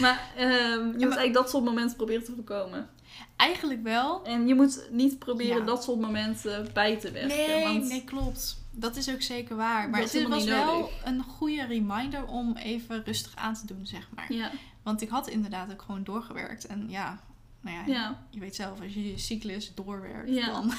Maar 0.00 0.30
ehm, 0.36 0.50
je 0.50 0.82
moet 0.84 0.92
maar- 0.92 1.00
eigenlijk 1.00 1.32
dat 1.34 1.50
soort 1.50 1.64
momenten 1.64 1.96
proberen 1.96 2.24
te 2.24 2.32
voorkomen. 2.34 2.88
Eigenlijk 3.36 3.82
wel. 3.82 4.24
En 4.24 4.46
je 4.46 4.54
moet 4.54 4.88
niet 4.90 5.18
proberen 5.18 5.58
Ja. 5.58 5.64
dat 5.64 5.82
soort 5.84 6.00
momenten 6.00 6.68
bij 6.72 6.96
te 6.96 7.10
werken. 7.10 7.36
Nee, 7.36 7.64
want 7.64 7.88
nee, 7.88 8.04
klopt. 8.04 8.58
Dat 8.70 8.96
is 8.96 9.10
ook 9.12 9.22
zeker 9.22 9.56
waar. 9.56 9.90
Maar 9.90 10.00
Dat 10.00 10.12
het 10.12 10.28
was 10.28 10.44
wel 10.44 10.64
nodig. 10.74 10.90
een 11.04 11.22
goede 11.22 11.66
reminder 11.66 12.24
om 12.26 12.56
even 12.56 13.04
rustig 13.04 13.36
aan 13.36 13.54
te 13.54 13.66
doen, 13.66 13.86
zeg 13.86 14.08
maar. 14.14 14.32
Ja, 14.32 14.50
Want 14.82 15.02
ik 15.02 15.08
had 15.08 15.28
inderdaad 15.28 15.72
ook 15.72 15.82
gewoon 15.82 16.04
doorgewerkt. 16.04 16.66
En 16.66 16.86
ja, 16.88 17.20
nou 17.60 17.76
ja, 17.76 17.84
ja, 17.86 18.24
je 18.30 18.40
weet 18.40 18.54
zelf, 18.54 18.80
als 18.80 18.94
je 18.94 19.08
je 19.10 19.18
cyclus 19.18 19.74
doorwerkt, 19.74 20.30
Ja. 20.30 20.46
dan 20.46 20.72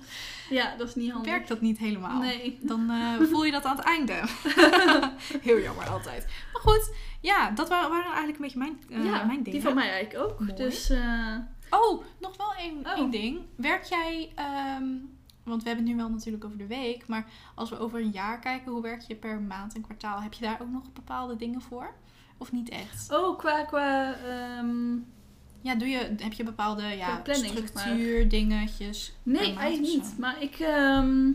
ja, 0.58 0.76
dat 0.76 0.88
is 0.88 0.94
niet 0.94 1.10
handig. 1.12 1.30
werkt 1.30 1.48
dat 1.48 1.60
niet 1.60 1.78
helemaal. 1.78 2.20
Nee. 2.20 2.58
Dan 2.62 2.90
eh, 2.90 3.14
voel 3.30 3.44
je 3.44 3.52
dat 3.52 3.64
aan 3.64 3.76
het 3.76 3.84
einde. 3.86 4.20
Heel 5.48 5.60
jammer 5.60 5.88
altijd. 5.88 6.26
Maar 6.52 6.62
goed, 6.62 6.94
ja, 7.20 7.50
dat 7.50 7.68
waren, 7.68 7.90
waren 7.90 8.04
eigenlijk 8.12 8.36
een 8.36 8.42
beetje 8.42 8.58
mijn, 8.58 8.78
eh, 8.88 9.04
ja, 9.10 9.24
mijn 9.24 9.28
dingen. 9.42 9.50
die 9.50 9.62
van 9.62 9.74
mij 9.74 9.90
eigenlijk 9.90 10.30
ook. 10.30 10.40
Mooi. 10.40 10.54
Dus 10.54 10.90
uh, 10.90 11.36
Oh, 11.70 12.04
nog 12.20 12.36
wel 12.36 12.54
één, 12.54 12.78
Oh. 12.86 12.92
één 12.98 13.10
ding. 13.10 13.40
Werk 13.56 13.84
jij, 13.84 14.32
ehm, 14.34 14.84
want 15.44 15.62
we 15.62 15.68
hebben 15.68 15.86
het 15.86 15.94
nu 15.94 16.00
wel 16.02 16.10
natuurlijk 16.10 16.44
over 16.44 16.58
de 16.58 16.66
week, 16.66 17.06
maar 17.06 17.26
als 17.54 17.70
we 17.70 17.78
over 17.78 18.00
een 18.00 18.10
jaar 18.10 18.38
kijken, 18.38 18.72
hoe 18.72 18.82
werk 18.82 19.00
je 19.02 19.14
per 19.14 19.40
maand 19.40 19.74
en 19.74 19.82
kwartaal? 19.82 20.20
Heb 20.22 20.32
je 20.32 20.44
daar 20.44 20.58
ook 20.62 20.70
nog 20.70 20.92
bepaalde 20.92 21.36
dingen 21.36 21.60
voor? 21.60 21.94
Of 22.38 22.52
niet 22.52 22.68
echt? 22.68 23.12
oh, 23.12 23.38
qua, 23.38 23.62
qua 23.64 24.14
ehm, 24.14 24.96
Ja, 25.60 25.74
doe 25.74 25.88
je, 25.88 26.14
heb 26.18 26.32
je 26.32 26.44
bepaalde 26.44 26.82
ja, 26.82 27.20
zeg 27.24 27.36
maar. 27.52 27.56
structuur, 27.58 28.28
dingetjes? 28.28 29.12
Nee, 29.22 29.56
eigenlijk 29.56 29.94
niet. 29.94 30.14
Maar 30.18 30.42
ik 30.42 30.58
ehm, 30.58 31.30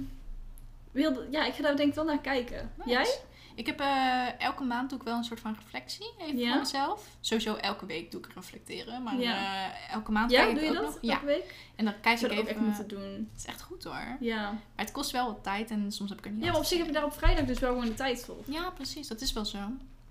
wilde... 0.91 1.27
Ja, 1.31 1.45
ik 1.45 1.53
ga 1.53 1.61
daar 1.61 1.75
denk 1.75 1.89
ik 1.89 1.95
wel 1.95 2.05
naar 2.05 2.21
kijken. 2.21 2.71
Nice. 2.77 2.89
Jij? 2.89 3.19
Ik 3.55 3.65
heb 3.65 3.79
eh, 3.79 4.41
elke 4.41 4.63
maand 4.63 4.89
doe 4.89 4.99
ik 4.99 5.05
wel 5.05 5.17
een 5.17 5.23
soort 5.23 5.39
van 5.39 5.55
reflectie, 5.63 6.13
even 6.19 6.37
Ja? 6.37 6.49
voor 6.51 6.59
mezelf. 6.59 7.07
Sowieso 7.19 7.55
elke 7.55 7.85
week 7.85 8.11
doe 8.11 8.21
ik 8.21 8.27
reflecteren, 8.35 9.03
maar 9.03 9.17
Ja. 9.19 9.65
eh, 9.71 9.93
elke 9.93 10.11
maand 10.11 10.31
Ja, 10.31 10.41
kijk 10.43 10.55
doe 10.55 10.63
ik 10.63 10.69
je 10.69 10.75
dat 10.75 10.83
nog. 10.83 10.97
Ja, 11.01 11.13
elke 11.13 11.25
week? 11.25 11.55
en 11.75 11.85
dan 11.85 11.93
kijk 12.01 12.13
Ik 12.13 12.19
zou 12.19 12.31
ik 12.31 12.37
dat 12.37 12.45
ook 12.47 12.51
even. 12.51 12.67
echt 12.67 12.77
moeten 12.77 12.97
doen. 12.97 13.29
Het 13.31 13.39
is 13.41 13.45
echt 13.45 13.61
goed 13.61 13.83
hoor. 13.83 14.17
Ja. 14.19 14.41
Maar 14.51 14.59
het 14.85 14.91
kost 14.91 15.11
wel 15.11 15.25
wat 15.25 15.43
tijd 15.43 15.69
en 15.71 15.91
soms 15.91 16.09
heb 16.09 16.19
ik 16.19 16.25
er 16.25 16.31
niet 16.31 16.43
Ja, 16.43 16.49
maar 16.51 16.59
op 16.59 16.65
zich 16.65 16.77
heb 16.77 16.87
je 16.87 16.93
daar 16.93 17.05
op 17.05 17.13
vrijdag 17.13 17.45
dus 17.45 17.59
wel 17.59 17.69
gewoon 17.71 17.85
de 17.85 17.93
tijd 17.93 18.23
voor. 18.25 18.37
Ja, 18.45 18.69
precies. 18.69 19.07
Dat 19.07 19.21
is 19.21 19.33
wel 19.33 19.45
zo. 19.45 19.57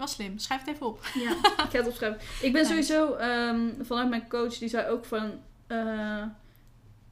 Wel 0.02 0.10
slim. 0.10 0.38
Schrijf 0.38 0.60
het 0.64 0.74
even 0.74 0.86
op. 0.86 1.00
Ja, 1.14 1.30
ik 1.64 1.70
ga 1.70 1.78
het 1.78 1.86
opschrijven. 1.86 2.20
Ik 2.40 2.52
ben 2.52 2.62
Nice. 2.62 2.66
sowieso, 2.68 3.14
ehm, 3.14 3.68
vanuit 3.80 4.08
mijn 4.08 4.28
coach, 4.28 4.58
die 4.58 4.68
zei 4.68 4.88
ook 4.88 5.04
van... 5.04 5.32
eh, 5.66 6.22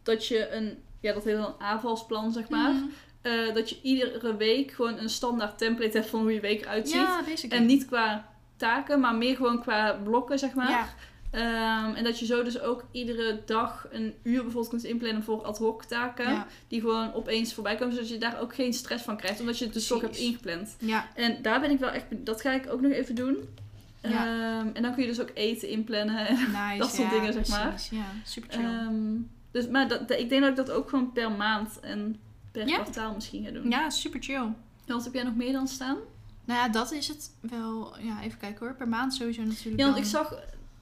dat 0.02 0.26
je 0.26 0.50
een, 0.52 0.82
ja, 1.00 1.12
dat 1.12 1.24
heet 1.24 1.36
een 1.36 1.54
aanvalsplan, 1.58 2.32
zeg 2.32 2.48
maar. 2.48 2.72
Mhm. 2.72 2.84
Eh, 3.22 3.54
dat 3.54 3.70
je 3.70 3.78
iedere 3.82 4.36
week 4.36 4.70
gewoon 4.72 4.98
een 4.98 5.08
standaard 5.08 5.58
template 5.58 5.96
hebt 5.96 6.10
van 6.10 6.20
hoe 6.20 6.32
je 6.32 6.40
week 6.40 6.60
eruit 6.62 6.88
ziet. 6.88 6.96
Ja, 7.00 7.22
basically. 7.26 7.60
En 7.60 7.66
niet 7.66 7.86
qua 7.86 8.28
taken, 8.56 9.00
maar 9.00 9.14
meer 9.14 9.36
gewoon 9.36 9.60
qua 9.62 9.92
blokken, 10.04 10.38
zeg 10.38 10.54
maar. 10.54 10.70
Ja, 10.70 10.88
Ehm, 11.30 11.94
en 11.94 12.04
dat 12.04 12.18
je 12.18 12.26
zo 12.26 12.42
dus 12.42 12.60
ook 12.60 12.84
iedere 12.90 13.42
dag 13.46 13.86
een 13.90 14.14
uur 14.22 14.42
bijvoorbeeld 14.42 14.68
kunt 14.68 14.84
inplannen 14.84 15.22
voor 15.22 15.42
ad 15.42 15.58
hoc 15.58 15.84
taken. 15.84 16.30
ja. 16.32 16.46
Die 16.68 16.80
gewoon 16.80 17.12
opeens 17.12 17.54
voorbij 17.54 17.76
komen, 17.76 17.94
zodat 17.94 18.08
je 18.08 18.18
daar 18.18 18.40
ook 18.40 18.54
geen 18.54 18.72
stress 18.72 19.04
van 19.04 19.16
krijgt. 19.16 19.40
Omdat 19.40 19.58
je 19.58 19.64
het 19.64 19.74
dus 19.74 19.86
toch 19.86 20.00
hebt 20.00 20.16
ingepland. 20.16 20.76
ja. 20.78 21.08
En 21.14 21.42
daar 21.42 21.60
ben 21.60 21.70
ik 21.70 21.78
wel 21.78 21.90
echt... 21.90 22.04
Dat 22.10 22.40
ga 22.40 22.52
ik 22.52 22.72
ook 22.72 22.80
nog 22.80 22.92
even 22.92 23.14
doen. 23.14 23.36
Ja. 24.02 24.26
Ehm, 24.26 24.68
en 24.74 24.82
dan 24.82 24.92
kun 24.94 25.02
je 25.02 25.08
dus 25.08 25.20
ook 25.20 25.30
eten 25.34 25.68
inplannen. 25.68 26.34
Nice. 26.34 26.78
Dat 26.84 26.94
soort 26.94 27.10
dingen, 27.10 27.32
zeg 27.32 27.48
maar. 27.48 27.82
Ja, 27.90 28.04
super 28.24 28.50
chill. 28.52 28.64
Ehm, 28.64 29.16
dus, 29.50 29.68
maar 29.68 29.88
dat, 29.88 30.08
dat- 30.08 30.18
ik 30.18 30.28
denk 30.28 30.40
dat 30.40 30.50
ik 30.50 30.56
dat 30.56 30.70
ook 30.70 30.88
gewoon 30.88 31.12
per 31.12 31.30
maand 31.32 31.80
en 31.80 32.20
per 32.52 32.64
kwartaal 32.64 33.14
misschien 33.14 33.44
ga 33.44 33.50
doen. 33.50 33.70
ja, 33.70 33.90
super 33.90 34.22
chill. 34.22 34.36
En 34.36 34.56
Wat 34.96 35.04
heb 35.04 35.14
jij 35.14 35.22
nog 35.22 35.34
meer 35.36 35.52
dan 35.52 35.68
staan? 35.68 35.96
Nou 36.44 36.60
ja, 36.60 36.68
dat 36.68 36.92
is 36.92 37.08
het 37.08 37.30
wel. 37.40 37.94
Ja, 38.00 38.22
even 38.22 38.38
kijken 38.38 38.66
hoor. 38.66 38.74
Per 38.76 38.88
maand 38.88 39.14
sowieso 39.14 39.42
natuurlijk. 39.42 39.78
Ja, 39.78 39.84
want 39.84 39.94
dan- 39.96 40.04
ik 40.04 40.10
zag... 40.10 40.34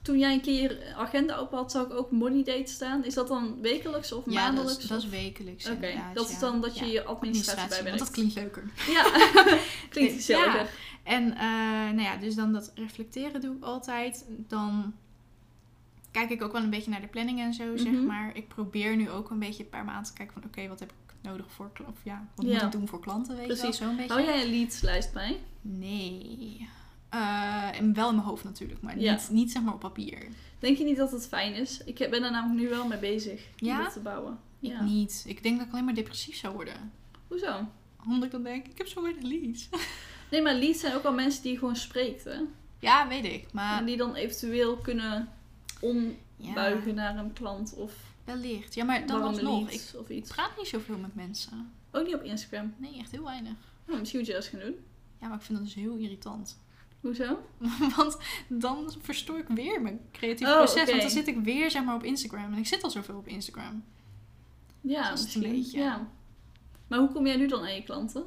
Toen 0.09 0.19
jij 0.19 0.33
een 0.33 0.41
keer 0.41 0.93
agenda 0.97 1.41
op 1.41 1.51
had, 1.51 1.71
zag 1.71 1.85
ik 1.85 1.93
ook 1.93 2.11
money 2.11 2.43
date 2.43 2.71
staan. 2.71 3.03
Is 3.05 3.13
dat 3.13 3.27
dan 3.27 3.61
wekelijks 3.61 4.11
of 4.11 4.25
Ja, 4.25 4.33
maandelijks? 4.33 4.73
dat 4.73 4.81
is, 4.83 4.87
dat 4.89 5.03
is 5.03 5.09
wekelijks. 5.09 5.69
Oké, 5.69 5.91
dat 6.13 6.29
is 6.29 6.39
dan 6.39 6.61
dat 6.61 6.77
je 6.79 6.85
Ja, 6.85 6.91
je 6.91 7.03
administratie 7.03 7.59
Want 7.59 7.69
bijwerkt. 7.69 7.99
dat 7.99 8.11
klinkt 8.11 8.35
leuker. 8.35 8.63
Ja, 8.87 9.03
klinkt 9.89 10.13
gezelliger. 10.13 10.69
En 11.03 11.31
eh, 11.33 11.39
nou 11.95 12.01
ja, 12.01 12.15
dus 12.17 12.35
dan 12.35 12.53
dat 12.53 12.71
reflecteren 12.75 13.41
doe 13.41 13.55
ik 13.55 13.63
altijd. 13.63 14.25
Dan 14.47 14.93
kijk 16.11 16.29
ik 16.29 16.43
ook 16.43 16.51
wel 16.51 16.63
een 16.63 16.69
beetje 16.69 16.91
naar 16.91 17.01
de 17.01 17.07
planning 17.07 17.39
en 17.39 17.53
zo, 17.53 17.77
zeg 17.77 17.91
Mhm. 17.93 18.05
maar. 18.05 18.35
Ik 18.35 18.47
probeer 18.47 18.95
nu 18.95 19.09
ook 19.09 19.29
een 19.29 19.39
beetje 19.39 19.63
per 19.63 19.83
maand 19.85 20.05
te 20.05 20.13
kijken 20.13 20.33
van... 20.33 20.43
Oké, 20.45 20.67
wat 20.67 20.79
heb 20.79 20.89
ik 20.91 21.13
nodig 21.21 21.45
voor... 21.51 21.71
Of 21.87 21.95
ja, 22.03 22.27
wat 22.35 22.45
moet 22.45 22.61
ik 22.61 22.71
doen 22.71 22.87
voor 22.87 22.99
klanten, 22.99 23.35
weet 23.35 23.47
je 23.47 23.53
wel? 23.53 23.57
Precies. 23.61 23.77
Zo'n 23.79 23.95
beetje. 23.95 24.13
Hou 24.13 24.25
jij 24.25 24.43
een 24.43 24.49
leadslijst 24.49 25.13
bij? 25.13 25.39
Nee. 25.61 26.67
Eh, 27.09 27.79
en 27.79 27.93
wel 27.93 28.09
in 28.09 28.15
mijn 28.15 28.27
hoofd 28.27 28.43
natuurlijk, 28.43 28.81
maar 28.81 28.99
Ja. 28.99 29.11
niet, 29.13 29.29
niet 29.29 29.51
zeg 29.51 29.61
maar 29.63 29.73
op 29.73 29.79
papier. 29.79 30.27
Denk 30.59 30.77
je 30.77 30.83
niet 30.83 30.97
dat 30.97 31.11
het 31.11 31.27
fijn 31.27 31.53
is? 31.53 31.81
Ik 31.85 31.97
ben 31.97 32.23
er 32.23 32.31
namelijk 32.31 32.59
nu 32.61 32.69
wel 32.69 32.87
mee 32.87 32.99
bezig. 32.99 33.47
Ja? 33.55 33.77
Om 33.77 33.83
dat 33.83 33.93
te 33.93 33.99
bouwen. 33.99 34.39
Ik 34.59 34.71
Ja. 34.71 34.83
niet. 34.83 35.23
Ik 35.27 35.43
denk 35.43 35.57
dat 35.57 35.67
ik 35.67 35.73
alleen 35.73 35.85
maar 35.85 35.93
depressief 35.93 36.35
zou 36.35 36.53
worden. 36.55 36.91
Hoezo? 37.27 37.67
Omdat 38.05 38.23
ik 38.23 38.31
dan 38.31 38.43
denk, 38.43 38.67
ik 38.67 38.77
heb 38.77 38.87
zo 38.87 39.01
weinig 39.01 39.23
leads. 39.23 39.69
Nee, 40.31 40.41
maar 40.41 40.55
leads 40.55 40.79
zijn 40.79 40.93
ook 40.95 41.03
al 41.03 41.13
mensen 41.13 41.41
die 41.43 41.51
je 41.51 41.57
gewoon 41.57 41.75
spreekt, 41.75 42.23
hè? 42.23 42.39
Ja, 42.79 43.07
weet 43.07 43.25
ik. 43.25 43.51
Maar 43.53 43.79
En 43.79 43.85
die 43.85 43.97
dan 43.97 44.15
eventueel 44.15 44.77
kunnen 44.77 45.29
ombuigen 45.81 46.87
ja, 46.87 46.93
naar 46.93 47.17
een 47.17 47.33
klant 47.33 47.73
of 47.73 47.93
wellicht. 48.23 48.73
Ja, 48.73 48.83
maar 48.83 49.05
dan 49.05 49.21
alsnog. 49.21 49.69
Ik 49.69 49.91
of 49.99 50.09
iets. 50.09 50.31
praat 50.31 50.57
niet 50.57 50.67
zoveel 50.67 50.97
met 50.97 51.15
mensen. 51.15 51.71
Ook 51.91 52.05
niet 52.05 52.15
op 52.15 52.23
Instagram. 52.23 52.73
Nee, 52.77 52.97
echt 52.99 53.11
heel 53.11 53.23
weinig. 53.23 53.53
Oh, 53.89 53.99
misschien 53.99 54.19
moet 54.19 54.27
je 54.27 54.33
dat 54.33 54.43
eens 54.43 54.51
gaan 54.51 54.71
doen. 54.71 54.75
Ja, 55.21 55.27
maar 55.27 55.37
ik 55.37 55.43
vind 55.43 55.57
dat 55.57 55.67
dus 55.67 55.75
heel 55.75 55.95
irritant. 55.95 56.57
Hoezo? 57.01 57.39
Want 57.95 58.17
dan 58.47 58.93
verstoor 59.01 59.37
ik 59.37 59.47
weer 59.47 59.81
mijn 59.81 59.99
creatieve 60.11 60.51
Oh, 60.51 60.57
proces. 60.57 60.89
Want 60.89 61.01
dan 61.01 61.09
zit 61.09 61.27
ik 61.27 61.37
weer 61.39 61.71
zeg 61.71 61.83
maar 61.83 61.95
op 61.95 62.03
Instagram. 62.03 62.53
En 62.53 62.57
ik 62.59 62.67
zit 62.67 62.83
al 62.83 62.89
zoveel 62.89 63.17
op 63.17 63.27
Instagram. 63.27 63.83
Ja, 64.81 64.99
het 65.01 65.07
een 65.07 65.23
misschien. 65.23 65.41
beetje. 65.41 65.79
Ja. 65.79 66.07
Maar 66.87 66.99
hoe 66.99 67.11
kom 67.11 67.25
jij 67.25 67.35
nu 67.35 67.47
dan 67.47 67.61
aan 67.61 67.75
je 67.75 67.83
klanten? 67.83 68.23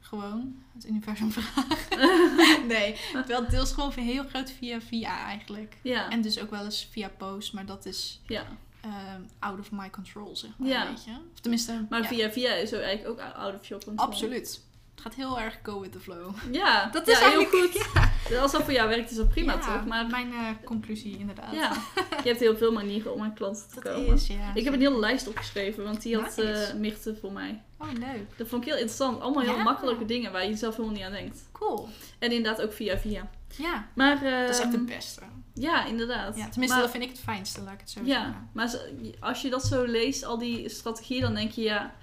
Gewoon 0.00 0.62
het 0.74 0.86
universum 0.88 1.30
vragen. 1.32 1.98
nee, 2.68 2.96
wel 3.26 3.48
deels 3.48 3.72
gewoon 3.72 3.92
heel 3.92 4.24
groot 4.24 4.50
via 4.50 4.80
via 4.80 5.24
eigenlijk. 5.24 5.76
Ja. 5.82 6.10
En 6.10 6.20
dus 6.22 6.40
ook 6.40 6.50
wel 6.50 6.64
eens 6.64 6.88
via 6.90 7.08
post. 7.08 7.52
Maar 7.52 7.66
dat 7.66 7.86
is 7.86 8.20
ja. 8.26 8.46
ehm, 8.80 9.20
out 9.38 9.58
of 9.58 9.70
my 9.72 9.90
control, 9.90 10.36
zeg 10.36 10.50
maar. 10.58 10.68
Ja. 10.68 10.88
Weet 10.88 11.04
je? 11.04 11.10
Of 11.32 11.40
tenminste, 11.40 11.86
Maar 11.90 12.02
ja, 12.02 12.08
via 12.08 12.30
via 12.30 12.52
is 12.52 12.74
ook 12.74 12.80
eigenlijk 12.80 13.20
ook 13.20 13.34
out 13.34 13.54
of 13.60 13.66
your 13.66 13.84
control. 13.84 14.06
absoluut. 14.08 14.64
Het 14.96 15.04
gaat 15.04 15.14
heel 15.14 15.40
erg 15.40 15.58
go 15.62 15.80
with 15.80 15.92
the 15.92 16.00
flow. 16.00 16.34
Ja, 16.52 16.88
Dat 16.92 17.06
ja, 17.06 17.12
is 17.12 17.18
heel 17.18 17.28
eigenlijk 17.30 17.72
goed. 17.72 18.38
Als 18.42 18.52
dat 18.52 18.62
voor 18.62 18.72
jou 18.72 18.88
werkt, 18.88 19.10
is 19.10 19.16
dat 19.16 19.28
prima 19.28 19.52
Ja, 19.52 19.58
toch? 19.58 19.86
Maar 19.86 20.06
mijn 20.06 20.32
eh, 20.32 20.38
conclusie 20.64 21.18
inderdaad. 21.18 21.52
ja, 21.54 21.72
je 22.22 22.28
hebt 22.28 22.40
heel 22.40 22.56
veel 22.56 22.72
manieren 22.72 23.14
om 23.14 23.22
aan 23.22 23.34
klanten 23.34 23.68
te 23.68 23.80
dat 23.80 23.94
komen. 23.94 24.14
is, 24.14 24.26
ja. 24.26 24.54
Ik 24.54 24.64
heb 24.64 24.72
een 24.74 24.80
hele 24.80 24.98
lijst 24.98 25.28
opgeschreven, 25.28 25.84
want 25.84 26.02
die 26.02 26.14
had 26.16 26.36
Nice. 26.36 26.42
eh 26.52 26.74
Mirte 26.74 27.16
voor 27.20 27.32
mij. 27.32 27.62
Oh, 27.78 27.92
leuk. 27.92 28.26
Dat 28.36 28.48
vond 28.48 28.62
ik 28.62 28.68
heel 28.68 28.76
interessant. 28.78 29.20
Allemaal 29.20 29.42
heel 29.42 29.56
Ja. 29.56 29.62
makkelijke 29.62 30.04
dingen 30.04 30.32
waar 30.32 30.46
je 30.48 30.56
zelf 30.56 30.76
helemaal 30.76 30.96
niet 30.96 31.04
aan 31.06 31.12
denkt. 31.12 31.48
Cool. 31.52 31.88
En 32.18 32.32
inderdaad 32.32 32.62
ook 32.64 32.72
via 32.72 32.98
via. 32.98 33.30
Ja, 33.56 33.86
Maar 33.94 34.20
dat 34.20 34.50
is 34.50 34.58
echt 34.60 34.70
de 34.70 34.76
ehm, 34.76 34.86
beste. 34.86 35.20
ja, 35.54 35.84
inderdaad. 35.84 36.36
Ja, 36.36 36.48
tenminste, 36.48 36.66
maar, 36.76 36.80
dat 36.80 36.90
vind 36.90 37.02
ik 37.02 37.10
het 37.10 37.20
fijnste, 37.20 37.62
laat 37.62 37.74
ik 37.74 37.80
het 37.80 37.90
zo 37.90 38.00
Ja, 38.04 38.22
zeggen. 38.24 38.48
maar 38.52 38.68
ze- 38.68 39.14
als 39.20 39.42
je 39.42 39.50
dat 39.50 39.64
zo 39.64 39.84
leest, 39.84 40.24
al 40.24 40.38
die 40.38 40.68
strategieën, 40.68 41.20
dan 41.20 41.34
denk 41.34 41.50
je 41.50 41.62
ja, 41.62 41.94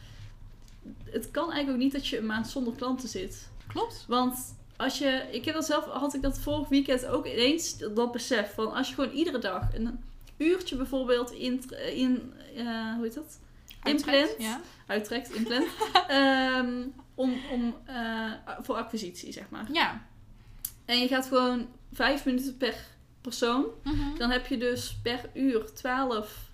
het 1.09 1.31
kan 1.31 1.43
eigenlijk 1.51 1.69
ook 1.71 1.83
niet 1.83 1.93
dat 1.93 2.07
je 2.07 2.17
een 2.17 2.25
maand 2.25 2.47
zonder 2.47 2.73
klanten 2.73 3.09
zit. 3.09 3.49
Klopt. 3.67 4.05
Want 4.07 4.55
als 4.77 4.97
je, 4.97 5.27
ik 5.31 5.45
heb 5.45 5.53
dat 5.53 5.65
zelf, 5.65 5.85
had 5.85 6.13
ik 6.13 6.21
dat 6.21 6.39
vorig 6.39 6.67
weekend 6.69 7.05
ook 7.05 7.25
ineens, 7.25 7.77
dat 7.77 8.11
besef 8.11 8.53
van 8.53 8.73
als 8.73 8.87
je 8.89 8.93
gewoon 8.95 9.11
iedere 9.11 9.39
dag 9.39 9.73
een 9.75 9.99
uurtje 10.37 10.75
bijvoorbeeld 10.75 11.31
in, 11.31 11.63
in 11.95 12.33
eh, 12.55 12.93
hoe 12.93 13.03
heet 13.03 13.13
dat? 13.13 13.39
Uittrekt, 13.81 14.35
Ja. 14.41 14.61
uittrekt, 14.87 15.33
inplant, 15.33 15.67
ehm, 16.07 16.81
om, 17.15 17.33
om, 17.51 17.75
eh, 17.85 18.31
voor 18.61 18.75
acquisitie 18.75 19.31
zeg 19.31 19.49
maar. 19.49 19.67
Ja. 19.71 20.05
En 20.85 20.99
je 20.99 21.07
gaat 21.07 21.25
gewoon 21.25 21.67
vijf 21.93 22.25
minuten 22.25 22.57
per 22.57 22.75
persoon, 23.21 23.65
Mhm. 23.83 24.17
dan 24.17 24.29
heb 24.29 24.47
je 24.47 24.57
dus 24.57 24.97
per 25.03 25.29
uur 25.33 25.73
12 25.73 26.49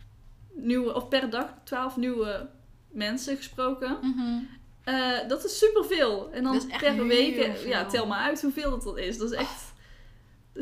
nieuwe, 0.53 0.93
of 0.95 1.07
per 1.07 1.29
dag 1.29 1.53
12 1.63 1.97
nieuwe 1.97 2.49
mensen 2.91 3.37
gesproken. 3.37 3.97
Mhm. 4.01 4.37
Eh, 4.83 5.27
dat 5.27 5.43
is 5.45 5.57
superveel. 5.57 6.29
En 6.31 6.43
dan 6.43 6.61
per 6.79 7.07
week, 7.07 7.57
ja, 7.65 7.85
tel 7.85 8.05
maar 8.07 8.19
uit 8.19 8.41
hoeveel 8.41 8.69
dat, 8.69 8.83
dat 8.83 8.97
is. 8.97 9.17
Dat 9.17 9.31
is 9.31 9.37
echt 9.37 9.73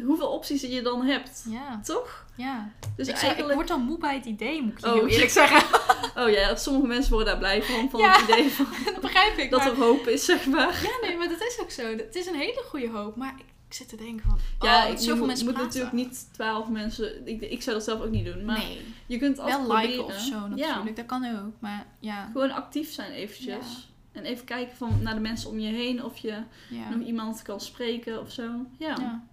hoeveel 0.06 0.28
opties 0.32 0.62
je 0.62 0.82
dan 0.82 1.04
hebt. 1.06 1.46
Ja. 1.50 1.80
Toch? 1.84 2.26
Ja. 2.36 2.72
Dus 2.96 3.08
ik, 3.08 3.16
zou- 3.16 3.34
ik 3.36 3.54
word 3.54 3.68
dan 3.68 3.82
moe 3.82 3.98
bij 3.98 4.16
het 4.16 4.26
idee, 4.26 4.62
moet 4.62 4.72
ik 4.74 4.80
je 4.80 4.86
Oh, 4.86 4.94
heel 4.94 5.08
eerlijk 5.08 5.30
zeggen. 5.42 5.80
Oh 6.16 6.30
ja, 6.30 6.56
sommige 6.56 6.88
mensen 6.88 7.12
worden 7.12 7.28
daar 7.30 7.38
blij 7.38 7.64
van. 7.64 7.90
Van 7.90 8.00
Ja. 8.00 8.12
het 8.12 8.22
idee 8.30 8.50
van 8.52 8.66
dat 8.94 9.02
begrijp 9.02 9.38
ik. 9.38 9.50
dat 9.52 9.60
maar... 9.60 9.70
er 9.70 9.76
hoop 9.78 10.08
is, 10.08 10.26
zeg 10.26 10.46
maar. 10.46 10.80
Ja, 10.84 11.08
nee, 11.08 11.18
maar 11.18 11.28
dat 11.30 11.42
is 11.42 11.60
ook 11.62 11.72
zo. 11.72 11.82
Het 11.84 12.16
is 12.16 12.26
een 12.28 12.36
hele 12.36 12.64
goede 12.70 12.90
hoop. 12.90 13.16
Maar 13.16 13.34
ik, 13.38 13.46
ik 13.68 13.74
zit 13.74 13.90
te 13.90 13.96
denken 13.96 14.26
van... 14.30 14.38
Ja, 14.60 14.86
oh, 14.86 14.92
ik 14.92 14.98
zoveel 14.98 15.16
moet, 15.16 15.28
mensen 15.28 15.46
moet 15.46 15.54
praten. 15.54 15.80
natuurlijk 15.80 16.10
niet 16.10 16.28
12 16.34 16.70
mensen. 16.70 17.28
Ik, 17.28 17.42
ik 17.42 17.62
zou 17.62 17.76
dat 17.76 17.86
zelf 17.86 18.02
ook 18.02 18.12
niet 18.12 18.26
doen. 18.26 18.46
Maar 18.46 18.58
nee. 18.58 18.82
je 19.06 19.18
kunt 19.18 19.40
altijd 19.40 19.68
Wel 19.68 19.78
liken 19.78 20.06
of 20.06 20.20
zo 20.20 20.36
Ja, 20.36 20.48
natuurlijk. 20.48 20.96
Dat 20.96 21.06
kan 21.06 21.26
ook. 21.26 21.54
Maar 21.60 21.86
ja. 22.00 22.30
gewoon 22.32 22.52
actief 22.52 22.92
zijn 22.92 23.12
eventjes. 23.12 23.48
Ja. 23.48 24.20
En 24.20 24.24
even 24.24 24.46
kijken 24.46 24.78
van, 24.78 25.00
naar 25.02 25.14
de 25.14 25.20
mensen 25.20 25.50
om 25.50 25.60
je 25.60 25.74
heen. 25.74 26.04
Of 26.04 26.18
je 26.18 26.44
Ja. 26.70 26.90
nog 26.90 27.08
iemand 27.08 27.42
kan 27.42 27.60
spreken 27.62 28.22
of 28.22 28.32
zo. 28.32 28.66
Ja. 28.78 28.96
ja. 29.00 29.24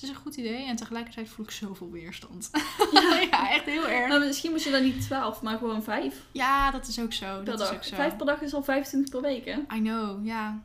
Het 0.00 0.02
is 0.02 0.08
een 0.08 0.22
goed 0.22 0.36
idee. 0.36 0.66
En 0.66 0.76
tegelijkertijd 0.76 1.28
voel 1.28 1.44
ik 1.44 1.50
zoveel 1.50 1.90
weerstand. 1.90 2.50
Ja. 2.92 3.20
ja, 3.30 3.50
echt 3.50 3.64
heel 3.64 3.88
erg. 3.88 4.08
Maar 4.08 4.20
misschien 4.20 4.50
moet 4.50 4.62
je 4.62 4.70
dan 4.70 4.82
niet 4.82 5.00
12, 5.00 5.42
maar 5.42 5.58
gewoon 5.58 5.82
5 5.82 6.26
Ja, 6.32 6.70
dat 6.70 6.86
is 6.86 7.00
ook 7.00 7.12
zo. 7.12 7.42
Dat 7.42 7.60
is 7.60 7.70
ook 7.70 7.84
zo. 7.84 7.94
5 7.94 8.16
per 8.16 8.26
dag 8.26 8.40
is 8.40 8.54
al 8.54 8.62
25 8.62 9.10
per 9.10 9.20
week, 9.20 9.44
hè? 9.44 9.76
I 9.76 9.80
know, 9.80 10.26
ja. 10.26 10.62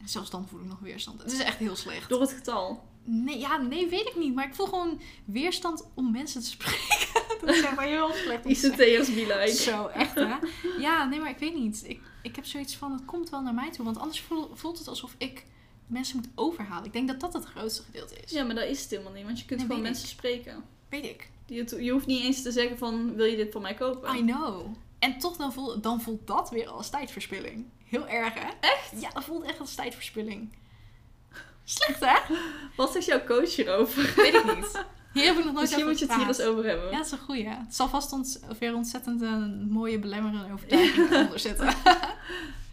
En 0.00 0.08
zelfs 0.08 0.30
dan 0.30 0.48
voel 0.48 0.60
ik 0.60 0.66
nog 0.66 0.78
weerstand. 0.78 1.22
Het 1.22 1.32
is 1.32 1.38
echt 1.42 1.56
heel 1.58 1.76
slecht. 1.76 2.08
Door 2.08 2.20
het 2.20 2.32
getal. 2.32 2.88
Nee, 3.04 3.38
ja, 3.38 3.56
nee, 3.56 3.88
weet 3.88 4.06
ik 4.06 4.16
niet. 4.16 4.34
Maar 4.34 4.46
ik 4.46 4.54
voel 4.54 4.66
gewoon 4.66 5.00
weerstand 5.24 5.84
om 5.94 6.10
mensen 6.12 6.40
te 6.40 6.46
spreken. 6.46 7.22
dat 7.40 7.54
is 7.54 7.60
wel 7.60 7.78
heel 7.78 8.12
slecht. 8.12 8.42
zeggen. 8.58 8.70
ICT'ers 8.86 9.14
be 9.14 9.20
like. 9.26 9.56
Zo, 9.56 9.86
echt 9.86 10.14
hè? 10.14 10.34
Ja, 10.78 11.04
nee, 11.04 11.20
maar 11.20 11.30
ik 11.30 11.38
weet 11.38 11.54
niet. 11.54 11.82
Ik, 11.86 12.00
ik 12.22 12.36
heb 12.36 12.44
zoiets 12.44 12.76
van, 12.76 12.92
het 12.92 13.04
komt 13.04 13.30
wel 13.30 13.40
naar 13.40 13.54
mij 13.54 13.70
toe. 13.70 13.84
Want 13.84 13.98
anders 13.98 14.20
voel- 14.20 14.50
voelt 14.54 14.78
het 14.78 14.88
alsof 14.88 15.14
ik 15.18 15.44
mensen 15.86 16.16
moet 16.16 16.28
overhalen. 16.34 16.84
Ik 16.84 16.92
denk 16.92 17.08
dat 17.08 17.20
dat 17.20 17.32
het 17.32 17.44
grootste 17.44 17.82
gedeelte 17.82 18.14
is. 18.24 18.30
Ja, 18.30 18.44
maar 18.44 18.54
dat 18.54 18.64
is 18.68 18.80
het 18.80 18.90
helemaal 18.90 19.12
niet. 19.12 19.24
Want 19.24 19.38
je 19.38 19.44
kunt 19.44 19.58
Nee, 19.58 19.68
gewoon 19.68 19.82
mensen 19.82 20.08
spreken. 20.08 20.64
Weet 20.88 21.04
ik. 21.04 21.30
Je, 21.46 21.84
je 21.84 21.90
hoeft 21.92 22.06
niet 22.06 22.22
eens 22.22 22.42
te 22.42 22.52
zeggen 22.52 22.78
van, 22.78 23.14
wil 23.14 23.26
je 23.26 23.36
dit 23.36 23.52
van 23.52 23.62
mij 23.62 23.74
kopen? 23.74 24.16
I 24.16 24.20
know. 24.20 24.66
En 25.00 25.18
toch 25.18 25.36
dan, 25.36 25.52
voel, 25.52 25.80
dan 25.80 26.00
voelt 26.00 26.26
dat 26.26 26.50
weer 26.50 26.68
als 26.68 26.90
tijdverspilling. 26.90 27.66
Heel 27.84 28.08
erg 28.08 28.34
hè? 28.34 28.48
Echt? 28.60 29.00
Ja, 29.00 29.10
dat 29.10 29.24
voelt 29.24 29.44
echt 29.44 29.60
als 29.60 29.74
tijdverspilling. 29.74 30.56
Slecht 31.64 32.00
hè? 32.00 32.34
Wat 32.76 32.96
is 32.96 33.06
jouw 33.06 33.24
coach 33.24 33.56
hierover? 33.56 34.12
Weet 34.16 34.34
ik 34.34 34.56
niet. 34.56 34.84
Hier 35.12 35.24
heb 35.24 35.38
ik 35.38 35.44
nog 35.44 35.52
nooit 35.52 35.60
Misschien 35.60 35.86
moet 35.86 35.98
je 35.98 36.06
het 36.06 36.14
hier 36.14 36.26
eens 36.26 36.40
over 36.40 36.64
hebben. 36.64 36.90
Ja, 36.90 36.96
dat 36.96 37.06
is 37.06 37.12
een 37.12 37.18
goeie. 37.18 37.48
Het 37.48 37.74
zal 37.74 37.88
vast 37.88 38.12
ont 38.12 38.40
weer 38.58 38.74
ontzettend 38.74 39.20
een 39.20 39.68
mooie 39.70 39.98
belemmerende 39.98 40.52
overtuiging 40.52 41.12
onder 41.24 41.38
zitten. 41.38 41.74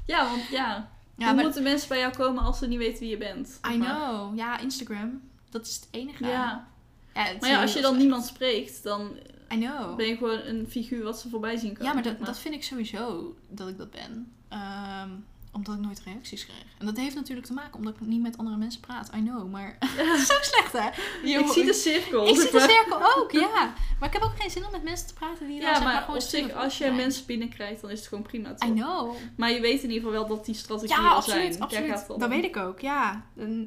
Ja, 0.05 0.29
want 0.29 0.47
ja. 0.47 0.89
Ja, 1.15 1.25
Hoe 1.25 1.35
maar 1.35 1.43
moeten 1.43 1.63
mensen 1.63 1.89
bij 1.89 1.99
jou 1.99 2.13
komen 2.15 2.43
als 2.43 2.57
ze 2.57 2.67
niet 2.67 2.77
weten 2.77 2.99
wie 2.99 3.09
je 3.09 3.17
bent? 3.17 3.59
I 3.73 3.77
maar? 3.77 3.95
know. 3.95 4.37
Ja, 4.37 4.59
Instagram. 4.59 5.21
Dat 5.49 5.65
is 5.67 5.75
het 5.75 5.87
enige. 5.91 6.25
Ja. 6.25 6.67
Ja, 7.13 7.23
het 7.23 7.41
Maar 7.41 7.49
ja, 7.49 7.61
als 7.61 7.73
je 7.73 7.81
dan 7.81 7.97
niemand 7.97 8.25
spreekt, 8.25 8.83
dan 8.83 9.17
I 9.53 9.57
know. 9.59 9.95
ben 9.95 10.07
je 10.07 10.17
gewoon 10.17 10.39
een 10.39 10.65
figuur 10.69 11.03
wat 11.03 11.19
ze 11.19 11.29
voorbij 11.29 11.57
zien 11.57 11.69
komen. 11.69 11.85
Ja, 11.85 11.93
maar 11.93 12.03
dat, 12.03 12.25
dat 12.25 12.39
vind 12.39 12.53
ik 12.53 12.63
sowieso 12.63 13.35
dat 13.49 13.67
ik 13.67 13.77
dat 13.77 13.91
ben. 13.91 14.31
Ehm, 14.49 15.09
omdat 15.51 15.75
ik 15.75 15.81
nooit 15.81 16.01
reacties 16.05 16.45
kreeg. 16.45 16.65
En 16.77 16.85
dat 16.85 16.97
heeft 16.97 17.15
natuurlijk 17.15 17.47
te 17.47 17.53
maken 17.53 17.75
omdat 17.75 17.93
ik 17.93 17.99
niet 18.01 18.21
met 18.21 18.37
andere 18.37 18.57
mensen 18.57 18.81
praat. 18.81 19.09
I 19.15 19.19
know, 19.21 19.51
maar... 19.51 19.77
Zo 20.27 20.33
slecht, 20.41 20.71
hè? 20.71 20.89
Je- 21.29 21.39
Ik 21.39 21.47
zie 21.47 21.65
de 21.65 21.73
cirkel. 21.73 22.27
Ik 22.27 22.35
zeg 22.35 22.49
zie 22.49 22.59
de 22.59 22.67
cirkel 22.69 23.15
ook, 23.17 23.31
ja. 23.31 23.73
Maar 23.99 24.07
ik 24.09 24.13
heb 24.13 24.23
ook 24.23 24.39
geen 24.39 24.49
zin 24.49 24.65
om 24.65 24.71
met 24.71 24.83
mensen 24.83 25.07
te 25.07 25.13
praten 25.13 25.47
die 25.47 25.59
dan 25.59 25.69
Ja, 25.69 25.75
zeg 25.75 25.83
maar, 25.83 25.93
maar 25.93 26.01
gewoon 26.01 26.15
op 26.19 26.21
zich, 26.25 26.53
als 26.53 26.77
je 26.77 26.83
zijn. 26.83 26.95
mensen 26.95 27.25
binnenkrijgt, 27.25 27.81
dan 27.81 27.89
is 27.89 27.99
het 27.99 28.07
gewoon 28.07 28.23
prima. 28.23 28.53
Toch? 28.53 28.69
I 28.69 28.73
know. 28.73 29.15
Maar 29.37 29.51
je 29.51 29.61
weet 29.61 29.83
in 29.83 29.89
ieder 29.91 30.07
geval 30.09 30.11
wel 30.27 30.35
dat 30.35 30.45
die 30.45 30.55
strategieën 30.55 31.01
Ja, 31.01 31.09
absoluut, 31.09 31.53
zijn. 31.53 31.61
Absoluut. 31.63 31.89
gaat 31.89 32.19
Dat 32.19 32.29
weet 32.29 32.43
ik 32.43 32.57
ook, 32.57 32.79
ja. 32.79 33.25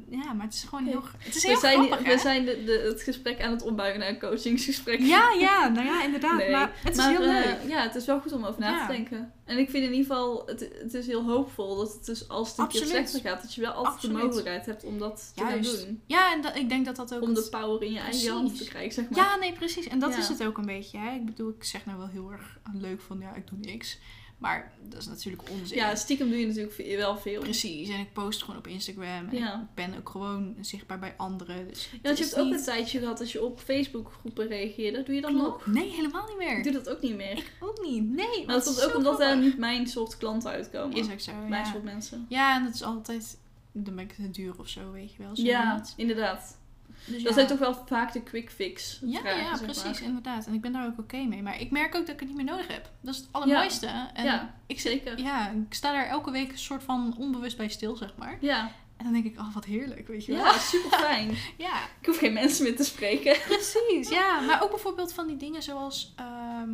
Ja, 0.09 0.33
maar 0.33 0.45
het 0.45 0.53
is 0.53 0.63
gewoon 0.63 0.85
heel... 0.85 1.03
Het 1.17 1.35
is 1.35 1.41
We 1.41 1.47
heel 1.47 1.59
zijn, 1.59 1.75
grappig, 1.85 1.99
we 2.05 2.11
hè? 2.11 2.17
zijn 2.17 2.45
de, 2.45 2.63
de, 2.63 2.85
het 2.89 3.01
gesprek 3.01 3.41
aan 3.41 3.51
het 3.51 3.61
ombuigen 3.63 3.99
naar 3.99 4.09
een 4.09 4.19
coachingsgesprek. 4.19 4.99
Ja, 4.99 5.31
ja, 5.39 5.67
nou 5.67 5.85
ja, 5.87 6.03
inderdaad. 6.03 6.37
Nee, 6.37 6.51
Maar 6.51 6.71
het 6.83 6.91
is 6.91 6.97
Maar, 6.97 7.09
heel 7.09 7.21
eh, 7.21 7.27
leuk. 7.45 7.57
ja, 7.67 7.81
het 7.81 7.95
is 7.95 8.05
wel 8.05 8.19
goed 8.19 8.31
om 8.31 8.45
over 8.45 8.59
na 8.59 8.69
Ja. 8.69 8.85
te 8.87 8.91
denken. 8.93 9.33
En 9.45 9.57
ik 9.57 9.69
vind 9.69 9.83
in 9.85 9.93
ieder 9.93 10.05
geval, 10.07 10.43
het, 10.45 10.69
het 10.81 10.93
is 10.93 11.07
heel 11.07 11.23
hoopvol 11.23 11.75
dat 11.77 11.93
het 11.93 12.05
dus 12.05 12.27
als 12.29 12.49
het 12.49 12.57
een 12.57 12.67
keer 12.67 12.85
slechter 12.85 13.19
gaat, 13.21 13.41
dat 13.41 13.53
je 13.53 13.61
wel 13.61 13.71
altijd 13.71 13.95
Absoluut. 13.95 14.15
de 14.17 14.23
mogelijkheid 14.23 14.65
hebt 14.65 14.83
om 14.83 14.99
dat 14.99 15.31
te 15.35 15.43
gaan 15.43 15.61
doen. 15.61 16.01
Ja, 16.05 16.33
en 16.33 16.41
dat, 16.41 16.55
ik 16.55 16.69
denk 16.69 16.85
dat 16.85 16.95
dat 16.95 17.13
ook... 17.15 17.21
Om 17.21 17.33
de 17.33 17.47
power 17.51 17.83
in 17.83 17.91
je 17.93 17.99
eigen 17.99 18.31
hand 18.31 18.57
te 18.57 18.63
krijgen, 18.63 18.91
zeg 18.93 19.09
maar. 19.09 19.19
Ja, 19.19 19.35
nee, 19.35 19.53
precies. 19.53 19.87
En 19.87 19.99
dat. 19.99 20.13
Is 20.21 20.27
het 20.27 20.43
ook 20.43 20.57
een 20.57 20.65
beetje. 20.65 20.97
Hè? 20.97 21.15
Ik 21.15 21.25
bedoel, 21.25 21.49
ik 21.49 21.63
zeg 21.63 21.85
nou 21.85 21.97
wel 21.97 22.07
heel 22.07 22.31
erg 22.31 22.57
leuk 22.73 23.01
van, 23.01 23.19
ja, 23.19 23.35
ik 23.35 23.47
doe 23.47 23.57
niks. 23.61 23.99
Maar 24.37 24.71
dat 24.89 24.99
is 25.01 25.07
natuurlijk 25.07 25.49
onzin. 25.49 25.77
Ja, 25.77 25.95
stiekem 25.95 26.29
doe 26.29 26.37
je 26.39 26.47
natuurlijk 26.47 26.95
wel 26.97 27.17
veel. 27.17 27.39
Precies. 27.41 27.89
En 27.89 27.99
ik 27.99 28.13
post 28.13 28.41
gewoon 28.43 28.57
op 28.59 28.67
Instagram. 28.67 29.27
En 29.29 29.37
Ja. 29.37 29.53
ik 29.61 29.75
ben 29.75 29.97
ook 29.97 30.09
gewoon 30.09 30.55
zichtbaar 30.61 30.99
bij 30.99 31.13
anderen. 31.17 31.67
Dus 31.67 31.89
Ja, 31.91 31.97
want 32.01 32.17
je 32.17 32.23
hebt 32.23 32.37
ook 32.39 32.51
een 32.51 32.63
tijdje 32.63 32.99
gehad 32.99 33.17
dat 33.17 33.31
je 33.31 33.43
op 33.43 33.59
Facebook 33.59 34.11
groepen 34.19 34.47
reageerde. 34.47 35.03
Doe 35.03 35.15
je 35.15 35.21
dat 35.21 35.31
nog? 35.31 35.65
Nee, 35.65 35.89
helemaal 35.91 36.21
niet 36.23 36.31
Ik 36.31 36.37
meer. 36.53 36.63
doe 36.63 36.71
dat 36.71 36.89
ook 36.89 37.01
niet 37.01 37.15
meer. 37.15 37.37
Ik 37.37 37.51
ook 37.59 37.81
niet. 37.81 38.09
Nee. 38.09 38.45
Maar 38.45 38.55
dat 38.55 38.63
komt 38.65 38.83
ook 38.85 38.95
omdat 38.95 39.17
daar 39.17 39.37
niet 39.37 39.57
mijn 39.57 39.87
soort 39.87 40.17
klanten 40.17 40.49
uitkomen. 40.51 40.97
Is 40.97 41.11
ook 41.11 41.19
zo, 41.19 41.31
Mijn 41.35 41.65
ja. 41.65 41.71
soort 41.71 41.83
mensen. 41.83 42.25
Ja, 42.29 42.55
en 42.57 42.63
dat 42.63 42.73
is 42.73 42.83
altijd... 42.83 43.37
Dan 43.71 43.95
ben 43.95 44.03
ik 44.03 44.13
te 44.13 44.29
duur 44.31 44.53
of 44.59 44.67
zo, 44.67 44.91
weet 44.91 45.11
je 45.13 45.23
wel. 45.23 45.35
Zo 45.35 45.43
Ja, 45.43 45.85
inderdaad. 45.95 46.57
Dus 47.05 47.15
Dat 47.15 47.21
ja. 47.27 47.33
zijn 47.33 47.47
toch 47.47 47.57
wel 47.59 47.83
vaak 47.85 48.13
de 48.13 48.21
quick 48.23 48.51
fix 48.51 48.99
Ja, 49.05 49.19
vragen, 49.19 49.41
ja, 49.43 49.57
precies, 49.57 49.83
maar. 49.83 50.01
inderdaad. 50.01 50.45
En 50.45 50.53
ik 50.53 50.61
ben 50.61 50.71
daar 50.71 50.85
ook 50.85 50.99
oké 50.99 51.17
mee. 51.23 51.43
Maar 51.43 51.59
ik 51.61 51.71
merk 51.71 51.95
ook 51.95 52.05
dat 52.05 52.13
ik 52.13 52.19
het 52.19 52.27
niet 52.27 52.37
meer 52.37 52.45
nodig 52.45 52.67
heb. 52.67 52.89
Dat 53.01 53.13
is 53.13 53.19
het 53.19 53.29
allermooiste. 53.31 54.09
En 54.13 54.23
ja, 54.25 54.53
ik, 54.65 54.79
zeker. 54.79 55.19
ja, 55.19 55.49
ik 55.49 55.73
sta 55.73 55.91
daar 55.91 56.07
elke 56.07 56.31
week 56.31 56.51
een 56.51 56.57
soort 56.57 56.83
van 56.83 57.15
onbewust 57.17 57.57
bij 57.57 57.67
stil, 57.69 57.95
zeg 57.95 58.13
maar. 58.17 58.37
Ja, 58.41 58.71
En 58.97 59.03
dan 59.03 59.13
denk 59.13 59.25
ik, 59.25 59.39
oh, 59.39 59.53
wat 59.53 59.65
heerlijk, 59.65 60.07
weet 60.07 60.25
je 60.25 60.31
wel. 60.33 60.43
ja 60.43 60.57
super 60.57 60.99
fijn. 60.99 61.29
Ja, 61.57 61.73
Ik 61.99 62.05
hoef 62.05 62.17
geen 62.17 62.33
mensen 62.33 62.63
meer 62.63 62.75
te 62.75 62.83
spreken. 62.83 63.37
precies. 63.47 64.09
Ja, 64.09 64.39
maar 64.39 64.63
ook 64.63 64.69
bijvoorbeeld 64.69 65.13
van 65.13 65.27
die 65.27 65.37
dingen 65.37 65.63
zoals... 65.63 66.13
ehm, 66.15 66.69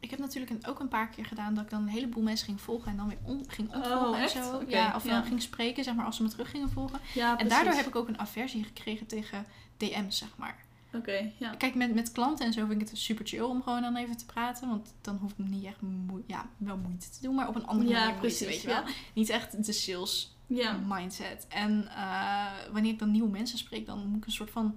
ik 0.00 0.10
heb 0.10 0.18
natuurlijk 0.18 0.52
een- 0.52 0.66
ook 0.70 0.80
een 0.80 0.88
paar 0.88 1.08
keer 1.08 1.24
gedaan 1.24 1.54
dat 1.54 1.64
ik 1.64 1.70
dan 1.70 1.82
een 1.82 1.88
heleboel 1.88 2.22
mensen 2.22 2.46
ging 2.46 2.60
volgen 2.60 2.90
en 2.90 2.96
dan 2.96 3.08
weer 3.08 3.18
on, 3.22 3.44
ging 3.48 3.74
Oh, 3.74 4.16
en 4.16 4.22
echt? 4.22 4.30
zo. 4.32 4.62
Ja, 4.68 4.92
of 4.96 5.04
ja. 5.04 5.10
dan 5.10 5.24
ging 5.24 5.42
spreken, 5.42 5.84
zeg 5.84 5.94
maar, 5.94 6.04
als 6.06 6.16
ze 6.16 6.22
me 6.22 6.28
terug 6.28 6.50
gingen 6.50 6.70
volgen. 6.70 7.00
Ja, 7.14 7.38
En 7.38 7.48
daardoor 7.48 7.72
heb 7.72 7.86
ik 7.86 7.96
ook 7.96 8.08
een 8.08 8.18
aversie 8.18 8.64
gekregen 8.64 9.06
tegen 9.06 9.44
DM's, 9.76 10.18
zeg 10.18 10.28
maar. 10.36 10.66
Oké, 10.92 11.32
ja. 11.38 11.50
Kijk, 11.54 11.74
met, 11.74 11.94
met 11.94 12.12
klanten 12.12 12.46
en 12.46 12.52
zo 12.52 12.66
vind 12.66 12.80
ik 12.82 12.88
het 12.88 12.98
super 12.98 13.26
chill 13.26 13.40
om 13.40 13.62
gewoon 13.62 13.82
dan 13.82 13.96
even 13.96 14.16
te 14.16 14.24
praten. 14.26 14.68
Want 14.68 14.94
dan 15.00 15.16
hoef 15.16 15.30
ik 15.30 15.38
niet 15.38 15.64
echt 15.64 15.80
moe 15.80 16.22
ja, 16.26 16.46
wel 16.56 16.76
moeite 16.76 17.10
te 17.10 17.18
doen, 17.22 17.34
maar 17.34 17.48
op 17.48 17.54
een 17.54 17.66
andere 17.66 17.88
manier 17.90 18.00
moeite, 18.04 18.20
precies, 18.20 18.46
weet 18.46 18.60
je 18.62 18.66
wel. 18.68 18.82
Niet 19.14 19.28
echt 19.28 19.64
de 19.66 19.72
sales 19.72 20.36
Ja. 20.46 20.76
mindset. 20.86 21.46
En 21.48 21.88
eh, 21.96 22.46
wanneer 22.72 22.92
ik 22.92 22.98
dan 22.98 23.10
nieuwe 23.10 23.28
mensen 23.30 23.58
spreek, 23.58 23.86
dan 23.86 24.06
moet 24.06 24.18
ik 24.18 24.26
een 24.26 24.32
soort 24.32 24.50
van 24.50 24.76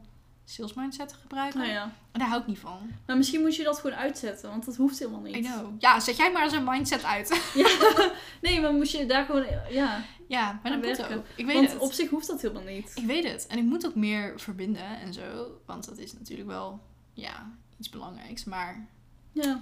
sales 0.51 0.73
mindset 0.73 1.13
gebruiken. 1.21 1.59
Nou 1.59 1.71
ja. 1.71 1.83
En 2.11 2.19
daar 2.19 2.27
hou 2.27 2.41
ik 2.41 2.47
niet 2.47 2.59
van. 2.59 2.91
Maar 3.05 3.17
misschien 3.17 3.41
moet 3.41 3.55
je 3.55 3.63
dat 3.63 3.79
gewoon 3.79 3.95
uitzetten, 3.95 4.49
want 4.49 4.65
dat 4.65 4.75
hoeft 4.75 4.99
helemaal 4.99 5.21
niet. 5.21 5.35
I 5.35 5.41
know. 5.41 5.73
Ja, 5.79 5.99
zet 5.99 6.17
jij 6.17 6.31
maar 6.31 6.43
eens 6.43 6.53
een 6.53 6.63
mindset 6.63 7.03
uit. 7.03 7.41
Ja. 7.53 8.11
Nee, 8.41 8.61
maar 8.61 8.73
moet 8.73 8.91
je 8.91 9.05
daar 9.05 9.25
gewoon... 9.25 9.45
Ja, 9.69 10.03
ja, 10.27 10.59
maar 10.63 10.71
dat 10.71 10.81
moet 10.81 11.15
ook. 11.15 11.25
Ik 11.35 11.45
weet 11.45 11.55
want 11.55 11.71
het. 11.71 11.79
op 11.79 11.91
zich 11.93 12.09
hoeft 12.09 12.27
dat 12.27 12.41
helemaal 12.41 12.63
niet. 12.63 12.91
Ik 12.95 13.05
weet 13.05 13.23
het. 13.23 13.47
En 13.47 13.57
ik 13.57 13.63
moet 13.63 13.85
ook 13.85 13.95
meer 13.95 14.33
verbinden 14.39 14.99
en 14.99 15.13
zo. 15.13 15.59
Want 15.65 15.85
dat 15.85 15.97
is 15.97 16.13
natuurlijk 16.13 16.49
wel, 16.49 16.81
ja, 17.13 17.51
iets 17.79 17.89
belangrijks. 17.89 18.43
Maar 18.43 18.87
Ja. 19.31 19.59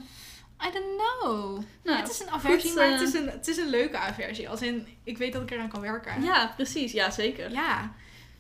I 0.67 0.71
don't 0.71 1.02
know. 1.02 1.63
Nou, 1.84 1.99
het 1.99 2.10
is 2.10 2.19
een 2.19 2.30
aversie, 2.30 2.69
goed, 2.69 2.80
maar 2.80 2.86
eh, 2.91 2.99
het 2.99 3.02
is 3.02 3.13
een, 3.13 3.30
het 3.30 3.47
is 3.47 3.58
een 3.58 3.69
leuke 3.69 3.97
aversie. 3.97 4.49
Als 4.49 4.62
in, 4.62 4.88
ik 5.04 5.17
weet 5.17 5.34
dat 5.34 5.41
ik 5.41 5.52
eraan 5.52 5.69
kan 5.69 5.82
werken. 5.82 6.23
Ja, 6.23 6.54
precies. 6.56 6.91
Ja, 6.91 7.12
zeker. 7.12 7.52
Ja. 7.52 7.93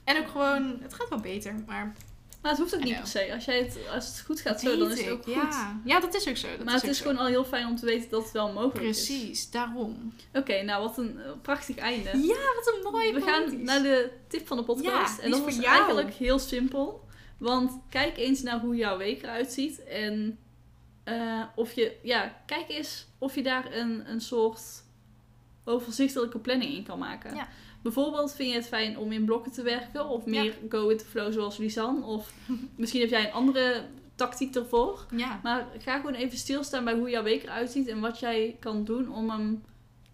En 0.03 0.17
ook 0.17 0.27
gewoon, 0.27 0.79
het 0.81 0.93
gaat 0.93 1.09
wel 1.09 1.19
beter, 1.19 1.55
maar... 1.67 1.95
Maar 2.41 2.51
het 2.51 2.59
hoeft 2.59 2.75
ook 2.75 2.83
niet 2.83 2.97
per 2.97 3.07
se. 3.07 3.33
Als, 3.33 3.45
jij 3.45 3.59
het, 3.59 3.77
als 3.93 4.07
het 4.07 4.21
goed 4.25 4.41
gaat 4.41 4.59
zo, 4.59 4.77
dan 4.77 4.91
is 4.91 4.97
het 4.97 5.07
ik, 5.07 5.13
ook 5.13 5.23
goed. 5.23 5.33
Ja. 5.33 5.79
ja, 5.83 5.99
dat 5.99 6.13
is 6.13 6.27
ook 6.27 6.37
zo. 6.37 6.47
Dat 6.47 6.65
maar 6.65 6.75
is 6.75 6.81
het 6.81 6.91
is 6.91 6.97
zo. 6.97 7.03
gewoon 7.03 7.17
al 7.17 7.25
heel 7.25 7.45
fijn 7.45 7.67
om 7.67 7.75
te 7.75 7.85
weten 7.85 8.09
dat 8.09 8.23
het 8.23 8.31
wel 8.31 8.51
mogelijk 8.51 8.87
is. 8.87 9.05
Precies, 9.05 9.51
daarom. 9.51 10.13
Oké, 10.33 10.61
nou 10.61 10.83
wat 10.83 10.97
een 10.97 11.19
eh, 11.19 11.31
prachtig 11.41 11.77
einde. 11.77 12.09
Ja, 12.17 12.53
wat 12.55 12.73
een 12.75 12.91
mooi 12.91 13.13
We 13.13 13.21
gaan 13.21 13.63
naar 13.63 13.81
de 13.81 14.11
tip 14.27 14.47
van 14.47 14.57
de 14.57 14.63
podcast. 14.63 15.17
Ja, 15.17 15.23
en 15.23 15.31
dat 15.31 15.47
is 15.47 15.57
eigenlijk 15.57 16.13
heel 16.13 16.39
simpel. 16.39 17.07
Want 17.37 17.71
kijk 17.89 18.17
eens 18.17 18.41
naar 18.41 18.59
hoe 18.59 18.75
jouw 18.75 18.97
week 18.97 19.23
eruit 19.23 19.51
ziet. 19.51 19.83
En 19.83 20.39
eh, 21.03 21.43
of 21.55 21.73
je, 21.73 21.95
ja, 22.03 22.41
kijk 22.45 22.69
eens 22.69 23.07
of 23.17 23.35
je 23.35 23.43
daar 23.43 23.73
een, 23.73 24.09
een 24.09 24.21
soort 24.21 24.61
overzichtelijke 25.63 26.39
planning 26.39 26.73
in 26.73 26.83
kan 26.83 26.99
maken. 26.99 27.35
Ja. 27.35 27.47
Bijvoorbeeld 27.93 28.33
vind 28.33 28.49
je 28.49 28.55
het 28.55 28.67
fijn 28.67 28.97
om 28.97 29.11
in 29.11 29.25
blokken 29.25 29.51
te 29.51 29.61
werken 29.63 30.09
of 30.09 30.25
meer 30.25 30.57
go 30.69 30.87
with 30.87 30.99
the 30.99 31.05
flow 31.05 31.33
zoals 31.33 31.57
Lisanne. 31.57 32.05
Of 32.05 32.33
misschien 32.75 33.01
heb 33.01 33.09
jij 33.09 33.25
een 33.25 33.33
andere 33.33 33.85
tactiek 34.15 34.55
ervoor. 34.55 35.05
Ja. 35.15 35.39
Maar 35.43 35.67
ga 35.79 35.95
gewoon 35.95 36.13
even 36.13 36.37
stilstaan 36.37 36.83
bij 36.83 36.93
hoe 36.93 37.09
jouw 37.09 37.23
week 37.23 37.43
eruit 37.43 37.71
ziet 37.71 37.87
en 37.87 37.99
wat 37.99 38.19
jij 38.19 38.57
kan 38.59 38.83
doen 38.83 39.09
om 39.13 39.29
hem 39.29 39.63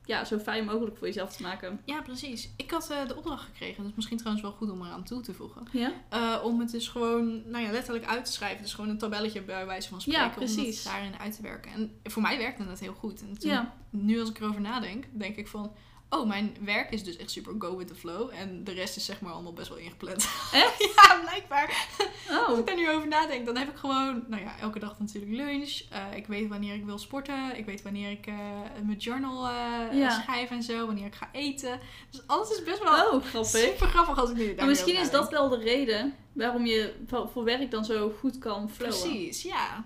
ja, 0.06 0.26
zo 0.26 0.38
fijn 0.40 0.66
mogelijk 0.66 0.98
voor 0.98 1.08
jezelf 1.08 1.36
te 1.36 1.42
maken. 1.42 1.82
ja, 1.86 2.02
precies. 2.02 2.50
Ik 2.58 2.72
had 2.72 2.90
eh, 2.90 3.08
de 3.08 3.16
opdracht 3.16 3.44
gekregen, 3.44 3.84
dus 3.84 3.92
misschien 3.96 4.18
trouwens 4.18 4.46
wel 4.46 4.54
goed 4.56 4.72
om 4.72 4.82
eraan 4.82 5.04
toe 5.04 5.22
te 5.22 5.34
voegen. 5.34 5.68
Ja? 5.72 5.92
Eh, 6.10 6.44
om 6.44 6.60
het 6.60 6.72
dus 6.72 6.88
gewoon, 6.88 7.50
nou 7.50 7.64
ja, 7.64 7.72
letterlijk 7.72 8.06
uit 8.06 8.26
te 8.26 8.32
schrijven. 8.32 8.62
Dus 8.62 8.74
gewoon 8.74 8.90
een 8.90 8.98
tabelletje 8.98 9.42
bij 9.42 9.66
wijze 9.66 9.90
van 9.90 10.02
spreken. 10.02 10.22
Ja, 10.22 10.34
Om 10.40 10.56
dat 10.56 10.82
daarin 10.84 11.20
uit 11.20 11.36
te 11.36 11.42
werken. 11.42 11.72
En 11.72 12.00
voor 12.04 12.22
mij 12.22 12.38
werkte 12.38 12.66
dat 12.66 12.80
heel 12.80 12.94
goed. 12.94 13.22
En 13.22 13.38
toen, 13.40 13.50
Ja. 13.52 13.74
nu 13.90 14.20
als 14.20 14.30
ik 14.30 14.40
erover 14.40 14.62
nadenk, 14.62 15.06
denk 15.12 15.36
ik 15.36 15.48
van... 15.48 15.72
Oh, 16.10 16.28
mijn 16.28 16.56
werk 16.62 16.92
is 16.92 17.04
dus 17.04 17.18
echt 17.18 17.32
super 17.32 17.54
go 17.60 17.78
with 17.78 17.88
the 17.88 17.96
flow. 17.96 18.30
En 18.34 18.64
de 18.64 18.72
rest 18.72 18.96
is 18.96 19.06
zeg 19.06 19.22
maar 19.22 19.32
allemaal 19.32 19.54
best 19.54 19.70
wel 19.70 19.78
ingepland. 19.78 20.28
Echt? 20.54 20.84
ja, 20.96 21.20
blijkbaar. 21.22 21.88
Als 22.30 22.48
Oh, 22.52 22.60
ik 22.60 22.66
daar 22.66 22.76
nu 22.76 22.90
over 22.92 23.08
nadenk, 23.08 23.46
dan 23.46 23.58
heb 23.58 23.70
ik 23.70 23.76
gewoon... 23.76 24.24
Nou 24.28 24.42
ja, 24.44 24.60
elke 24.60 24.80
dag 24.80 25.00
natuurlijk 25.00 25.34
lunch. 25.34 25.82
Eh, 25.90 26.18
ik 26.18 26.28
weet 26.28 26.48
wanneer 26.50 26.74
ik 26.76 26.86
wil 26.86 26.98
sporten. 26.98 27.58
Ik 27.58 27.66
weet 27.66 27.82
wanneer 27.82 28.12
ik 28.12 28.28
eh, 28.28 28.36
mijn 28.84 28.98
journal 28.98 29.48
eh, 29.48 29.98
Ja. 30.00 30.22
schrijf 30.22 30.50
en 30.50 30.64
zo. 30.64 30.86
Wanneer 30.86 31.06
ik 31.06 31.16
ga 31.16 31.30
eten. 31.32 31.80
Dus 32.12 32.22
alles 32.28 32.50
is 32.50 32.64
best 32.64 32.84
wel 32.84 32.94
oh 33.14 33.24
grappig. 33.24 33.50
super 33.52 33.88
grappig 33.88 34.18
als 34.20 34.30
ik 34.30 34.36
nu 34.36 34.54
Maar 34.56 34.66
misschien 34.66 35.00
is 35.00 35.12
dat 35.12 35.30
wel 35.30 35.50
de 35.50 35.58
reden 35.60 36.16
waarom 36.34 36.66
je 36.66 36.94
voor 37.34 37.44
werk 37.44 37.72
dan 37.72 37.86
zo 37.86 38.14
goed 38.20 38.38
kan 38.38 38.70
flowen. 38.70 39.00
Precies, 39.00 39.42
ja. 39.42 39.86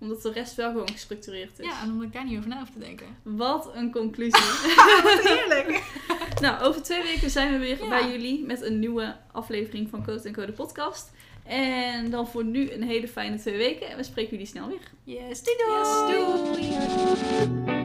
Omdat 0.00 0.22
de 0.22 0.32
rest 0.32 0.54
wel 0.54 0.70
gewoon 0.70 0.88
gestructureerd 0.90 1.58
is. 1.58 1.66
Ja, 1.66 1.82
en 1.82 1.90
omdat 1.90 2.06
ik 2.06 2.12
daar 2.12 2.24
niet 2.24 2.36
over 2.38 2.48
na 2.48 2.58
hoef 2.58 2.70
te 2.70 2.78
denken. 2.78 3.06
Wat 3.22 3.70
een 3.74 3.92
conclusie. 3.92 4.42
Heerlijk. 5.22 5.82
nou, 6.42 6.62
over 6.64 6.82
twee 6.82 7.02
weken 7.02 7.30
zijn 7.30 7.52
we 7.52 7.58
weer 7.58 7.82
Ja. 7.82 7.88
bij 7.88 8.10
jullie 8.10 8.44
met 8.44 8.62
een 8.62 8.78
nieuwe 8.78 9.16
aflevering 9.32 9.90
van 9.90 10.04
Code 10.04 10.30
Code 10.30 10.52
podcast. 10.52 11.10
En 11.44 12.10
dan 12.10 12.28
voor 12.28 12.44
nu 12.44 12.70
een 12.72 12.82
hele 12.82 13.08
fijne 13.08 13.38
twee 13.38 13.56
weken. 13.56 13.88
En 13.88 13.96
we 13.96 14.02
spreken 14.02 14.30
jullie 14.30 14.46
snel 14.46 14.68
weer. 14.68 14.90
Yes, 15.04 15.42
doei 15.42 15.56
doei. 15.56 16.66
Yes, 16.68 17.56
doei! 17.64 17.77